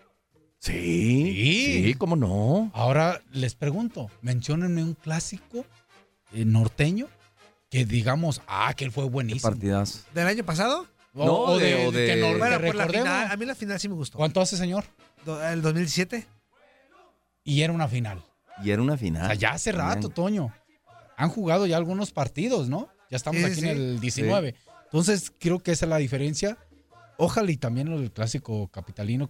Sí, 0.60 1.82
sí, 1.84 1.94
cómo 1.94 2.14
no. 2.14 2.70
Ahora 2.74 3.22
les 3.32 3.56
pregunto, 3.56 4.08
menciónenme 4.20 4.84
un 4.84 4.94
clásico 4.94 5.66
eh, 6.32 6.44
norteño 6.44 7.08
que 7.72 7.86
digamos, 7.86 8.42
ah, 8.46 8.74
que 8.74 8.84
él 8.84 8.92
fue 8.92 9.04
buenísimo. 9.04 9.50
Partidas. 9.50 10.04
del 10.12 10.26
año 10.26 10.44
pasado, 10.44 10.86
No, 11.12 11.24
o 11.40 11.58
de- 11.58 11.86
o 11.86 11.92
de- 11.92 12.06
que, 12.06 12.16
no- 12.16 12.32
que 12.32 12.38
bueno, 12.38 12.56
por 12.56 12.74
la 12.74 12.84
recordemos. 12.84 13.08
final, 13.08 13.30
a 13.30 13.36
mí 13.36 13.44
la 13.46 13.54
final 13.54 13.78
sí 13.80 13.88
me 13.88 13.94
gustó. 13.94 14.16
¿Cuánto 14.18 14.40
hace, 14.40 14.56
señor? 14.56 14.84
Do- 15.24 15.42
El 15.46 15.60
2017. 15.62 16.26
Y 17.44 17.62
era 17.62 17.72
una 17.72 17.88
final. 17.88 18.22
Y 18.62 18.70
era 18.70 18.80
una 18.82 18.96
final. 18.96 19.24
O 19.24 19.26
sea, 19.26 19.34
ya 19.34 19.52
hace 19.52 19.72
rato. 19.72 20.08
Toño. 20.08 20.54
Han 21.16 21.28
jugado 21.28 21.66
ya 21.66 21.76
algunos 21.76 22.12
partidos, 22.12 22.68
¿no? 22.68 22.88
Ya 23.10 23.16
estamos 23.16 23.40
Sí, 23.40 23.46
aquí 23.46 23.54
sí. 23.60 23.68
en 23.68 23.76
el 23.76 24.00
19. 24.00 24.54
Entonces, 24.84 25.32
creo 25.38 25.58
que 25.60 25.72
esa 25.72 25.84
es 25.86 25.90
la 25.90 25.96
diferencia. 25.98 26.56
Ojalá 27.18 27.50
y 27.50 27.56
también 27.56 27.88
el 27.88 28.10
clásico 28.10 28.68
capitalino, 28.68 29.28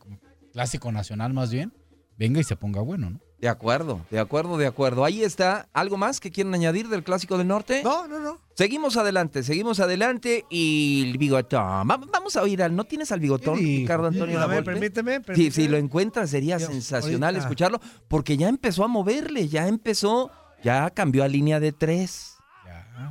clásico 0.53 0.92
nacional 0.92 1.33
más 1.33 1.51
bien, 1.51 1.73
venga 2.16 2.40
y 2.40 2.45
se 2.45 2.57
ponga 2.57 2.81
bueno, 2.81 3.11
¿no? 3.11 3.21
De 3.42 3.48
acuerdo, 3.48 4.00
de 4.09 4.20
acuerdo, 4.20 4.57
de 4.57 4.66
acuerdo. 4.68 5.05
Ahí 5.05 5.24
está. 5.24 5.68
¿Algo 5.72 5.96
más 5.96 6.20
que 6.20 6.31
quieren 6.31 6.55
añadir 6.55 6.88
del 6.88 7.02
Clásico 7.02 7.37
del 7.37 7.48
Norte? 7.48 7.83
No, 7.83 8.07
no, 8.07 8.21
no. 8.21 8.38
Seguimos 8.54 8.96
adelante, 8.96 9.42
seguimos 9.42 9.81
adelante 9.81 10.46
y 10.48 11.10
el 11.10 11.19
bigotón. 11.19 11.60
Va- 11.90 11.96
Vamos 12.12 12.37
a 12.37 12.42
oír 12.42 12.62
al. 12.62 12.77
¿No 12.77 12.85
tienes 12.85 13.10
al 13.10 13.19
bigotón. 13.19 13.58
Ricardo 13.58 14.06
Antonio 14.06 14.38
A 14.38 14.46
ver, 14.46 14.58
Lavolpe? 14.64 14.71
permíteme, 14.73 15.17
Sí, 15.17 15.21
permíteme. 15.25 15.50
si 15.50 15.67
lo 15.69 15.77
encuentras 15.77 16.31
sería 16.31 16.60
sensacional 16.60 17.35
ahorita. 17.35 17.42
escucharlo 17.44 17.81
porque 18.06 18.37
ya 18.37 18.48
empezó 18.48 18.85
a 18.85 18.88
moverle, 18.88 19.48
ya 19.48 19.67
empezó 19.67 20.31
ya 20.62 20.88
cambió 20.90 21.25
a 21.25 21.29
línea 21.29 21.58
de 21.58 21.73
tres. 21.73 22.37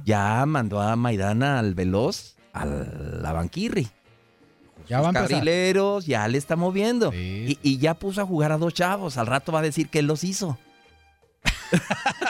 Ya, 0.06 0.46
mandó 0.46 0.80
a 0.80 0.96
Maidana 0.96 1.60
al 1.60 1.76
Veloz, 1.76 2.38
a 2.54 2.66
la 2.66 3.34
Banquirri. 3.34 3.90
Ya 4.88 5.02
Sus 5.04 5.12
carrileros, 5.14 6.06
ya 6.06 6.28
le 6.28 6.38
está 6.38 6.56
moviendo. 6.56 7.14
Y, 7.14 7.58
y 7.62 7.78
ya 7.78 7.94
puso 7.94 8.22
a 8.22 8.26
jugar 8.26 8.52
a 8.52 8.58
dos 8.58 8.74
chavos. 8.74 9.18
Al 9.18 9.28
rato 9.28 9.52
va 9.52 9.60
a 9.60 9.64
decir 9.64 9.90
que 9.90 10.00
él 10.00 10.08
los 10.08 10.24
hizo. 10.24 10.58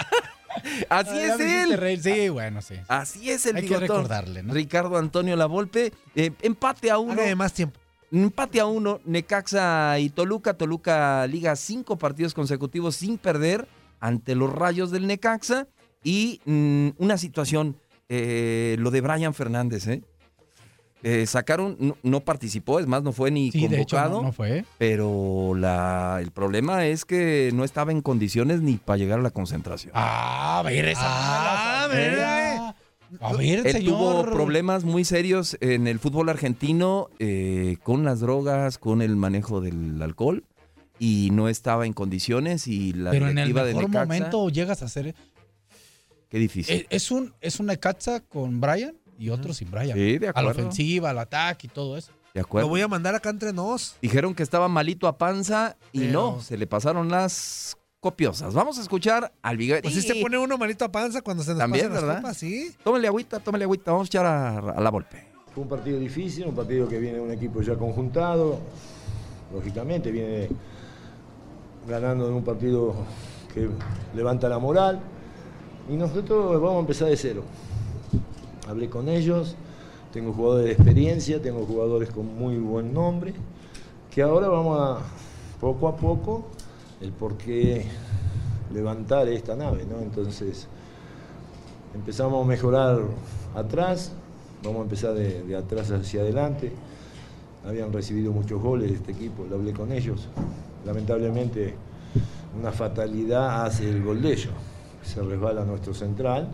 Así 0.89 1.10
Ah, 1.18 1.36
es 1.36 1.39
él. 1.39 2.02
Sí, 2.02 2.30
bueno, 2.30 2.62
sí. 2.62 2.76
Así 2.88 3.32
es 3.32 3.45
el 3.45 3.56
Hay 3.58 3.68
que 3.68 3.78
recordarle, 3.78 4.43
¿no? 4.43 4.54
Ricardo 4.54 4.97
Antonio 4.97 5.36
Lavolpe. 5.36 5.93
eh, 6.16 6.32
empate 6.41 6.91
a 6.91 6.97
uno. 6.97 7.14
Hágame 7.14 7.36
más 7.36 7.54
tiempo. 7.54 7.80
Empate 8.12 8.60
a 8.60 8.66
uno. 8.66 8.99
Necaxa 9.06 9.97
y 9.99 10.10
Toluca. 10.10 10.54
Toluca 10.56 11.26
liga 11.28 11.56
cinco 11.56 11.97
partidos 11.97 12.34
consecutivos 12.34 12.95
sin 12.97 13.18
perder 13.18 13.68
ante 13.99 14.36
los 14.36 14.52
rayos 14.52 14.91
del 14.91 15.08
Necaxa. 15.08 15.68
Y 16.04 16.41
mm, 16.45 16.89
una 16.97 17.18
situación, 17.18 17.78
eh, 18.10 18.76
lo 18.80 18.91
de 18.91 19.02
Brian 19.02 19.34
Fernández, 19.34 19.88
¿eh? 19.88 20.04
Eh, 21.04 21.26
sacaron, 21.26 21.78
no, 21.80 21.97
no 22.04 22.20
participó, 22.20 22.80
es 22.80 22.86
más, 22.88 23.02
no 23.02 23.12
fue 23.12 23.32
ni 23.32 23.52
Sí, 23.52 23.68
de 23.68 23.82
hecho, 23.82 23.97
convocado. 23.97 24.22
no- 24.22 24.28
no 24.28 24.32
fue. 24.34 24.66
Pero 24.78 25.54
la, 25.56 26.20
el 26.22 26.32
problema 26.32 26.86
es 26.86 27.06
que 27.06 27.49
no 27.54 27.64
estaba 27.64 27.91
en 27.91 28.02
condiciones 28.02 28.62
ni 28.62 28.78
para 28.78 28.97
llegar 28.97 29.20
a 29.20 29.24
la 29.24 29.32
concentración. 29.32 29.91
Ah, 29.95 30.60
a 30.60 30.62
ver, 30.64 30.86
esa. 30.89 31.02
Ah, 31.04 31.84
a 31.84 31.88
ver. 31.88 32.20
A 33.20 33.34
ver, 33.34 33.66
Él 33.68 33.74
señor. 33.74 33.93
tuvo 33.97 34.24
problemas 34.32 34.84
muy 34.86 35.04
serios 35.04 35.58
en 35.60 35.88
el 35.88 35.99
fútbol 35.99 36.30
argentino 36.30 37.10
eh, 37.20 37.76
con 37.84 38.06
las 38.06 38.22
drogas, 38.22 38.78
con 38.78 39.02
el 39.02 39.16
manejo 39.18 39.60
del 39.60 40.02
alcohol 40.02 40.45
y 40.97 41.30
no 41.34 41.49
estaba 41.49 41.86
en 41.86 41.91
condiciones 41.93 42.68
y 42.68 42.93
la 42.93 43.12
Pero 43.12 43.28
en 43.28 43.38
el 43.39 43.49
de 43.49 43.54
mejor 43.64 43.82
Necaxa, 43.89 44.06
momento 44.06 44.49
llegas 44.49 44.82
a 44.82 44.86
hacer. 44.86 45.14
qué 46.30 46.38
difícil. 46.39 46.86
Es, 46.89 47.04
es 47.04 47.12
un 47.12 47.34
es 47.41 47.60
un 47.60 47.66
Necaxa 47.66 48.22
con 48.22 48.62
Brian 48.62 48.95
y 49.22 49.30
otro 49.30 49.53
sin 49.53 49.69
Brian. 49.69 49.95
Sí, 49.97 50.17
de 50.17 50.28
A 50.30 50.32
la 50.34 50.39
acuerdo. 50.41 50.61
ofensiva, 50.61 51.11
al 51.11 51.19
ataque 51.19 51.67
y 51.67 51.69
todo 51.69 51.95
eso. 51.97 52.11
de 52.34 52.39
acuerdo. 52.41 52.67
Lo 52.67 52.69
voy 52.72 52.82
a 52.82 52.88
mandar 52.88 53.13
acá 53.13 53.30
entre 53.30 53.51
nos. 53.53 53.95
Dijeron 54.01 54.34
que 54.34 54.41
estaba 54.43 54.67
malito 54.67 55.07
a 55.07 55.17
panza 55.17 55.76
y 55.91 55.99
Pero- 56.07 56.11
no, 56.36 56.41
se 56.41 56.57
le 56.57 56.65
pasaron 56.65 57.09
las 57.09 57.78
copiosas. 57.99 58.53
Vamos 58.53 58.80
a 58.80 58.82
escuchar 58.82 59.32
al 59.43 59.57
Bigotón. 59.57 59.84
Pues 59.84 59.93
sí 59.95 60.01
se 60.01 60.15
pone 60.22 60.38
uno 60.38 60.57
malito 60.57 60.86
a 60.86 60.91
panza 60.91 61.22
cuando 61.22 61.43
se 61.43 61.51
nos 61.51 61.59
También, 61.59 61.86
pasan 61.89 61.93
las 61.93 62.03
¿verdad? 62.03 62.22
copas, 62.22 62.38
sí. 62.38 62.74
Tómale 62.84 63.07
agüita, 63.07 63.39
tómale 63.41 63.63
agüita. 63.65 63.91
Vamos 63.91 64.07
a 64.07 64.09
echar 64.09 64.26
a, 64.26 64.57
a 64.57 64.82
la 64.82 64.89
golpe. 64.89 65.24
Fue 65.53 65.61
un 65.63 65.69
partido 65.69 65.99
difícil, 65.99 66.47
un 66.47 66.55
partido 66.55 66.88
que 66.88 66.97
viene 66.99 67.19
un 67.19 67.32
equipo 67.32 67.61
ya 67.61 67.76
conjuntado, 67.76 68.59
lógicamente 69.53 70.09
viene 70.09 70.47
ganando 71.88 72.28
en 72.28 72.34
un 72.34 72.43
partido 72.43 72.95
que 73.53 73.69
levanta 74.15 74.47
la 74.47 74.59
moral 74.59 74.99
y 75.89 75.93
nosotros 75.95 76.53
vamos 76.61 76.78
a 76.78 76.80
empezar 76.80 77.09
de 77.09 77.17
cero. 77.17 77.43
Hablé 78.72 78.89
con 78.89 79.09
ellos, 79.09 79.57
tengo 80.13 80.32
jugadores 80.32 80.67
de 80.67 80.72
experiencia, 80.72 81.41
tengo 81.41 81.65
jugadores 81.65 82.09
con 82.09 82.38
muy 82.38 82.55
buen 82.55 82.93
nombre, 82.93 83.34
que 84.09 84.22
ahora 84.22 84.47
vamos 84.47 84.80
a 84.80 84.99
poco 85.59 85.89
a 85.89 85.97
poco 85.97 86.45
el 87.01 87.11
por 87.11 87.36
qué 87.36 87.86
levantar 88.74 89.28
esta 89.28 89.57
nave, 89.57 89.84
¿no? 89.84 89.99
Entonces 89.99 90.67
empezamos 91.93 92.45
a 92.45 92.47
mejorar 92.47 93.01
atrás, 93.53 94.13
vamos 94.63 94.80
a 94.80 94.84
empezar 94.84 95.15
de, 95.15 95.43
de 95.43 95.57
atrás 95.57 95.91
hacia 95.91 96.22
adelante. 96.22 96.72
Habían 97.65 97.91
recibido 97.91 98.32
muchos 98.32 98.61
goles 98.61 98.89
de 98.89 98.95
este 98.95 99.11
equipo, 99.11 99.45
lo 99.49 99.57
hablé 99.57 99.74
con 99.74 99.91
ellos. 99.91 100.30
Lamentablemente 100.86 101.74
una 102.57 102.72
fatalidad 102.72 103.65
hace 103.65 103.89
el 103.89 104.01
gol 104.01 104.22
de 104.22 104.32
ellos. 104.32 104.53
Se 105.03 105.22
resbala 105.22 105.65
nuestro 105.65 105.93
central 105.93 106.47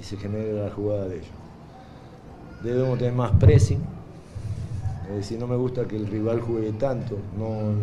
y 0.00 0.02
se 0.02 0.16
genera 0.16 0.64
la 0.64 0.70
jugada 0.70 1.08
de 1.08 1.16
ellos. 1.16 1.41
Debemos 2.62 2.98
tener 2.98 3.14
más 3.14 3.32
pressing. 3.32 3.80
Es 5.10 5.16
decir, 5.16 5.38
no 5.38 5.46
me 5.46 5.56
gusta 5.56 5.84
que 5.84 5.96
el 5.96 6.06
rival 6.06 6.40
juegue 6.40 6.72
tanto. 6.72 7.18
No, 7.36 7.74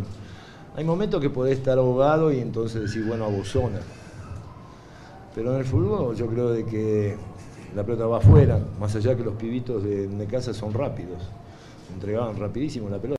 hay 0.75 0.84
momentos 0.84 1.21
que 1.21 1.30
podés 1.30 1.57
estar 1.57 1.77
ahogado 1.77 2.32
y 2.32 2.39
entonces 2.39 2.82
decir, 2.82 3.05
bueno, 3.05 3.25
abozona. 3.25 3.80
Pero 5.36 5.53
en 5.53 5.59
el 5.59 5.65
fútbol 5.65 6.15
yo 6.15 6.27
creo 6.27 6.51
de 6.51 6.65
que 6.65 7.17
la 7.75 7.84
pelota 7.84 8.07
va 8.07 8.17
afuera, 8.17 8.59
más 8.80 8.95
allá 8.95 9.15
que 9.15 9.23
los 9.23 9.36
pibitos 9.36 9.84
de 9.84 10.07
Necaxa 10.07 10.53
son 10.53 10.73
rápidos. 10.73 11.21
Entregaban 11.93 12.38
rapidísimo 12.38 12.89
la 12.89 12.97
pelota. 12.97 13.18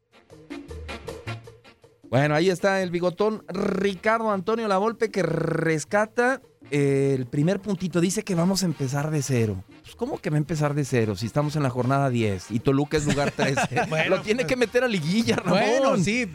Bueno, 2.10 2.34
ahí 2.34 2.50
está 2.50 2.82
el 2.82 2.90
bigotón 2.90 3.44
Ricardo 3.46 4.32
Antonio 4.32 4.66
Lavolpe 4.66 5.12
que 5.12 5.22
rescata 5.22 6.42
eh, 6.72 7.14
el 7.16 7.26
primer 7.26 7.60
puntito. 7.60 8.00
Dice 8.00 8.24
que 8.24 8.34
vamos 8.34 8.64
a 8.64 8.66
empezar 8.66 9.12
de 9.12 9.22
cero. 9.22 9.62
Pues, 9.82 9.94
¿Cómo 9.94 10.18
que 10.18 10.28
va 10.28 10.34
a 10.34 10.38
empezar 10.38 10.74
de 10.74 10.84
cero 10.84 11.14
si 11.14 11.26
estamos 11.26 11.54
en 11.54 11.62
la 11.62 11.70
jornada 11.70 12.10
10 12.10 12.50
y 12.50 12.58
Toluca 12.58 12.96
es 12.96 13.06
lugar 13.06 13.30
13? 13.30 13.60
Bueno, 13.88 14.16
Lo 14.16 14.22
tiene 14.22 14.44
que 14.44 14.56
meter 14.56 14.82
a 14.82 14.88
liguilla, 14.88 15.36
Ramón. 15.36 15.60
Bueno, 15.60 15.96
sí. 15.98 16.28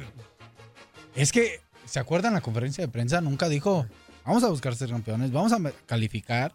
Es 1.13 1.33
que, 1.33 1.59
¿se 1.83 1.99
acuerdan 1.99 2.33
la 2.33 2.41
conferencia 2.41 2.81
de 2.85 2.91
prensa? 2.91 3.19
Nunca 3.19 3.49
dijo, 3.49 3.85
vamos 4.25 4.45
a 4.45 4.49
buscar 4.49 4.75
ser 4.75 4.89
campeones, 4.89 5.33
vamos 5.33 5.51
a 5.51 5.59
calificar. 5.85 6.53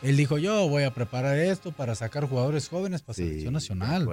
Él 0.00 0.16
dijo, 0.16 0.38
yo 0.38 0.68
voy 0.70 0.84
a 0.84 0.94
preparar 0.94 1.38
esto 1.38 1.70
para 1.72 1.94
sacar 1.94 2.26
jugadores 2.26 2.66
jóvenes 2.68 3.02
para 3.02 3.16
selección 3.16 3.52
nacional. 3.52 4.08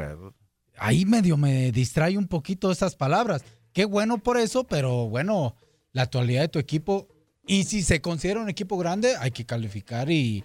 Ahí 0.78 1.06
medio 1.06 1.38
me 1.38 1.72
distrae 1.72 2.18
un 2.18 2.28
poquito 2.28 2.70
esas 2.70 2.96
palabras. 2.96 3.44
Qué 3.74 3.86
bueno 3.86 4.18
por 4.18 4.38
eso, 4.38 4.64
pero 4.66 5.08
bueno, 5.08 5.56
la 5.94 6.04
actualidad 6.04 6.42
de 6.42 6.48
tu 6.50 6.60
equipo. 6.60 7.08
Y 7.46 7.64
si 7.64 7.82
se 7.84 8.02
considera 8.02 8.40
un 8.40 8.50
equipo 8.50 8.78
grande, 8.78 9.16
hay 9.18 9.32
que 9.32 9.46
calificar 9.46 10.10
y, 10.12 10.44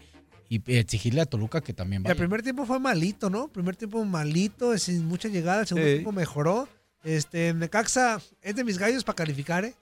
y 0.48 0.62
exigirle 0.76 1.20
a 1.20 1.26
Toluca 1.26 1.60
que 1.60 1.72
también 1.72 2.02
vaya. 2.02 2.12
El 2.12 2.18
primer 2.18 2.42
tiempo 2.42 2.64
fue 2.64 2.78
malito, 2.80 3.28
¿no? 3.30 3.48
Primer 3.48 3.76
tiempo 3.76 4.04
malito, 4.04 4.76
sin 4.78 5.04
mucha 5.06 5.28
llegada. 5.28 5.60
El 5.62 5.66
segundo 5.66 5.86
Sí. 5.88 5.94
tiempo 5.94 6.12
mejoró. 6.12 6.68
Este, 7.04 7.52
Necaxa 7.54 8.20
es 8.42 8.56
de 8.56 8.64
mis 8.64 8.78
gallos 8.78 9.04
para 9.04 9.16
calificar, 9.16 9.64
¿eh? 9.64 9.74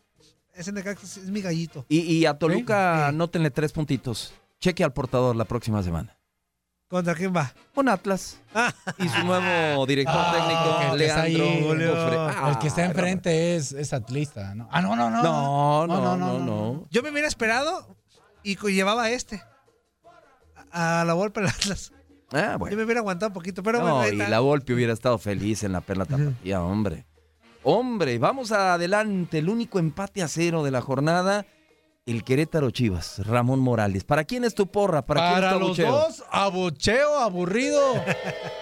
Ese 0.54 0.72
Necaxa 0.72 1.04
es 1.20 1.30
mi 1.30 1.40
gallito. 1.40 1.86
Y, 1.88 2.00
y 2.00 2.26
a 2.26 2.34
Toluca, 2.34 3.08
anótenle 3.08 3.50
tres 3.50 3.72
puntitos. 3.72 4.34
Cheque 4.60 4.84
al 4.84 4.92
portador 4.92 5.34
la 5.36 5.44
próxima 5.44 5.82
semana. 5.82 6.16
¿Contra 6.88 7.14
quién 7.14 7.34
va? 7.34 7.52
Con 7.74 7.88
Atlas. 7.88 8.38
Y 8.98 9.08
su 9.08 9.24
nuevo 9.24 9.84
director 9.86 10.14
Ah, 10.16 10.32
técnico, 10.32 11.18
ahí, 11.22 11.34
Leandro. 11.34 11.94
Cofre- 11.94 12.50
el 12.50 12.58
que 12.58 12.66
está 12.68 12.82
Ah, 12.82 12.84
enfrente 12.86 13.56
es, 13.56 13.72
es 13.72 13.92
atlista, 13.92 14.54
¿no? 14.54 14.68
Ah, 14.70 14.80
no, 14.80 14.94
no, 14.94 15.10
no. 15.10 15.22
No, 15.22 15.86
no, 15.86 16.16
no, 16.16 16.38
no. 16.38 16.86
Yo 16.90 17.02
me 17.02 17.10
hubiera 17.10 17.26
esperado 17.26 17.96
y 18.42 18.56
llevaba 18.56 19.04
a 19.04 19.10
este. 19.10 19.42
A 20.70 21.04
la 21.06 21.14
Volpe 21.14 21.40
del 21.40 21.50
Atlas. 21.50 21.92
Ah, 22.32 22.56
bueno. 22.58 22.72
Yo 22.72 22.76
me 22.78 22.84
hubiera 22.84 23.00
aguantado 23.00 23.28
un 23.28 23.34
poquito, 23.34 23.62
pero 23.62 23.78
No, 23.78 23.84
bueno, 23.84 24.00
ahí 24.00 24.12
y 24.12 24.30
la 24.30 24.40
Volpe 24.40 24.74
hubiera 24.74 24.92
estado 24.92 25.18
feliz 25.18 25.62
en 25.64 25.72
la 25.72 25.80
perla 25.80 26.04
tapatía, 26.04 26.62
hombre. 26.62 27.06
Hombre, 27.62 28.18
vamos 28.18 28.52
adelante. 28.52 29.38
El 29.38 29.48
único 29.48 29.78
empate 29.78 30.22
a 30.22 30.28
cero 30.28 30.62
de 30.62 30.70
la 30.70 30.80
jornada. 30.80 31.46
El 32.06 32.22
Querétaro 32.22 32.70
Chivas, 32.70 33.26
Ramón 33.26 33.60
Morales. 33.60 34.04
¿Para 34.04 34.24
quién 34.24 34.44
es 34.44 34.54
tu 34.54 34.66
porra? 34.66 35.06
¿Para, 35.06 35.20
quién 35.20 35.32
es 35.32 35.44
Para 35.44 35.58
tu 35.58 35.68
los 35.68 35.76
dos, 35.78 36.24
abucheo, 36.30 37.18
aburrido. 37.18 37.94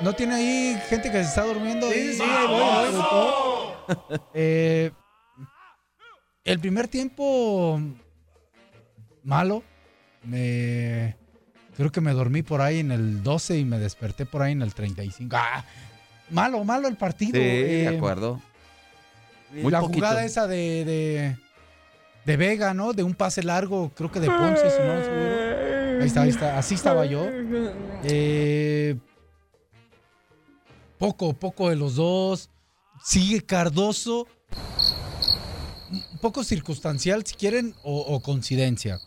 ¿No 0.00 0.12
tiene 0.12 0.34
ahí 0.34 0.82
gente 0.88 1.10
que 1.10 1.22
se 1.24 1.28
está 1.28 1.44
durmiendo? 1.44 1.90
sí, 1.90 2.20
voy, 2.20 2.92
voy. 2.92 3.62
Eh, 4.32 4.92
el 6.44 6.60
primer 6.60 6.86
tiempo 6.86 7.80
malo. 9.24 9.64
Me 10.22 11.16
creo 11.76 11.90
que 11.90 12.00
me 12.00 12.12
dormí 12.12 12.42
por 12.42 12.60
ahí 12.60 12.78
en 12.78 12.92
el 12.92 13.24
12 13.24 13.58
y 13.58 13.64
me 13.64 13.78
desperté 13.80 14.24
por 14.24 14.42
ahí 14.42 14.52
en 14.52 14.62
el 14.62 14.72
35. 14.72 15.34
Ah, 15.36 15.64
malo, 16.30 16.62
malo 16.62 16.86
el 16.86 16.96
partido. 16.96 17.32
Sí, 17.32 17.40
eh, 17.40 17.88
de 17.90 17.96
acuerdo. 17.96 18.40
Muy 19.50 19.72
la 19.72 19.80
poquito. 19.80 19.98
jugada 19.98 20.24
esa 20.24 20.46
de, 20.46 20.84
de, 20.84 21.36
de 22.24 22.36
Vega, 22.36 22.74
¿no? 22.74 22.92
De 22.92 23.02
un 23.02 23.14
pase 23.14 23.42
largo, 23.42 23.90
creo 23.94 24.10
que 24.10 24.20
de 24.20 24.28
Ponce, 24.28 24.70
si 24.70 24.78
no 24.78 25.04
seguro. 25.04 26.00
Ahí 26.00 26.06
está, 26.06 26.22
ahí 26.22 26.30
está. 26.30 26.58
Así 26.58 26.74
estaba 26.74 27.06
yo. 27.06 27.26
Eh, 28.04 28.96
poco, 30.98 31.32
poco 31.32 31.70
de 31.70 31.76
los 31.76 31.96
dos. 31.96 32.50
Sigue 33.04 33.42
Cardoso. 33.42 34.26
Un 35.90 36.18
poco 36.20 36.44
circunstancial, 36.44 37.24
si 37.26 37.34
quieren, 37.34 37.74
o, 37.82 38.00
o 38.00 38.20
coincidencia. 38.20 38.98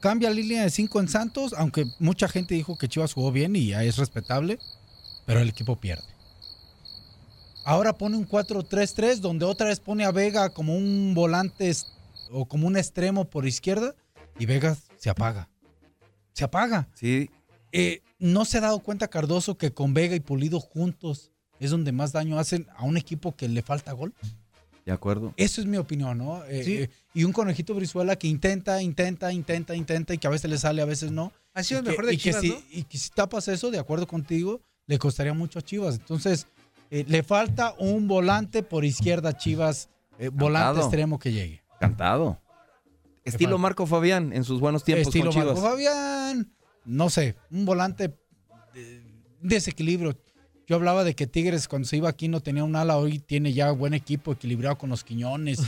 Cambia 0.00 0.30
línea 0.30 0.62
de 0.62 0.70
5 0.70 1.00
en 1.00 1.08
Santos, 1.08 1.54
aunque 1.58 1.84
mucha 1.98 2.28
gente 2.28 2.54
dijo 2.54 2.78
que 2.78 2.88
Chivas 2.88 3.14
jugó 3.14 3.32
bien 3.32 3.56
y 3.56 3.72
es 3.72 3.96
respetable, 3.96 4.58
pero 5.26 5.40
el 5.40 5.48
equipo 5.48 5.76
pierde. 5.76 6.04
Ahora 7.64 7.98
pone 7.98 8.16
un 8.16 8.26
4-3-3 8.26 9.16
donde 9.16 9.44
otra 9.44 9.66
vez 9.66 9.80
pone 9.80 10.04
a 10.04 10.12
Vega 10.12 10.50
como 10.50 10.76
un 10.76 11.14
volante 11.14 11.74
o 12.30 12.46
como 12.46 12.66
un 12.66 12.76
extremo 12.76 13.24
por 13.28 13.46
izquierda 13.46 13.94
y 14.38 14.46
Vega 14.46 14.76
se 14.96 15.10
apaga. 15.10 15.48
Se 16.32 16.44
apaga. 16.44 16.88
Sí. 16.94 17.30
Eh, 17.72 18.02
¿No 18.18 18.44
se 18.44 18.58
ha 18.58 18.60
dado 18.62 18.78
cuenta 18.80 19.08
Cardoso 19.08 19.56
que 19.58 19.72
con 19.72 19.94
Vega 19.94 20.14
y 20.16 20.20
Pulido 20.20 20.60
juntos 20.60 21.30
es 21.60 21.70
donde 21.70 21.92
más 21.92 22.12
daño 22.12 22.38
hacen 22.38 22.66
a 22.76 22.84
un 22.84 22.96
equipo 22.96 23.34
que 23.36 23.48
le 23.48 23.62
falta 23.62 23.92
gol? 23.92 24.14
De 24.86 24.92
acuerdo. 24.92 25.34
Eso 25.36 25.60
es 25.60 25.66
mi 25.66 25.76
opinión, 25.76 26.16
¿no? 26.18 26.44
Eh, 26.46 26.62
eh, 26.84 26.90
y 27.12 27.24
un 27.24 27.32
conejito 27.32 27.74
Brizuela 27.74 28.16
que 28.16 28.26
intenta, 28.26 28.80
intenta, 28.80 29.30
intenta, 29.32 29.74
intenta 29.74 30.14
y 30.14 30.18
que 30.18 30.26
a 30.26 30.30
veces 30.30 30.50
le 30.50 30.56
sale, 30.56 30.80
a 30.80 30.86
veces 30.86 31.10
no. 31.10 31.30
Ha 31.52 31.62
sido 31.62 31.80
Y 31.80 31.80
el 31.80 31.84
que- 31.84 31.90
mejor 31.90 32.06
de 32.06 32.14
y 32.14 32.16
que 32.16 32.22
Chivas, 32.22 32.40
si, 32.40 32.48
¿no? 32.48 32.56
Y 32.70 32.82
que 32.84 32.96
si 32.98 33.10
tapas 33.10 33.48
eso, 33.48 33.70
de 33.70 33.78
acuerdo 33.78 34.06
contigo, 34.06 34.62
le 34.86 34.98
costaría 34.98 35.34
mucho 35.34 35.58
a 35.58 35.62
Chivas. 35.62 35.96
Entonces, 35.96 36.46
eh, 36.90 37.04
le 37.06 37.22
falta 37.22 37.74
un 37.78 38.08
volante 38.08 38.62
por 38.62 38.84
izquierda 38.86 39.30
a 39.30 39.36
Chivas, 39.36 39.90
eh, 40.18 40.30
volante 40.32 40.80
extremo 40.80 41.18
que 41.18 41.32
llegue. 41.32 41.62
Cantado. 41.80 42.40
Estilo? 43.24 43.58
Marco 43.58 43.86
Fabián 43.86 44.32
en 44.32 44.44
sus 44.44 44.60
buenos 44.60 44.84
tiempos 44.84 45.08
Estilo 45.08 45.26
con 45.26 45.34
Chivas. 45.34 45.54
Marco 45.54 45.62
Fabián, 45.62 46.52
no 46.84 47.10
sé, 47.10 47.36
un 47.50 47.64
volante 47.64 48.14
de 48.74 49.02
desequilibrio. 49.40 50.18
Yo 50.66 50.76
hablaba 50.76 51.04
de 51.04 51.14
que 51.14 51.26
Tigres 51.26 51.68
cuando 51.68 51.88
se 51.88 51.96
iba 51.96 52.08
aquí 52.08 52.28
no 52.28 52.40
tenía 52.40 52.64
un 52.64 52.76
ala, 52.76 52.96
hoy 52.96 53.18
tiene 53.18 53.52
ya 53.52 53.70
buen 53.70 53.94
equipo 53.94 54.32
equilibrado 54.32 54.76
con 54.78 54.90
los 54.90 55.04
Quiñones, 55.04 55.60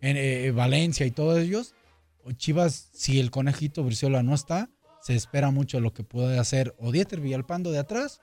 en 0.00 0.16
eh, 0.16 0.50
Valencia 0.50 1.04
y 1.06 1.10
todos 1.10 1.38
ellos. 1.38 1.74
O 2.22 2.32
Chivas, 2.32 2.88
si 2.92 3.20
el 3.20 3.30
conejito 3.30 3.84
Brizuela 3.84 4.22
no 4.22 4.34
está, 4.34 4.70
se 5.02 5.14
espera 5.14 5.50
mucho 5.50 5.78
lo 5.80 5.92
que 5.92 6.04
puede 6.04 6.38
hacer 6.38 6.74
o 6.78 6.90
Dieter 6.90 7.20
Villalpando 7.20 7.70
de 7.70 7.78
atrás 7.78 8.20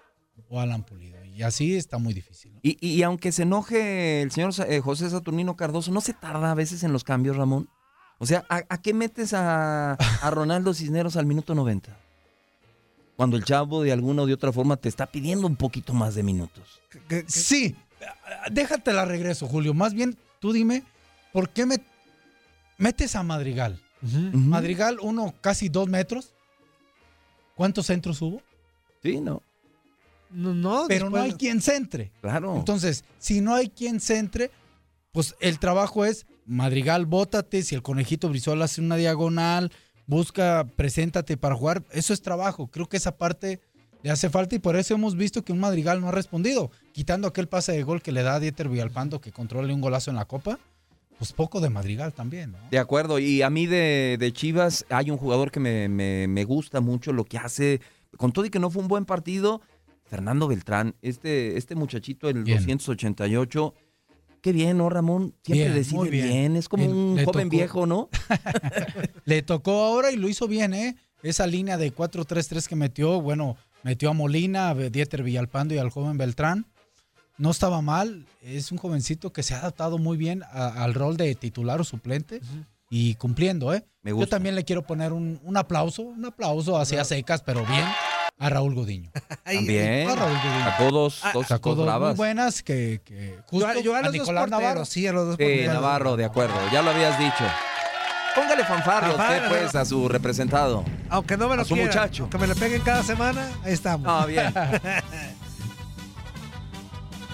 o 0.49 0.59
Alan 0.59 0.84
Pulido. 0.84 1.20
Y 1.42 1.44
así 1.44 1.76
está 1.76 1.98
muy 1.98 2.14
difícil. 2.14 2.54
¿no? 2.54 2.60
Y, 2.62 2.78
y- 2.80 3.02
aunque 3.02 3.32
se 3.32 3.42
enoje 3.42 4.22
el 4.22 4.30
señor 4.32 4.54
eh, 4.68 4.80
José 4.80 5.10
Saturnino 5.10 5.56
Cardoso, 5.56 5.92
¿no 5.92 6.00
se 6.00 6.14
tarda 6.14 6.52
a 6.52 6.54
veces 6.54 6.84
en 6.84 6.94
los 6.94 7.04
cambios, 7.04 7.36
Ramón? 7.36 7.68
O 8.20 8.28
sea, 8.28 8.46
¿a, 8.48 8.58
a 8.70 8.80
qué 8.80 8.94
metes 8.94 9.34
a, 9.34 9.94
a 9.94 10.30
Ronaldo 10.30 10.72
Cisneros 10.76 11.16
al 11.16 11.26
minuto 11.26 11.56
90? 11.56 11.98
Cuando 13.16 13.38
el 13.38 13.44
chavo 13.44 13.82
de 13.82 13.92
alguna 13.92 14.22
o 14.22 14.26
de 14.28 14.36
otra 14.36 14.52
forma 14.54 14.78
te 14.78 14.88
está 14.88 15.08
pidiendo 15.08 15.48
un 15.48 15.56
poquito 15.56 15.94
más 15.94 16.14
de 16.14 16.22
minutos. 16.22 16.80
Sí, 17.28 17.76
déjate 18.52 18.94
la 18.94 19.06
regreso, 19.06 19.48
Julio. 19.48 19.74
Más 19.74 19.96
bien, 19.96 20.16
tú 20.39 20.54
dime, 20.54 20.84
¿por 21.34 21.50
qué 21.50 21.66
me 21.66 21.78
metes 22.78 23.16
a 23.16 23.24
Madrigal? 23.24 23.82
Madrigal, 24.32 25.00
uno 25.02 25.34
casi 25.42 25.70
dos 25.70 25.89
metros. 25.89 26.36
¿Cuántos 27.56 27.88
centros 27.88 28.22
hubo? 28.22 28.44
Sí, 29.02 29.20
no. 29.20 29.42
No, 30.34 30.54
no, 30.54 30.86
Pero 30.88 31.10
no 31.10 31.18
hay 31.18 31.34
quien 31.34 31.62
centre. 31.62 32.12
Claro. 32.22 32.56
Entonces, 32.56 33.04
si 33.20 33.42
no 33.42 33.54
hay 33.56 33.70
quien 33.70 34.00
centre, 34.00 34.52
pues 35.12 35.36
el 35.40 35.60
trabajo 35.60 36.06
es 36.06 36.26
Madrigal, 36.46 37.06
bótate. 37.06 37.64
Si 37.64 37.76
el 37.76 37.82
conejito 37.82 38.30
Brizola 38.30 38.66
hace 38.66 38.82
una 38.82 38.96
diagonal, 38.96 39.72
busca, 40.08 40.66
preséntate 40.76 41.38
para 41.38 41.56
jugar. 41.56 41.84
Eso 41.92 42.14
es 42.14 42.22
trabajo. 42.22 42.68
Creo 42.68 42.88
que 42.90 42.98
esa 42.98 43.18
parte 43.18 43.60
le 44.04 44.10
hace 44.10 44.30
falta 44.30 44.56
y 44.56 44.60
por 44.60 44.76
eso 44.76 44.94
hemos 44.96 45.16
visto 45.16 45.44
que 45.44 45.54
un 45.54 45.60
Madrigal 45.60 46.02
no 46.02 46.10
ha 46.10 46.12
respondido. 46.12 46.72
Quitando 46.92 47.28
aquel 47.28 47.48
pase 47.48 47.72
de 47.74 47.84
gol 47.84 48.02
que 48.02 48.12
le 48.12 48.24
da 48.24 48.36
a 48.36 48.40
Dieter 48.40 48.68
Villalpando 48.70 49.22
que 49.22 49.32
controle 49.32 49.74
un 49.74 49.82
golazo 49.82 50.10
en 50.10 50.18
la 50.18 50.26
Copa, 50.26 50.58
pues 51.20 51.34
poco 51.34 51.62
de 51.62 51.70
Madrigal 51.70 52.12
también, 52.14 52.52
¿no? 52.54 52.58
De 52.72 52.80
acuerdo, 52.80 53.20
y 53.20 53.44
a 53.44 53.50
mí 53.52 53.68
de, 53.68 54.18
de 54.20 54.34
Chivas 54.34 54.86
hay 54.90 55.12
un 55.12 55.18
jugador 55.18 55.52
que 55.52 55.60
me, 55.60 55.88
me- 55.88 56.28
me 56.28 56.44
gusta 56.46 56.82
mucho 56.82 57.14
lo 57.14 57.26
que 57.26 57.38
hace, 57.38 57.80
con 58.18 58.32
todo 58.32 58.46
y 58.46 58.50
que 58.50 58.60
no 58.60 58.72
fue 58.72 58.82
un 58.82 58.88
buen 58.88 59.06
partido, 59.06 59.62
Fernando 60.12 60.47
Beltrán, 60.49 60.93
este, 61.01 61.55
este 61.57 61.74
muchachito, 61.74 62.28
el 62.28 62.43
Bien. 62.43 62.57
288, 62.57 63.74
qué 64.41 64.51
bien, 64.51 64.78
¿no, 64.78 64.89
Ramón? 64.89 65.34
Siempre 65.41 65.64
Bien, 65.70 65.74
decide 65.74 66.09
bien. 66.09 66.28
bien. 66.28 66.55
es 66.57 66.68
como 66.68 66.84
un 66.86 67.14
joven 67.24 67.47
tocó. 67.47 67.49
viejo, 67.49 67.86
¿no? 67.88 68.09
Le 69.26 69.41
tocó 69.41 69.84
ahora 69.84 70.12
y 70.12 70.18
lo 70.18 70.28
hizo 70.28 70.47
bien, 70.49 70.74
¿eh? 70.74 70.97
Esa 71.24 71.47
línea 71.47 71.78
de 71.78 71.95
4-3-3 71.95 72.68
que 72.68 72.76
metió, 72.76 73.22
bueno, 73.22 73.55
metió 73.84 74.09
a 74.09 74.14
Molina, 74.14 74.70
a 74.70 74.76
Dieter 74.76 75.24
Villalpando 75.24 75.74
y 75.74 75.78
al 75.78 75.89
joven 75.91 76.18
Beltrán. 76.18 76.66
No 77.38 77.49
estaba 77.49 77.82
mal, 77.82 78.26
es 78.41 78.72
un 78.74 78.78
jovencito 78.78 79.32
que 79.32 79.43
se 79.43 79.53
ha 79.53 79.59
adaptado 79.59 79.97
muy 79.97 80.18
bien 80.18 80.43
a- 80.51 80.84
al 80.84 80.93
rol 80.93 81.16
de 81.16 81.34
titular 81.36 81.80
o 81.80 81.84
suplente 81.86 82.41
y 82.89 83.16
cumpliendo, 83.16 83.74
¿eh? 83.74 83.86
Me 84.01 84.12
Yo 84.12 84.16
gusta. 84.18 84.36
también 84.36 84.55
le 84.55 84.66
quiero 84.66 84.82
poner 84.86 85.14
un, 85.14 85.39
un 85.43 85.55
aplauso, 85.57 86.01
un 86.01 86.26
aplauso 86.26 86.78
hacia 86.78 87.05
secas, 87.05 87.41
pero 87.41 87.66
bien, 87.66 87.86
a 88.40 88.50
Raúl 88.50 88.74
Godiño. 88.76 89.12
También. 89.44 90.10
A 90.10 90.16
Raúl 90.16 90.34
Godiño. 90.38 90.64
Sacó 90.66 90.92
dos, 90.92 91.22
dos, 91.34 91.48
Sacó 91.48 91.70
dos 91.70 91.78
dos 91.78 91.86
muy 91.86 91.86
bravas. 91.86 92.18
buenas 92.18 92.64
que, 92.64 93.02
que 93.06 93.38
justo 93.48 93.74
Yo, 93.76 93.82
yo 93.82 93.96
a 93.96 94.00
a 94.00 94.02
los 94.02 94.12
dos 94.12 94.20
Nicolás 94.22 94.42
porteros, 94.44 94.62
Navarro. 94.62 94.86
sí, 94.86 95.08
a 95.08 95.14
los 95.14 95.26
dos 95.28 95.36
Sí, 95.38 95.44
porteros. 95.44 95.74
Navarro, 95.74 96.16
de 96.18 96.26
acuerdo, 96.26 96.56
ya 96.72 96.82
lo 96.82 96.92
habías 96.92 97.18
dicho. 97.20 97.44
Póngale 98.34 98.64
fanfarria 98.64 99.10
usted, 99.14 99.50
pues, 99.50 99.76
a 99.76 99.84
su 99.84 100.08
representado. 100.08 100.86
Aunque 101.10 101.36
no 101.36 101.50
me 101.50 101.58
lo 101.58 101.64
A 101.64 101.66
su 101.66 101.74
quiera, 101.74 101.90
muchacho. 101.92 102.24
aunque 102.24 102.38
me 102.38 102.48
le 102.48 102.56
peguen 102.56 102.82
cada 102.82 103.04
semana, 103.04 103.46
ahí 103.64 103.74
estamos. 103.74 104.08
Ah, 104.10 104.26
bien. 104.26 104.54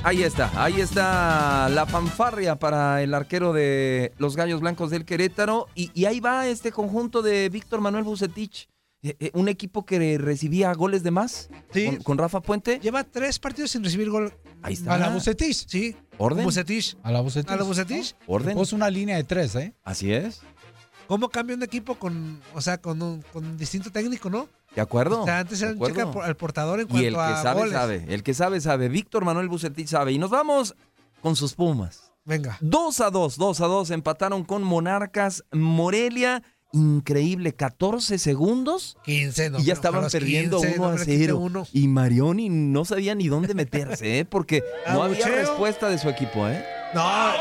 Ahí 0.04 0.24
está, 0.24 0.52
ahí 0.56 0.80
está 0.80 1.68
la 1.70 1.86
fanfarria 1.86 2.56
para 2.56 3.02
el 3.02 3.14
arquero 3.14 3.52
de 3.52 4.14
los 4.20 4.38
Gallos 4.38 4.62
Blancos 4.62 4.90
del 4.90 5.04
Querétaro. 5.04 5.68
Y, 5.76 5.92
y 6.00 6.06
ahí 6.06 6.20
va 6.22 6.48
este 6.48 6.72
conjunto 6.72 7.22
de 7.22 7.50
Víctor 7.50 7.82
Manuel 7.82 8.04
Bucetich, 8.06 8.70
un 9.34 9.50
equipo 9.50 9.86
que 9.86 10.18
recibía 10.18 10.74
goles 10.74 11.04
de 11.04 11.12
más 11.12 11.50
con, 11.74 11.98
con 12.04 12.18
Rafa 12.18 12.42
Puente. 12.42 12.80
Lleva 12.80 13.04
tres 13.04 13.40
partidos 13.40 13.72
sin 13.72 13.84
recibir 13.84 14.10
gol. 14.10 14.34
Ahí 14.62 14.74
está. 14.74 14.96
A 14.96 14.98
la 14.98 15.10
Bucetich. 15.10 15.68
Sí. 15.68 15.96
¿Orden? 16.18 16.44
Bucetich. 16.44 16.98
A 17.04 17.12
la 17.12 17.22
Bucetich. 17.22 17.50
A 17.52 17.56
la 17.56 17.64
Bucetich. 17.64 18.16
¿Orden? 18.26 18.56
Puso 18.56 18.76
una 18.76 18.90
línea 18.90 19.16
de 19.18 19.24
tres, 19.24 19.56
¿eh? 19.56 19.74
Así 19.84 20.12
es. 20.12 20.42
¿Cómo 21.08 21.30
cambia 21.30 21.56
un 21.56 21.64
equipo 21.64 21.96
con, 21.96 22.42
o 22.54 22.60
sea, 22.62 22.80
con 22.80 23.02
un, 23.02 23.22
con 23.32 23.46
un 23.46 23.58
distinto 23.58 23.92
técnico, 23.92 24.30
no? 24.30 24.50
¿De 24.76 24.82
acuerdo? 24.82 25.22
O 25.22 25.26
sea, 25.26 25.40
antes 25.40 25.62
era 25.62 25.72
un 25.72 25.80
cheque 25.80 26.02
acuerdo. 26.02 26.22
al 26.24 26.36
portador 26.36 26.82
en 26.82 26.88
Y 26.94 27.06
el 27.06 27.14
cuanto 27.14 27.34
que 27.34 27.40
a 27.40 27.44
sabe, 27.44 27.60
goles. 27.62 27.74
sabe. 27.74 28.06
El 28.10 28.24
que 28.24 28.34
sabe, 28.34 28.60
sabe. 28.60 28.90
Víctor 28.90 29.24
Manuel 29.24 29.48
Bucetich 29.48 29.88
sabe. 29.88 30.12
Y 30.12 30.18
nos 30.18 30.30
vamos 30.32 30.76
con 31.22 31.36
sus 31.36 31.54
Pumas. 31.54 32.12
Venga. 32.26 32.58
2 32.60 33.00
a 33.00 33.10
2, 33.10 33.38
2 33.38 33.62
a 33.62 33.66
2. 33.68 33.92
Empataron 33.92 34.44
con 34.44 34.64
Monarcas 34.64 35.46
Morelia. 35.54 36.44
Increíble, 36.74 37.54
14 37.54 38.18
segundos. 38.20 38.98
15, 39.06 39.50
no, 39.52 39.60
y 39.60 39.64
ya 39.64 39.74
estaban 39.74 40.10
perdiendo 40.10 40.60
15, 40.60 40.76
1 40.80 40.84
no 40.84 40.88
a 40.90 40.92
me 40.94 41.00
le 41.00 41.06
quite 41.06 41.18
0. 41.18 41.38
uno. 41.38 41.68
Y 41.74 41.88
Marioni 41.88 42.50
no 42.50 42.84
sabía 42.86 43.16
ni 43.16 43.28
dónde 43.28 43.54
meterse, 43.54 44.20
¿eh? 44.20 44.26
porque 44.26 44.64
no 44.92 45.04
había 45.04 45.28
respuesta 45.28 45.90
de 45.90 45.98
su 45.98 46.10
equipo. 46.10 46.48
¿eh? 46.48 46.64
No. 46.94 47.32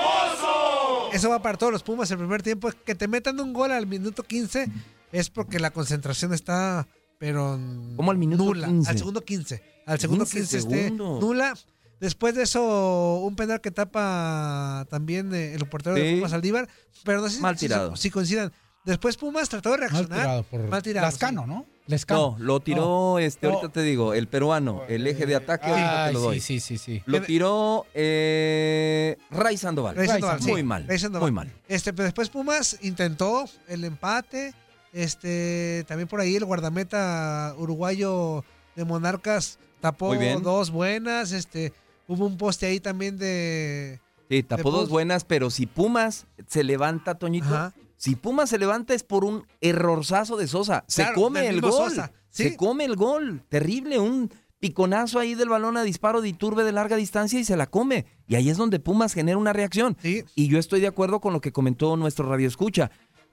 Eso 1.13 1.31
va 1.31 1.41
para 1.41 1.57
todos 1.57 1.73
los 1.73 1.83
Pumas 1.83 2.11
el 2.11 2.19
primer 2.19 2.43
tiempo. 2.43 2.71
Que 2.85 2.95
te 2.95 3.09
metan 3.09 3.41
un 3.41 3.53
gol 3.53 3.71
al 3.73 3.87
minuto 3.87 4.23
15 4.23 4.69
es 5.13 5.31
porque 5.31 5.59
la 5.59 5.71
concentración 5.71 6.35
está, 6.35 6.87
pero 7.19 7.59
¿Cómo 7.97 8.11
al 8.11 8.19
minuto 8.19 8.45
nula. 8.45 8.67
15? 8.69 8.91
Al 8.91 8.99
segundo 8.99 9.21
15. 9.25 9.63
Al 9.87 10.01
segundo 10.01 10.25
15 10.25 10.41
15, 10.41 10.59
esté 10.59 10.91
nula. 10.91 11.55
Después 12.01 12.35
de 12.35 12.43
eso, 12.43 13.21
un 13.23 13.35
penal 13.37 13.61
que 13.63 13.71
tapa 13.71 14.87
también 14.91 15.35
eh, 15.35 15.55
el 15.55 15.67
portero 15.67 15.97
de. 15.97 16.17
Pumas 16.17 16.33
Aldívar. 16.35 16.69
Pero 17.05 17.23
no 17.23 17.31
sé 17.31 17.41
Mal 17.41 17.57
si, 17.57 17.67
tirado. 17.67 17.97
si 17.97 18.11
coincidan. 18.11 18.53
Después 18.87 19.17
Pumas 19.17 19.49
trató 19.49 19.73
de 19.73 19.79
Mal 19.79 19.91
reaccionar. 19.91 20.21
tirado 20.21 20.43
por 20.45 20.61
Mal 20.69 20.83
tirado, 20.83 21.07
Lascano, 21.07 21.43
sí. 21.43 21.49
¿no? 21.49 21.67
Lescano. 21.89 22.37
No, 22.39 22.45
lo 22.45 22.61
tiró, 22.61 23.19
este, 23.19 23.47
No. 23.47 23.55
ahorita 23.55 23.73
te 23.73 23.83
digo, 23.83 24.15
el 24.15 24.27
peruano, 24.29 24.83
el 24.89 25.07
eje 25.07 25.27
de 25.27 25.35
ataque, 25.37 25.69
ahorita 25.71 26.07
te 26.09 26.13
lo 26.15 26.21
doy. 26.21 26.41
sí, 26.41 26.59
sí, 26.61 26.79
sí, 26.79 26.97
sí. 26.97 27.03
Lo 27.07 27.21
tiró 27.23 27.87
eh, 27.95 29.17
Ray 29.31 29.57
Sandoval. 29.57 29.95
Ray 29.97 30.09
Sandoval, 30.09 30.43
sí. 30.43 30.51
Muy 30.51 30.63
mal, 30.63 30.87
Ray 30.89 30.99
Sandoval. 30.99 31.23
muy 31.31 31.33
mal. 31.33 31.53
Este, 31.69 31.93
pero 31.93 32.05
después 32.05 32.29
Pumas 32.31 32.79
intentó 32.83 33.45
el 33.69 33.85
empate. 33.85 34.55
Este, 34.93 35.85
también 35.87 36.09
por 36.09 36.21
ahí 36.21 36.37
el 36.37 36.45
guardameta 36.45 37.55
uruguayo 37.59 38.45
de 38.77 38.85
Monarcas 38.85 39.59
tapó 39.81 40.15
dos 40.43 40.71
buenas. 40.71 41.33
Este, 41.33 41.73
hubo 42.09 42.25
un 42.27 42.37
poste 42.39 42.67
ahí 42.67 42.81
también 42.81 43.19
de. 43.19 44.01
Sí, 44.31 44.43
tapó 44.43 44.71
dos 44.71 44.89
buenas, 44.89 45.25
pero 45.25 45.51
si 45.51 45.67
Pumas 45.67 46.27
se 46.49 46.65
levanta, 46.65 47.15
Toñito, 47.17 47.47
Ajá. 47.47 47.75
Si 47.97 48.15
Pumas 48.17 48.51
se 48.51 48.59
levanta 48.59 48.95
es 48.95 49.03
por 49.03 49.25
un 49.25 49.47
errorzazo 49.61 50.37
de 50.37 50.47
Sosa. 50.47 50.85
Se 50.87 51.03
Claro, 51.03 51.21
come 51.23 51.47
el 51.49 51.61
gol. 51.61 51.73
Sosa, 51.73 52.13
sí. 52.31 52.45
Se 52.51 52.57
come 52.57 52.85
el 52.85 52.97
gol. 52.97 53.43
Terrible, 53.49 53.99
un 53.99 54.31
piconazo 54.59 55.19
ahí 55.19 55.35
del 55.35 55.49
balón 55.49 55.77
a 55.77 55.83
disparo 55.83 56.21
de 56.23 56.29
Iturbe 56.29 56.65
de 56.65 56.73
larga 56.73 56.97
distancia 56.97 57.39
y 57.39 57.45
se 57.45 57.57
la 57.57 57.67
come. 57.67 58.07
Y 58.27 58.35
ahí 58.37 58.49
es 58.51 58.57
donde 58.57 58.81
Pumas 58.81 59.13
genera 59.15 59.37
una 59.39 59.53
reacción. 59.53 59.97
Y 60.03 60.49
yo 60.49 60.59
estoy 60.59 60.81
de 60.81 60.87
acuerdo 60.87 61.21
con 61.21 61.33
lo 61.33 61.41
que 61.41 61.53
comentó 61.53 61.97
nuestro 61.97 62.29
radio 62.29 62.49
escucha. 62.49 62.91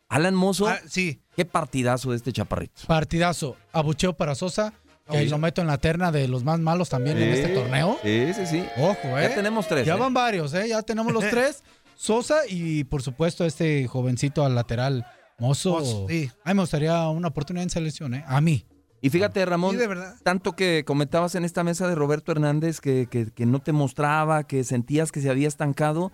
Alan 0.09 0.35
Mozo, 0.35 0.67
Ah, 0.67 0.79
sí. 0.87 1.21
qué 1.35 1.45
partidazo 1.45 2.11
de 2.11 2.17
este 2.17 2.31
chaparrito. 2.33 2.81
Partidazo. 2.87 3.55
Abucheo 3.71 4.13
para 4.13 4.35
Sosa. 4.35 4.73
Que 5.09 5.23
Sí. 5.23 5.29
lo 5.29 5.37
meto 5.37 5.59
en 5.59 5.67
la 5.67 5.77
terna 5.79 6.11
de 6.13 6.29
los 6.29 6.45
más 6.45 6.59
malos 6.61 6.87
también 6.87 7.17
en 7.17 7.29
este 7.29 7.49
torneo. 7.49 7.97
Sí, 8.03 8.33
sí, 8.33 8.45
sí. 8.45 8.63
Ojo, 8.77 9.17
¿eh? 9.17 9.27
Ya 9.29 9.35
tenemos 9.35 9.67
tres. 9.67 9.85
Ya 9.85 9.95
¿eh? 9.95 9.99
van 9.99 10.13
varios, 10.13 10.53
¿eh? 10.53 10.69
Ya 10.69 10.81
tenemos 10.81 11.11
los 11.11 11.23
tres. 11.29 11.61
Sosa 12.03 12.39
y, 12.49 12.83
por 12.83 13.01
supuesto, 13.01 13.45
este 13.45 13.87
jovencito 13.87 14.43
al 14.43 14.55
lateral, 14.55 15.05
Mozo. 15.39 15.79
Mozo, 15.79 16.05
sí. 16.09 16.29
A 16.43 16.49
mí 16.49 16.55
me 16.55 16.61
gustaría 16.63 17.07
una 17.07 17.29
oportunidad 17.29 17.63
en 17.63 17.69
selección, 17.69 18.13
¿eh? 18.13 18.25
A 18.27 18.41
mí. 18.41 18.65
Y 19.01 19.09
fíjate, 19.09 19.45
Ramón, 19.45 19.71
Sí, 19.71 19.77
de 19.77 19.87
verdad. 19.87 20.15
tanto 20.21 20.51
que 20.53 20.83
comentabas 20.85 21.35
en 21.35 21.45
esta 21.45 21.63
mesa 21.63 21.87
de 21.87 21.95
Roberto 21.95 22.33
Hernández 22.33 22.81
que, 22.81 23.07
que- 23.09 23.31
que 23.31 23.45
no 23.45 23.59
te 23.59 23.71
mostraba, 23.71 24.43
que 24.43 24.65
sentías 24.65 25.13
que 25.13 25.21
se 25.21 25.29
había 25.29 25.47
estancado, 25.47 26.11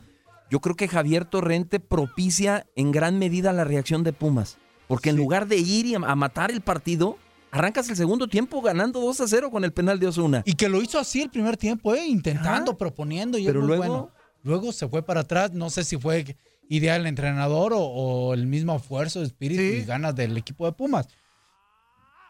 yo 0.52 0.60
creo 0.60 0.76
que 0.76 0.88
Javier 0.88 1.26
Torrente 1.26 1.80
propicia 1.80 2.68
en 2.76 2.92
gran 2.92 3.18
medida 3.18 3.52
la 3.52 3.64
reacción 3.64 4.04
de 4.04 4.14
Pumas. 4.14 4.58
Porque 4.88 5.10
en 5.10 5.18
lugar 5.18 5.48
de 5.48 5.58
ir 5.58 5.88
y 5.88 5.96
a, 5.96 6.00
matar 6.00 6.52
el 6.52 6.62
partido, 6.62 7.18
arrancas 7.52 7.90
el 7.90 7.96
segundo 7.96 8.28
tiempo 8.28 8.62
ganando 8.62 9.00
2 9.02 9.22
a 9.22 9.28
0 9.28 9.50
con 9.52 9.64
el 9.64 9.72
penal 9.74 10.00
de 10.00 10.06
Osuna. 10.08 10.44
Y 10.46 10.54
que 10.54 10.70
lo 10.70 10.82
hizo 10.84 11.00
así 11.00 11.22
el 11.24 11.30
primer 11.32 11.58
tiempo, 11.58 11.96
¿eh? 11.96 12.06
Intentando, 12.08 12.78
proponiendo 12.78 13.38
y 13.40 13.42
es 13.42 13.48
Pero 13.48 13.60
muy 13.62 13.68
luego, 13.70 13.84
bueno. 13.84 14.12
Luego 14.44 14.72
se 14.72 14.88
fue 14.88 15.04
para 15.04 15.22
atrás. 15.22 15.52
No 15.54 15.70
sé 15.70 15.84
si 15.84 15.98
fue 15.98 16.36
idea 16.70 16.94
del 16.94 17.08
entrenador 17.08 17.74
o, 17.74 17.80
o 17.82 18.34
el 18.34 18.46
mismo 18.48 18.76
esfuerzo, 18.76 19.24
espíritu 19.24 19.62
y 19.62 19.84
ganas 19.84 20.16
del 20.16 20.38
equipo 20.38 20.66
de 20.66 20.72
Pumas. 20.72 21.08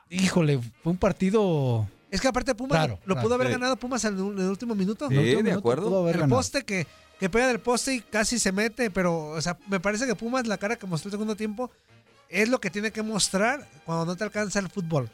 Híjole, 0.10 0.60
fue 0.84 0.91
un 0.93 0.97
partido. 0.97 1.88
Es 2.10 2.20
que 2.22 2.28
aparte 2.28 2.55
Pumas 2.55 2.72
Claro, 2.78 2.99
lo 3.05 3.14
claro. 3.14 3.22
pudo 3.28 3.36
haber 3.36 3.47
Sí. 3.47 3.53
ganado 3.53 3.76
Pumas 3.76 4.03
en 4.05 4.16
el, 4.16 4.20
en 4.20 4.39
el 4.39 4.49
último 4.49 4.74
minuto. 4.74 5.07
Sí, 5.07 5.14
En 5.14 5.20
el 5.20 5.26
último 5.26 5.38
de 5.39 5.43
minuto 5.43 5.60
acuerdo. 5.60 5.88
pudo 5.89 5.99
haber 6.01 6.16
El 6.16 6.22
ganado. 6.22 6.39
poste 6.39 6.64
que, 6.64 6.88
que 7.20 7.30
pega 7.30 7.47
del 7.47 7.60
poste 7.60 7.93
y 7.95 8.01
casi 8.01 8.39
se 8.39 8.51
mete, 8.51 8.89
pero 8.89 9.28
o 9.30 9.41
sea, 9.41 9.57
me 9.68 9.80
parece 9.80 10.07
que 10.07 10.16
Pumas, 10.16 10.47
la 10.47 10.57
cara 10.57 10.76
que 10.78 10.88
mostró 10.88 11.10
el 11.10 11.12
segundo 11.12 11.36
tiempo, 11.36 11.70
es 12.30 12.49
lo 12.49 12.60
que 12.60 12.72
tiene 12.72 12.91
que 12.91 13.03
mostrar 13.03 13.68
cuando 13.86 14.05
no 14.05 14.16
te 14.16 14.24
alcanza 14.24 14.60
el 14.60 14.70
fútbol. 14.70 15.10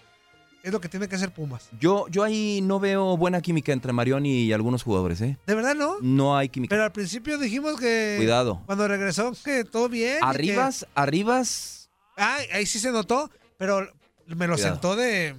Es 0.65 0.71
lo 0.71 0.81
que 0.81 0.89
tiene 0.89 1.07
que 1.07 1.15
hacer 1.15 1.31
Pumas. 1.31 1.69
Yo, 1.79 2.07
yo 2.09 2.23
ahí 2.23 2.59
no 2.63 2.79
veo 2.79 3.15
buena 3.17 3.39
química 3.39 3.71
entre 3.71 3.93
Marioni 3.93 4.45
y 4.45 4.51
algunos 4.51 4.81
jugadores, 4.81 5.21
¿eh? 5.21 5.37
¿De 5.45 5.53
verdad 5.53 5.75
no? 5.75 5.97
No 6.01 6.35
hay 6.35 6.49
química. 6.49 6.71
Pero 6.73 6.83
al 6.85 6.91
principio 6.91 7.37
dijimos 7.37 7.79
que. 7.79 8.15
Cuidado. 8.17 8.63
Cuando 8.65 8.87
regresó, 8.87 9.31
que 9.43 9.63
todo 9.63 9.89
bien. 9.89 10.17
que- 10.17 10.25
Arribas, 10.25 10.87
Arribas, 10.95 11.91
Ah, 12.17 12.37
ahí 12.51 12.65
sí 12.65 12.79
se 12.79 12.91
notó, 12.91 13.29
pero 13.57 13.81
me 14.25 14.47
lo 14.47 14.53
Cuidado. 14.55 14.73
sentó 14.73 14.95
de. 14.95 15.35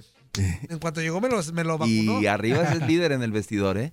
En 0.69 0.79
cuanto 0.79 1.01
llegó, 1.01 1.19
me 1.19 1.27
lo, 1.27 1.43
me 1.51 1.65
lo 1.65 1.77
vacunó. 1.77 2.21
y 2.21 2.27
Arribas 2.27 2.73
es 2.73 2.87
líder 2.87 3.11
en 3.11 3.21
el 3.21 3.31
vestidor, 3.33 3.77
¿eh? 3.77 3.91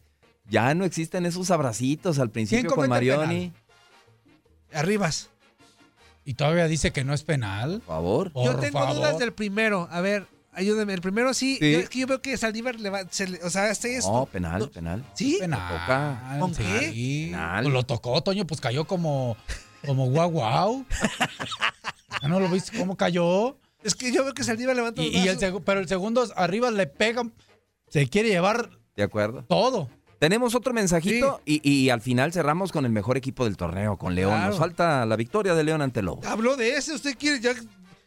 Ya 0.49 0.73
no 0.75 0.85
existen 0.85 1.27
esos 1.27 1.51
abracitos 1.51 2.21
al 2.21 2.31
principio 2.31 2.71
con 2.71 2.85
el 2.85 2.91
Marioni. 2.91 3.53
Arribas. 4.73 5.31
Y 6.25 6.35
todavía 6.35 6.69
dice 6.69 6.93
que 6.93 7.03
no 7.05 7.13
es 7.13 7.23
penal. 7.23 7.83
Por 7.85 7.87
favor. 7.87 8.33
Yo 8.35 8.55
tengo 8.57 8.87
dudas 8.95 9.19
del 9.19 9.33
primero. 9.33 9.89
A 9.91 10.01
ver, 10.01 10.27
ayúdeme. 10.55 10.95
El 10.95 11.01
primero 11.01 11.33
sí. 11.35 11.57
Sí. 11.61 11.73
Yo, 11.73 11.79
es 11.81 11.89
que 11.89 11.99
yo 12.01 12.07
veo 12.07 12.21
que 12.23 12.37
Saldívar 12.37 12.79
le 12.81 12.91
va. 12.91 13.03
se 13.11 13.27
le- 13.29 13.43
o 13.43 13.51
sea, 13.51 13.71
este 13.71 13.97
es. 13.97 14.07
No, 14.07 14.27
penal, 14.27 14.69
penal. 14.71 15.05
¿Sí? 15.15 15.37
Penal. 15.41 16.41
¿Con 16.41 16.55
sí. 16.55 16.63
qué? 16.63 17.27
Penal. 17.31 17.65
Pues 17.65 17.75
lo 17.75 17.83
tocó, 17.85 18.23
Toño, 18.23 18.47
pues 18.47 18.61
cayó 18.61 18.87
como, 18.87 19.37
como 19.87 20.07
guau 20.11 20.31
guau. 20.31 20.85
¿Ya 22.23 22.29
¿No 22.29 22.41
lo 22.41 22.49
viste 22.49 22.77
cómo 22.79 22.97
cayó? 22.97 23.59
Es 23.83 23.95
que 23.95 24.13
yo 24.13 24.25
veo 24.25 24.33
que 24.33 24.45
Saldívar 24.45 24.75
levanta 24.75 25.03
Y, 25.03 25.09
y 25.09 25.29
el 25.29 25.39
pero 25.65 25.81
el 25.81 25.89
segundo 25.89 26.27
arriba 26.37 26.71
le 26.71 26.87
pegan, 26.87 27.35
se 27.89 28.09
quiere 28.09 28.31
llevar 28.31 28.71
De 28.97 29.03
acuerdo. 29.03 29.45
todo. 29.45 29.91
Tenemos 30.19 30.55
otro 30.55 30.73
mensajito 30.73 31.43
y, 31.45 31.61
y 31.69 31.91
al 31.91 32.01
final 32.01 32.33
cerramos 32.33 32.73
con 32.73 32.87
el 32.87 32.93
mejor 32.93 33.19
equipo 33.19 33.45
del 33.45 33.59
torneo, 33.59 33.99
con 33.99 34.15
León. 34.15 34.31
Claro. 34.33 34.51
Nos 34.51 34.59
falta 34.59 35.05
la 35.05 35.17
victoria 35.17 35.55
de 35.55 35.65
León 35.65 35.83
ante 35.83 36.01
Lobo. 36.01 36.23
Habló 36.27 36.57
de 36.57 36.77
ese. 36.77 36.95
Usted 36.95 37.15
quiere 37.19 37.41
ya. 37.41 37.53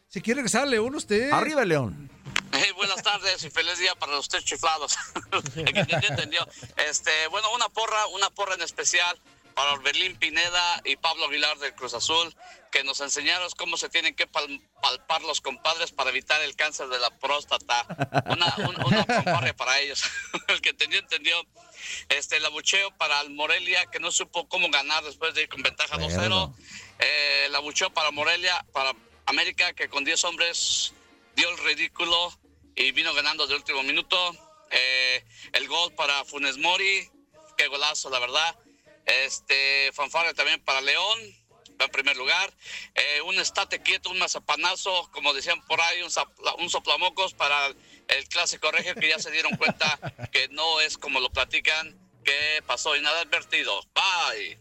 Si 0.08 0.20
quiere 0.20 0.38
regresar 0.38 0.62
a 0.62 0.66
León, 0.66 0.96
usted. 0.96 1.30
Arriba 1.30 1.64
León. 1.64 2.10
Hey, 2.52 2.70
buenas 2.76 3.02
tardes 3.02 3.42
y 3.44 3.50
feliz 3.50 3.78
día 3.78 3.94
para 3.94 4.12
los 4.12 4.28
tres 4.28 4.44
chiflados. 4.44 4.96
Este, 6.88 7.26
bueno, 7.28 7.50
una 7.52 7.68
porra, 7.68 8.06
una 8.08 8.30
porra 8.30 8.54
en 8.54 8.62
especial 8.62 9.18
para 9.54 9.72
Orbelín 9.72 10.16
Pineda 10.16 10.80
y 10.84 10.96
Pablo 10.96 11.26
Aguilar 11.26 11.58
del 11.58 11.74
Cruz 11.74 11.92
Azul, 11.94 12.34
que 12.70 12.84
nos 12.84 13.00
enseñaron 13.00 13.48
cómo 13.56 13.76
se 13.76 13.88
tienen 13.88 14.14
que 14.14 14.26
pal- 14.30 14.62
palpar 14.80 15.22
los 15.22 15.40
compadres 15.40 15.90
para 15.90 16.10
evitar 16.10 16.40
el 16.42 16.54
cáncer 16.54 16.88
de 16.88 16.98
la 16.98 17.10
próstata. 17.18 17.84
Una, 18.26 18.54
un- 18.68 18.84
una 18.84 19.04
para 19.56 19.80
ellos. 19.80 20.02
El 20.48 20.60
que 20.60 20.70
entendió, 20.70 20.98
entendió. 21.00 21.36
Este, 22.08 22.36
el 22.36 22.44
abucheo 22.46 22.90
para 22.96 23.20
el 23.20 23.30
Morelia, 23.30 23.86
que 23.86 23.98
no 24.00 24.10
supo 24.12 24.48
cómo 24.48 24.68
ganar 24.70 25.02
después 25.04 25.34
de 25.34 25.42
ir 25.42 25.48
con 25.48 25.62
ventaja 25.62 25.96
2-0. 25.96 26.54
Eh, 27.00 27.44
el 27.46 27.54
abucheo 27.54 27.90
para 27.92 28.10
Morelia, 28.10 28.64
para 28.72 28.92
América, 29.26 29.72
que 29.74 29.88
con 29.88 30.04
10 30.04 30.24
hombres 30.24 30.92
dio 31.38 31.48
el 31.50 31.58
ridículo 31.58 32.36
y 32.74 32.90
vino 32.90 33.14
ganando 33.14 33.46
de 33.46 33.54
último 33.54 33.84
minuto. 33.84 34.16
Eh, 34.72 35.24
el 35.52 35.68
gol 35.68 35.94
para 35.94 36.24
Funes 36.24 36.58
Mori, 36.58 37.08
qué 37.56 37.68
golazo, 37.68 38.10
la 38.10 38.18
verdad. 38.18 38.58
Este, 39.06 39.92
fanfarria 39.92 40.34
también 40.34 40.60
para 40.64 40.80
León, 40.80 41.18
en 41.78 41.90
primer 41.90 42.16
lugar. 42.16 42.52
Eh, 42.92 43.20
un 43.22 43.38
estate 43.38 43.80
quieto, 43.82 44.10
un 44.10 44.18
mazapanazo, 44.18 45.08
como 45.12 45.32
decían 45.32 45.64
por 45.66 45.80
ahí, 45.80 46.02
un, 46.02 46.10
zapla- 46.10 46.56
un 46.58 46.68
soplamocos 46.68 47.34
para 47.34 47.68
el 48.08 48.28
clásico 48.28 48.72
regio, 48.72 48.96
que 48.96 49.08
ya 49.08 49.20
se 49.20 49.30
dieron 49.30 49.56
cuenta 49.56 49.96
que 50.32 50.48
no 50.48 50.80
es 50.80 50.98
como 50.98 51.20
lo 51.20 51.30
platican, 51.30 51.96
que 52.24 52.64
pasó 52.66 52.96
inadvertido. 52.96 53.80
Bye. 53.94 54.58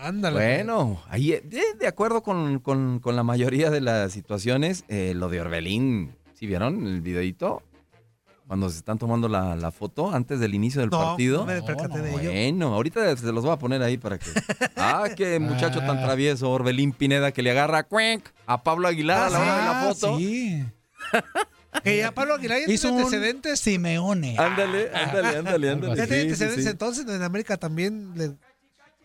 Ándale. 0.00 0.36
Bueno, 0.36 1.02
ahí 1.08 1.32
eh, 1.32 1.42
de, 1.44 1.60
de 1.78 1.86
acuerdo 1.86 2.22
con, 2.22 2.60
con- 2.60 3.00
con 3.00 3.16
la 3.16 3.22
mayoría 3.24 3.70
de 3.70 3.80
las 3.80 4.12
situaciones, 4.12 4.84
eh, 4.88 5.12
lo 5.16 5.28
de 5.28 5.40
Orbelín, 5.40 6.14
¿sí 6.34 6.46
vieron 6.46 6.86
el 6.86 7.00
videito? 7.00 7.62
Cuando 8.46 8.70
se 8.70 8.78
están 8.78 8.96
tomando 8.96 9.28
la, 9.28 9.56
la 9.56 9.70
foto 9.70 10.10
antes 10.10 10.40
del 10.40 10.54
inicio 10.54 10.80
del 10.80 10.88
No, 10.88 10.98
partido. 11.00 11.40
no 11.40 11.46
me 11.46 11.60
percaté 11.60 11.98
de 12.00 12.10
ello. 12.14 12.30
Bueno, 12.30 12.74
ahorita 12.74 13.14
se 13.16 13.30
los 13.30 13.44
voy 13.44 13.52
a 13.52 13.58
poner 13.58 13.82
ahí 13.82 13.98
para 13.98 14.18
que. 14.18 14.26
Ah, 14.76 15.04
qué 15.14 15.38
muchacho 15.38 15.80
tan 15.80 16.00
travieso, 16.02 16.50
Orbelín 16.50 16.92
Pineda, 16.92 17.30
que 17.32 17.42
le 17.42 17.50
agarra 17.50 17.82
cuenc 17.82 18.24
a 18.46 18.62
Pablo 18.62 18.88
Aguilar 18.88 19.24
a 19.26 19.30
la 19.30 19.38
hora 19.40 19.56
de 19.58 19.62
la 19.64 19.80
Ah, 19.80 19.92
foto. 19.92 20.16
Sí. 20.18 20.64
Que 21.84 21.98
ya 21.98 22.12
Pablo 22.12 22.34
Aguilar 22.34 22.58
ya 22.66 22.72
Hizo 22.72 22.88
tiene 22.88 22.96
un 22.96 23.04
antecedentes. 23.04 23.60
Simeone. 23.60 24.36
Ándale, 24.38 24.90
ándale, 24.94 25.36
ándale, 25.38 25.70
ándale. 25.70 25.96
Ya 25.96 26.06
tiene 26.06 26.22
Sí, 26.22 26.28
sí, 26.28 26.32
antecedentes, 26.44 26.64
sí. 26.64 26.70
entonces 26.70 27.06
en 27.06 27.22
América 27.22 27.56
también. 27.58 28.12
Le... 28.16 28.32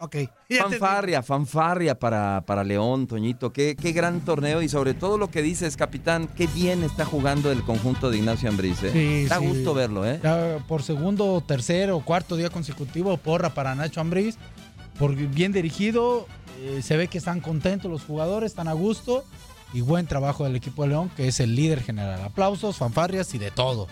Ok. 0.03 0.17
Fanfarria, 0.59 1.23
fanfarria 1.23 1.97
para, 1.97 2.43
para 2.45 2.63
León, 2.63 3.07
Toñito. 3.07 3.53
Qué, 3.53 3.75
qué 3.75 3.93
gran 3.93 4.19
torneo 4.19 4.61
y 4.61 4.67
sobre 4.67 4.93
todo 4.93 5.17
lo 5.17 5.31
que 5.31 5.41
dices, 5.41 5.77
capitán, 5.77 6.27
qué 6.35 6.45
bien 6.47 6.83
está 6.83 7.05
jugando 7.05 7.51
el 7.51 7.63
conjunto 7.63 8.11
de 8.11 8.17
Ignacio 8.17 8.49
Ambriz. 8.49 8.83
¿eh? 8.83 8.91
Sí, 8.91 9.25
da 9.29 9.39
sí. 9.39 9.47
gusto 9.47 9.73
verlo, 9.73 10.05
¿eh? 10.05 10.19
Ya 10.21 10.57
por 10.67 10.83
segundo, 10.83 11.41
tercero, 11.47 12.01
cuarto 12.01 12.35
día 12.35 12.49
consecutivo, 12.49 13.15
porra 13.17 13.53
para 13.53 13.73
Nacho 13.75 14.01
Ambriz. 14.01 14.37
Por 14.99 15.15
bien 15.15 15.53
dirigido, 15.53 16.27
eh, 16.61 16.81
se 16.83 16.97
ve 16.97 17.07
que 17.07 17.17
están 17.17 17.39
contentos 17.39 17.89
los 17.89 18.03
jugadores, 18.03 18.51
están 18.51 18.67
a 18.67 18.73
gusto. 18.73 19.23
Y 19.73 19.81
buen 19.81 20.05
trabajo 20.05 20.43
del 20.43 20.55
equipo 20.55 20.83
de 20.83 20.89
León, 20.89 21.09
que 21.15 21.29
es 21.29 21.39
el 21.39 21.55
líder 21.55 21.81
general. 21.81 22.21
Aplausos, 22.21 22.77
fanfarrias 22.77 23.33
y 23.33 23.39
de 23.39 23.49
todo. 23.49 23.87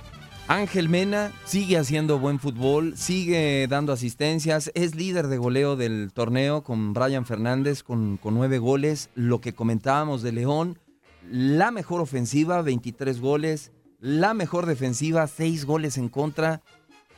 Ángel 0.48 0.90
Mena 0.90 1.32
sigue 1.46 1.78
haciendo 1.78 2.20
buen 2.20 2.40
fútbol, 2.40 2.98
sigue 2.98 3.68
dando 3.70 3.94
asistencias, 3.94 4.72
es 4.74 4.96
líder 4.96 5.28
de 5.28 5.38
goleo 5.38 5.76
del 5.76 6.12
torneo 6.14 6.64
con 6.64 6.94
Brian 6.94 7.26
Fernández 7.26 7.84
con, 7.84 8.20
nueve 8.24 8.58
goles. 8.58 9.10
Lo 9.16 9.40
que 9.40 9.54
comentábamos 9.54 10.22
de 10.22 10.34
León, 10.34 10.78
la 11.30 11.72
mejor 11.72 12.02
ofensiva, 12.02 12.62
23 12.62 13.22
goles, 13.22 13.72
la 14.00 14.34
mejor 14.34 14.66
defensiva, 14.66 15.26
6 15.28 15.66
goles 15.66 15.98
en 15.98 16.10
contra. 16.10 16.62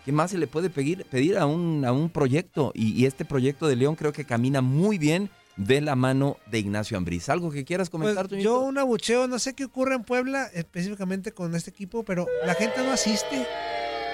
¿Qué 0.06 0.12
más 0.12 0.32
se 0.32 0.38
le 0.38 0.48
puede 0.48 0.70
pedir, 0.70 1.38
a, 1.38 1.46
un, 1.46 1.86
a 1.86 1.92
un 1.92 2.10
proyecto? 2.10 2.72
Y 2.76 3.06
este 3.06 3.26
proyecto 3.26 3.68
de 3.68 3.78
León 3.78 3.96
creo 3.96 4.12
que 4.12 4.26
camina 4.26 4.62
muy 4.62 4.98
bien 4.98 5.30
de 5.56 5.82
la 5.82 5.96
mano 5.96 6.38
de 6.50 6.60
Ignacio 6.60 6.98
Ambriz. 6.98 7.30
¿Algo 7.30 7.52
que 7.52 7.64
quieras 7.66 7.90
comentar, 7.90 8.28
Pues, 8.28 8.44
yo 8.44 8.60
un 8.62 8.78
abucheo, 8.78 9.28
no 9.28 9.38
sé 9.40 9.54
qué 9.54 9.66
ocurre 9.66 9.96
en 9.96 10.04
Puebla, 10.04 10.50
específicamente 10.54 11.32
con 11.34 11.54
este 11.56 11.70
equipo, 11.70 12.04
pero 12.04 12.28
la 12.46 12.56
gente 12.56 12.84
no 12.84 12.92
asiste. 12.92 13.46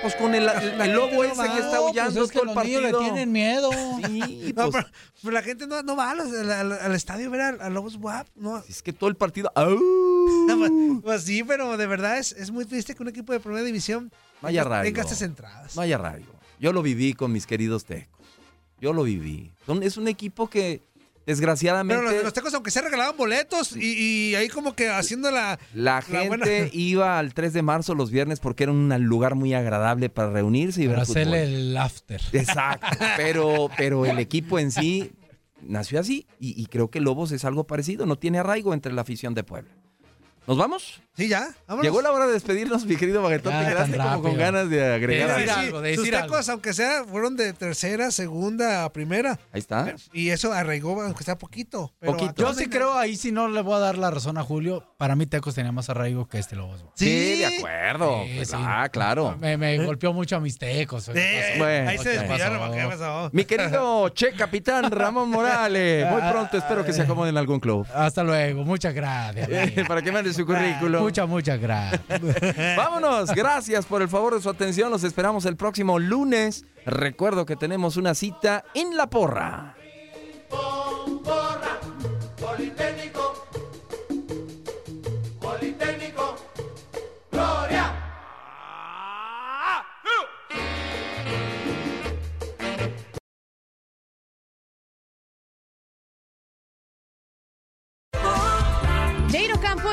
Pues 0.02 0.16
con 0.16 0.34
el, 0.34 0.46
lobo 0.94 1.26
ese 1.26 1.42
que 1.44 1.60
está 1.60 1.76
No, 1.76 1.88
aullando 1.88 2.22
pues 2.22 2.26
es 2.28 2.32
que 2.32 2.40
todo 2.40 2.62
el 2.62 2.68
niños 2.68 2.82
partido. 2.82 2.82
le 2.82 3.06
tienen 3.06 3.32
miedo. 3.34 3.70
Sí, 4.06 4.54
No, 4.56 4.72
pues, 4.72 4.86
pero, 5.22 5.34
la 5.34 5.42
gente 5.42 5.68
no, 5.68 5.84
no 5.84 5.98
va 5.98 6.12
al, 6.12 6.22
al- 6.52 6.72
al 6.72 6.96
estadio 6.96 7.28
a 7.28 7.30
ver 7.30 7.42
a, 7.42 7.48
a 7.50 7.70
Lobos 7.70 7.98
WAP. 7.98 8.26
No. 8.36 8.60
es 8.60 8.82
que 8.82 8.94
todo 8.94 9.10
el 9.10 9.18
partido. 9.18 9.52
Pues, 9.54 10.72
pues 11.04 11.24
sí, 11.24 11.44
pero 11.44 11.76
de 11.78 11.86
verdad 11.88 12.18
es, 12.18 12.32
es 12.32 12.50
muy 12.52 12.64
triste 12.66 12.96
que 12.96 13.04
un 13.04 13.10
equipo 13.10 13.34
de 13.34 13.40
primera 13.42 13.64
división 13.64 14.12
Vaya 14.42 14.64
tenga 14.84 15.02
estas 15.02 15.22
entradas. 15.22 15.76
Vaya 15.76 15.98
rayo. 15.98 16.28
Yo 16.62 16.72
lo 16.74 16.82
viví 16.82 17.14
con 17.14 17.32
mis 17.34 17.46
queridos 17.46 17.84
tecos. 17.86 18.20
Yo 18.80 18.94
lo 18.94 19.04
viví. 19.04 19.52
Son- 19.66 19.84
es 19.84 19.98
un 19.98 20.08
equipo 20.08 20.50
que, 20.50 20.82
desgraciadamente, 21.26 22.02
Pero 22.04 22.12
los, 22.16 22.24
los 22.24 22.34
tecos, 22.34 22.54
aunque 22.54 22.72
se 22.72 22.82
regalaban 22.82 23.16
boletos 23.18 23.76
y, 23.76 24.30
y 24.32 24.36
ahí 24.36 24.48
como 24.50 24.76
que 24.76 24.90
haciendo 24.90 25.32
la. 25.32 25.60
la 25.74 26.04
la 26.10 26.24
buena- 26.24 26.46
gente 26.46 26.70
iba 26.78 27.20
al 27.20 27.34
3 27.34 27.54
de 27.54 27.62
marzo 27.62 27.96
los 27.96 28.12
viernes 28.12 28.40
porque 28.40 28.64
era 28.64 28.72
un 28.72 28.90
lugar 29.06 29.36
muy 29.36 29.54
agradable 29.54 30.10
para 30.10 30.32
reunirse 30.32 30.84
y 30.84 30.88
Para 30.88 31.00
ver 31.00 31.06
fútbol. 31.08 31.22
hacerle 31.22 31.44
el 31.44 31.78
after. 31.78 32.22
Exacto. 32.34 32.88
Pero, 33.18 33.70
pero 33.78 34.06
el 34.06 34.20
equipo 34.20 34.60
en 34.60 34.72
sí 34.72 35.12
nació 35.62 36.00
así 36.00 36.26
y, 36.40 36.60
y 36.62 36.66
creo 36.68 36.90
que 36.90 37.00
Lobos 37.02 37.32
es 37.32 37.44
algo 37.46 37.66
parecido. 37.68 38.06
No 38.06 38.18
tiene 38.18 38.40
arraigo 38.40 38.74
entre 38.74 38.94
la 38.94 39.02
afición 39.02 39.34
de 39.34 39.44
Puebla. 39.44 39.72
¿Nos 40.48 40.58
vamos? 40.58 41.02
Sí, 41.16 41.28
ya. 41.28 41.50
Vámonos. 41.68 41.84
Llegó 41.84 42.02
la 42.02 42.12
hora 42.14 42.28
de 42.28 42.34
despedirnos, 42.34 42.86
mi 42.86 42.96
querido 42.96 43.22
Baguetón. 43.22 43.52
Ya, 43.52 43.60
Te 43.64 43.68
quedaste 43.72 43.98
como 43.98 44.22
con 44.22 44.38
ganas 44.38 44.70
de 44.70 44.94
agregar 44.94 45.36
decir 45.36 45.50
algo. 45.50 45.62
algo, 45.62 45.82
de 45.82 45.96
Sus 45.96 46.06
decir 46.06 46.18
tecos, 46.22 46.38
algo. 46.40 46.52
aunque 46.54 46.74
sea, 46.74 47.04
fueron 47.04 47.36
de 47.36 47.52
tercera, 47.54 48.10
segunda 48.12 48.90
primera. 48.94 49.38
Ahí 49.52 49.60
está. 49.60 49.94
Y 50.14 50.30
eso 50.30 50.54
arraigó, 50.54 51.02
aunque 51.02 51.24
sea 51.26 51.38
poquito. 51.38 51.94
Pero 52.00 52.14
Poquito. 52.14 52.34
Yo 52.42 52.54
sí 52.54 52.68
creo, 52.70 52.94
ahí 52.98 53.18
sí 53.18 53.34
no 53.34 53.50
le 53.50 53.62
voy 53.62 53.76
a 53.76 53.80
dar 53.80 53.98
la 53.98 54.12
razón 54.12 54.38
a 54.38 54.44
Julio. 54.44 54.86
Para 54.98 55.16
mí 55.18 55.26
Tecos 55.26 55.56
tenía 55.56 55.74
más 55.74 55.90
arraigo 55.90 56.26
que 56.28 56.40
este 56.40 56.56
Lobos. 56.56 56.86
Sí, 56.96 57.06
Sí. 57.36 57.40
de 57.42 57.58
acuerdo. 57.58 58.24
Sí, 58.26 58.34
Pues, 58.38 58.48
sí. 58.50 58.56
Ah, 58.58 58.88
claro. 58.90 59.36
Me, 59.42 59.58
me 59.58 59.86
golpeó 59.86 60.14
mucho 60.14 60.38
a 60.38 60.40
mis 60.40 60.58
Tecos. 60.58 61.10
¿qué 61.14 61.48
pasó? 61.50 61.60
Bueno, 61.60 61.90
ahí 61.90 61.98
se 61.98 62.12
¿qué? 62.12 62.20
¿qué 62.20 62.86
pasó? 62.88 63.30
Mi 63.34 63.44
querido 63.44 64.10
Che 64.10 64.32
Capitán 64.34 64.90
Ramón 64.90 65.30
Morales. 65.30 66.10
Muy 66.10 66.22
pronto 66.32 66.58
espero 66.58 66.86
que 66.86 66.94
se 66.94 67.02
acomode 67.02 67.30
en 67.30 67.38
algún 67.38 67.60
club. 67.60 67.86
Hasta 67.94 68.24
luego, 68.24 68.64
muchas 68.64 68.94
gracias. 68.94 69.50
Para 69.88 70.02
que 70.02 70.12
su 70.34 70.46
currículum. 70.46 71.02
Ah, 71.02 71.04
muchas, 71.04 71.28
muchas 71.28 71.60
gracias. 71.60 72.02
Vámonos, 72.78 73.32
gracias 73.32 73.86
por 73.86 74.02
el 74.02 74.10
favor 74.10 74.36
de 74.36 74.42
su 74.42 74.50
atención. 74.50 74.90
Los 74.90 75.04
esperamos 75.04 75.46
el 75.46 75.56
próximo 75.56 76.00
lunes. 76.00 76.66
Recuerdo 76.86 77.46
que 77.46 77.56
tenemos 77.56 77.98
una 77.98 78.16
cita 78.16 78.64
en 78.74 78.96
La 78.96 79.10
Porra. 79.10 79.76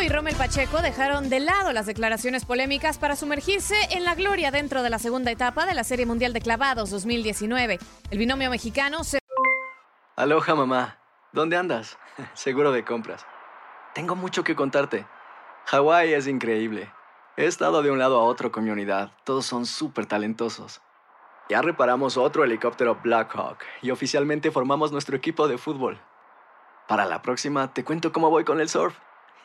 Y 0.03 0.09
Rommel 0.09 0.36
Pacheco 0.36 0.82
dejaron 0.82 1.30
de 1.30 1.40
lado 1.40 1.72
las 1.72 1.86
declaraciones 1.86 2.44
polémicas 2.44 2.99
para 2.99 3.16
sumergirse 3.16 3.74
en 3.90 4.05
la 4.05 4.14
gloria 4.14 4.51
dentro 4.51 4.82
de 4.82 4.90
la 4.90 4.99
segunda 4.99 5.30
etapa 5.30 5.64
de 5.64 5.74
la 5.74 5.84
Serie 5.84 6.07
Mundial 6.07 6.32
de 6.32 6.40
Clavados 6.40 6.90
2019. 6.90 7.78
El 8.11 8.18
binomio 8.18 8.51
mexicano 8.51 9.03
se... 9.05 9.18
Aloha 10.14 10.55
mamá, 10.55 10.99
¿dónde 11.32 11.57
andas? 11.57 11.99
Seguro 12.34 12.72
de 12.72 12.84
compras. 12.84 13.26
Tengo 13.94 14.14
mucho 14.14 14.44
que 14.44 14.55
contarte. 14.55 15.07
Hawái 15.66 16.12
es 16.12 16.28
increíble. 16.28 16.92
He 17.36 17.47
estado 17.47 17.82
de 17.82 17.90
un 17.90 17.99
lado 17.99 18.20
a 18.20 18.24
otro 18.24 18.53
con 18.53 18.64
mi 18.64 18.70
unidad. 18.70 19.11
Todos 19.24 19.47
son 19.47 19.66
súper 19.66 20.07
talentosos. 20.07 20.82
Ya 21.49 21.62
reparamos 21.62 22.16
otro 22.16 22.44
helicóptero 22.44 23.01
Blackhawk 23.03 23.59
y 23.82 23.90
oficialmente 23.90 24.51
formamos 24.51 24.92
nuestro 24.92 25.16
equipo 25.16 25.49
de 25.49 25.59
fútbol. 25.59 25.99
Para 26.86 27.07
la 27.07 27.22
próxima 27.22 27.72
te 27.72 27.82
cuento 27.82 28.12
cómo 28.12 28.30
voy 28.30 28.44
con 28.44 28.61
el 28.61 28.68
surf 28.68 28.94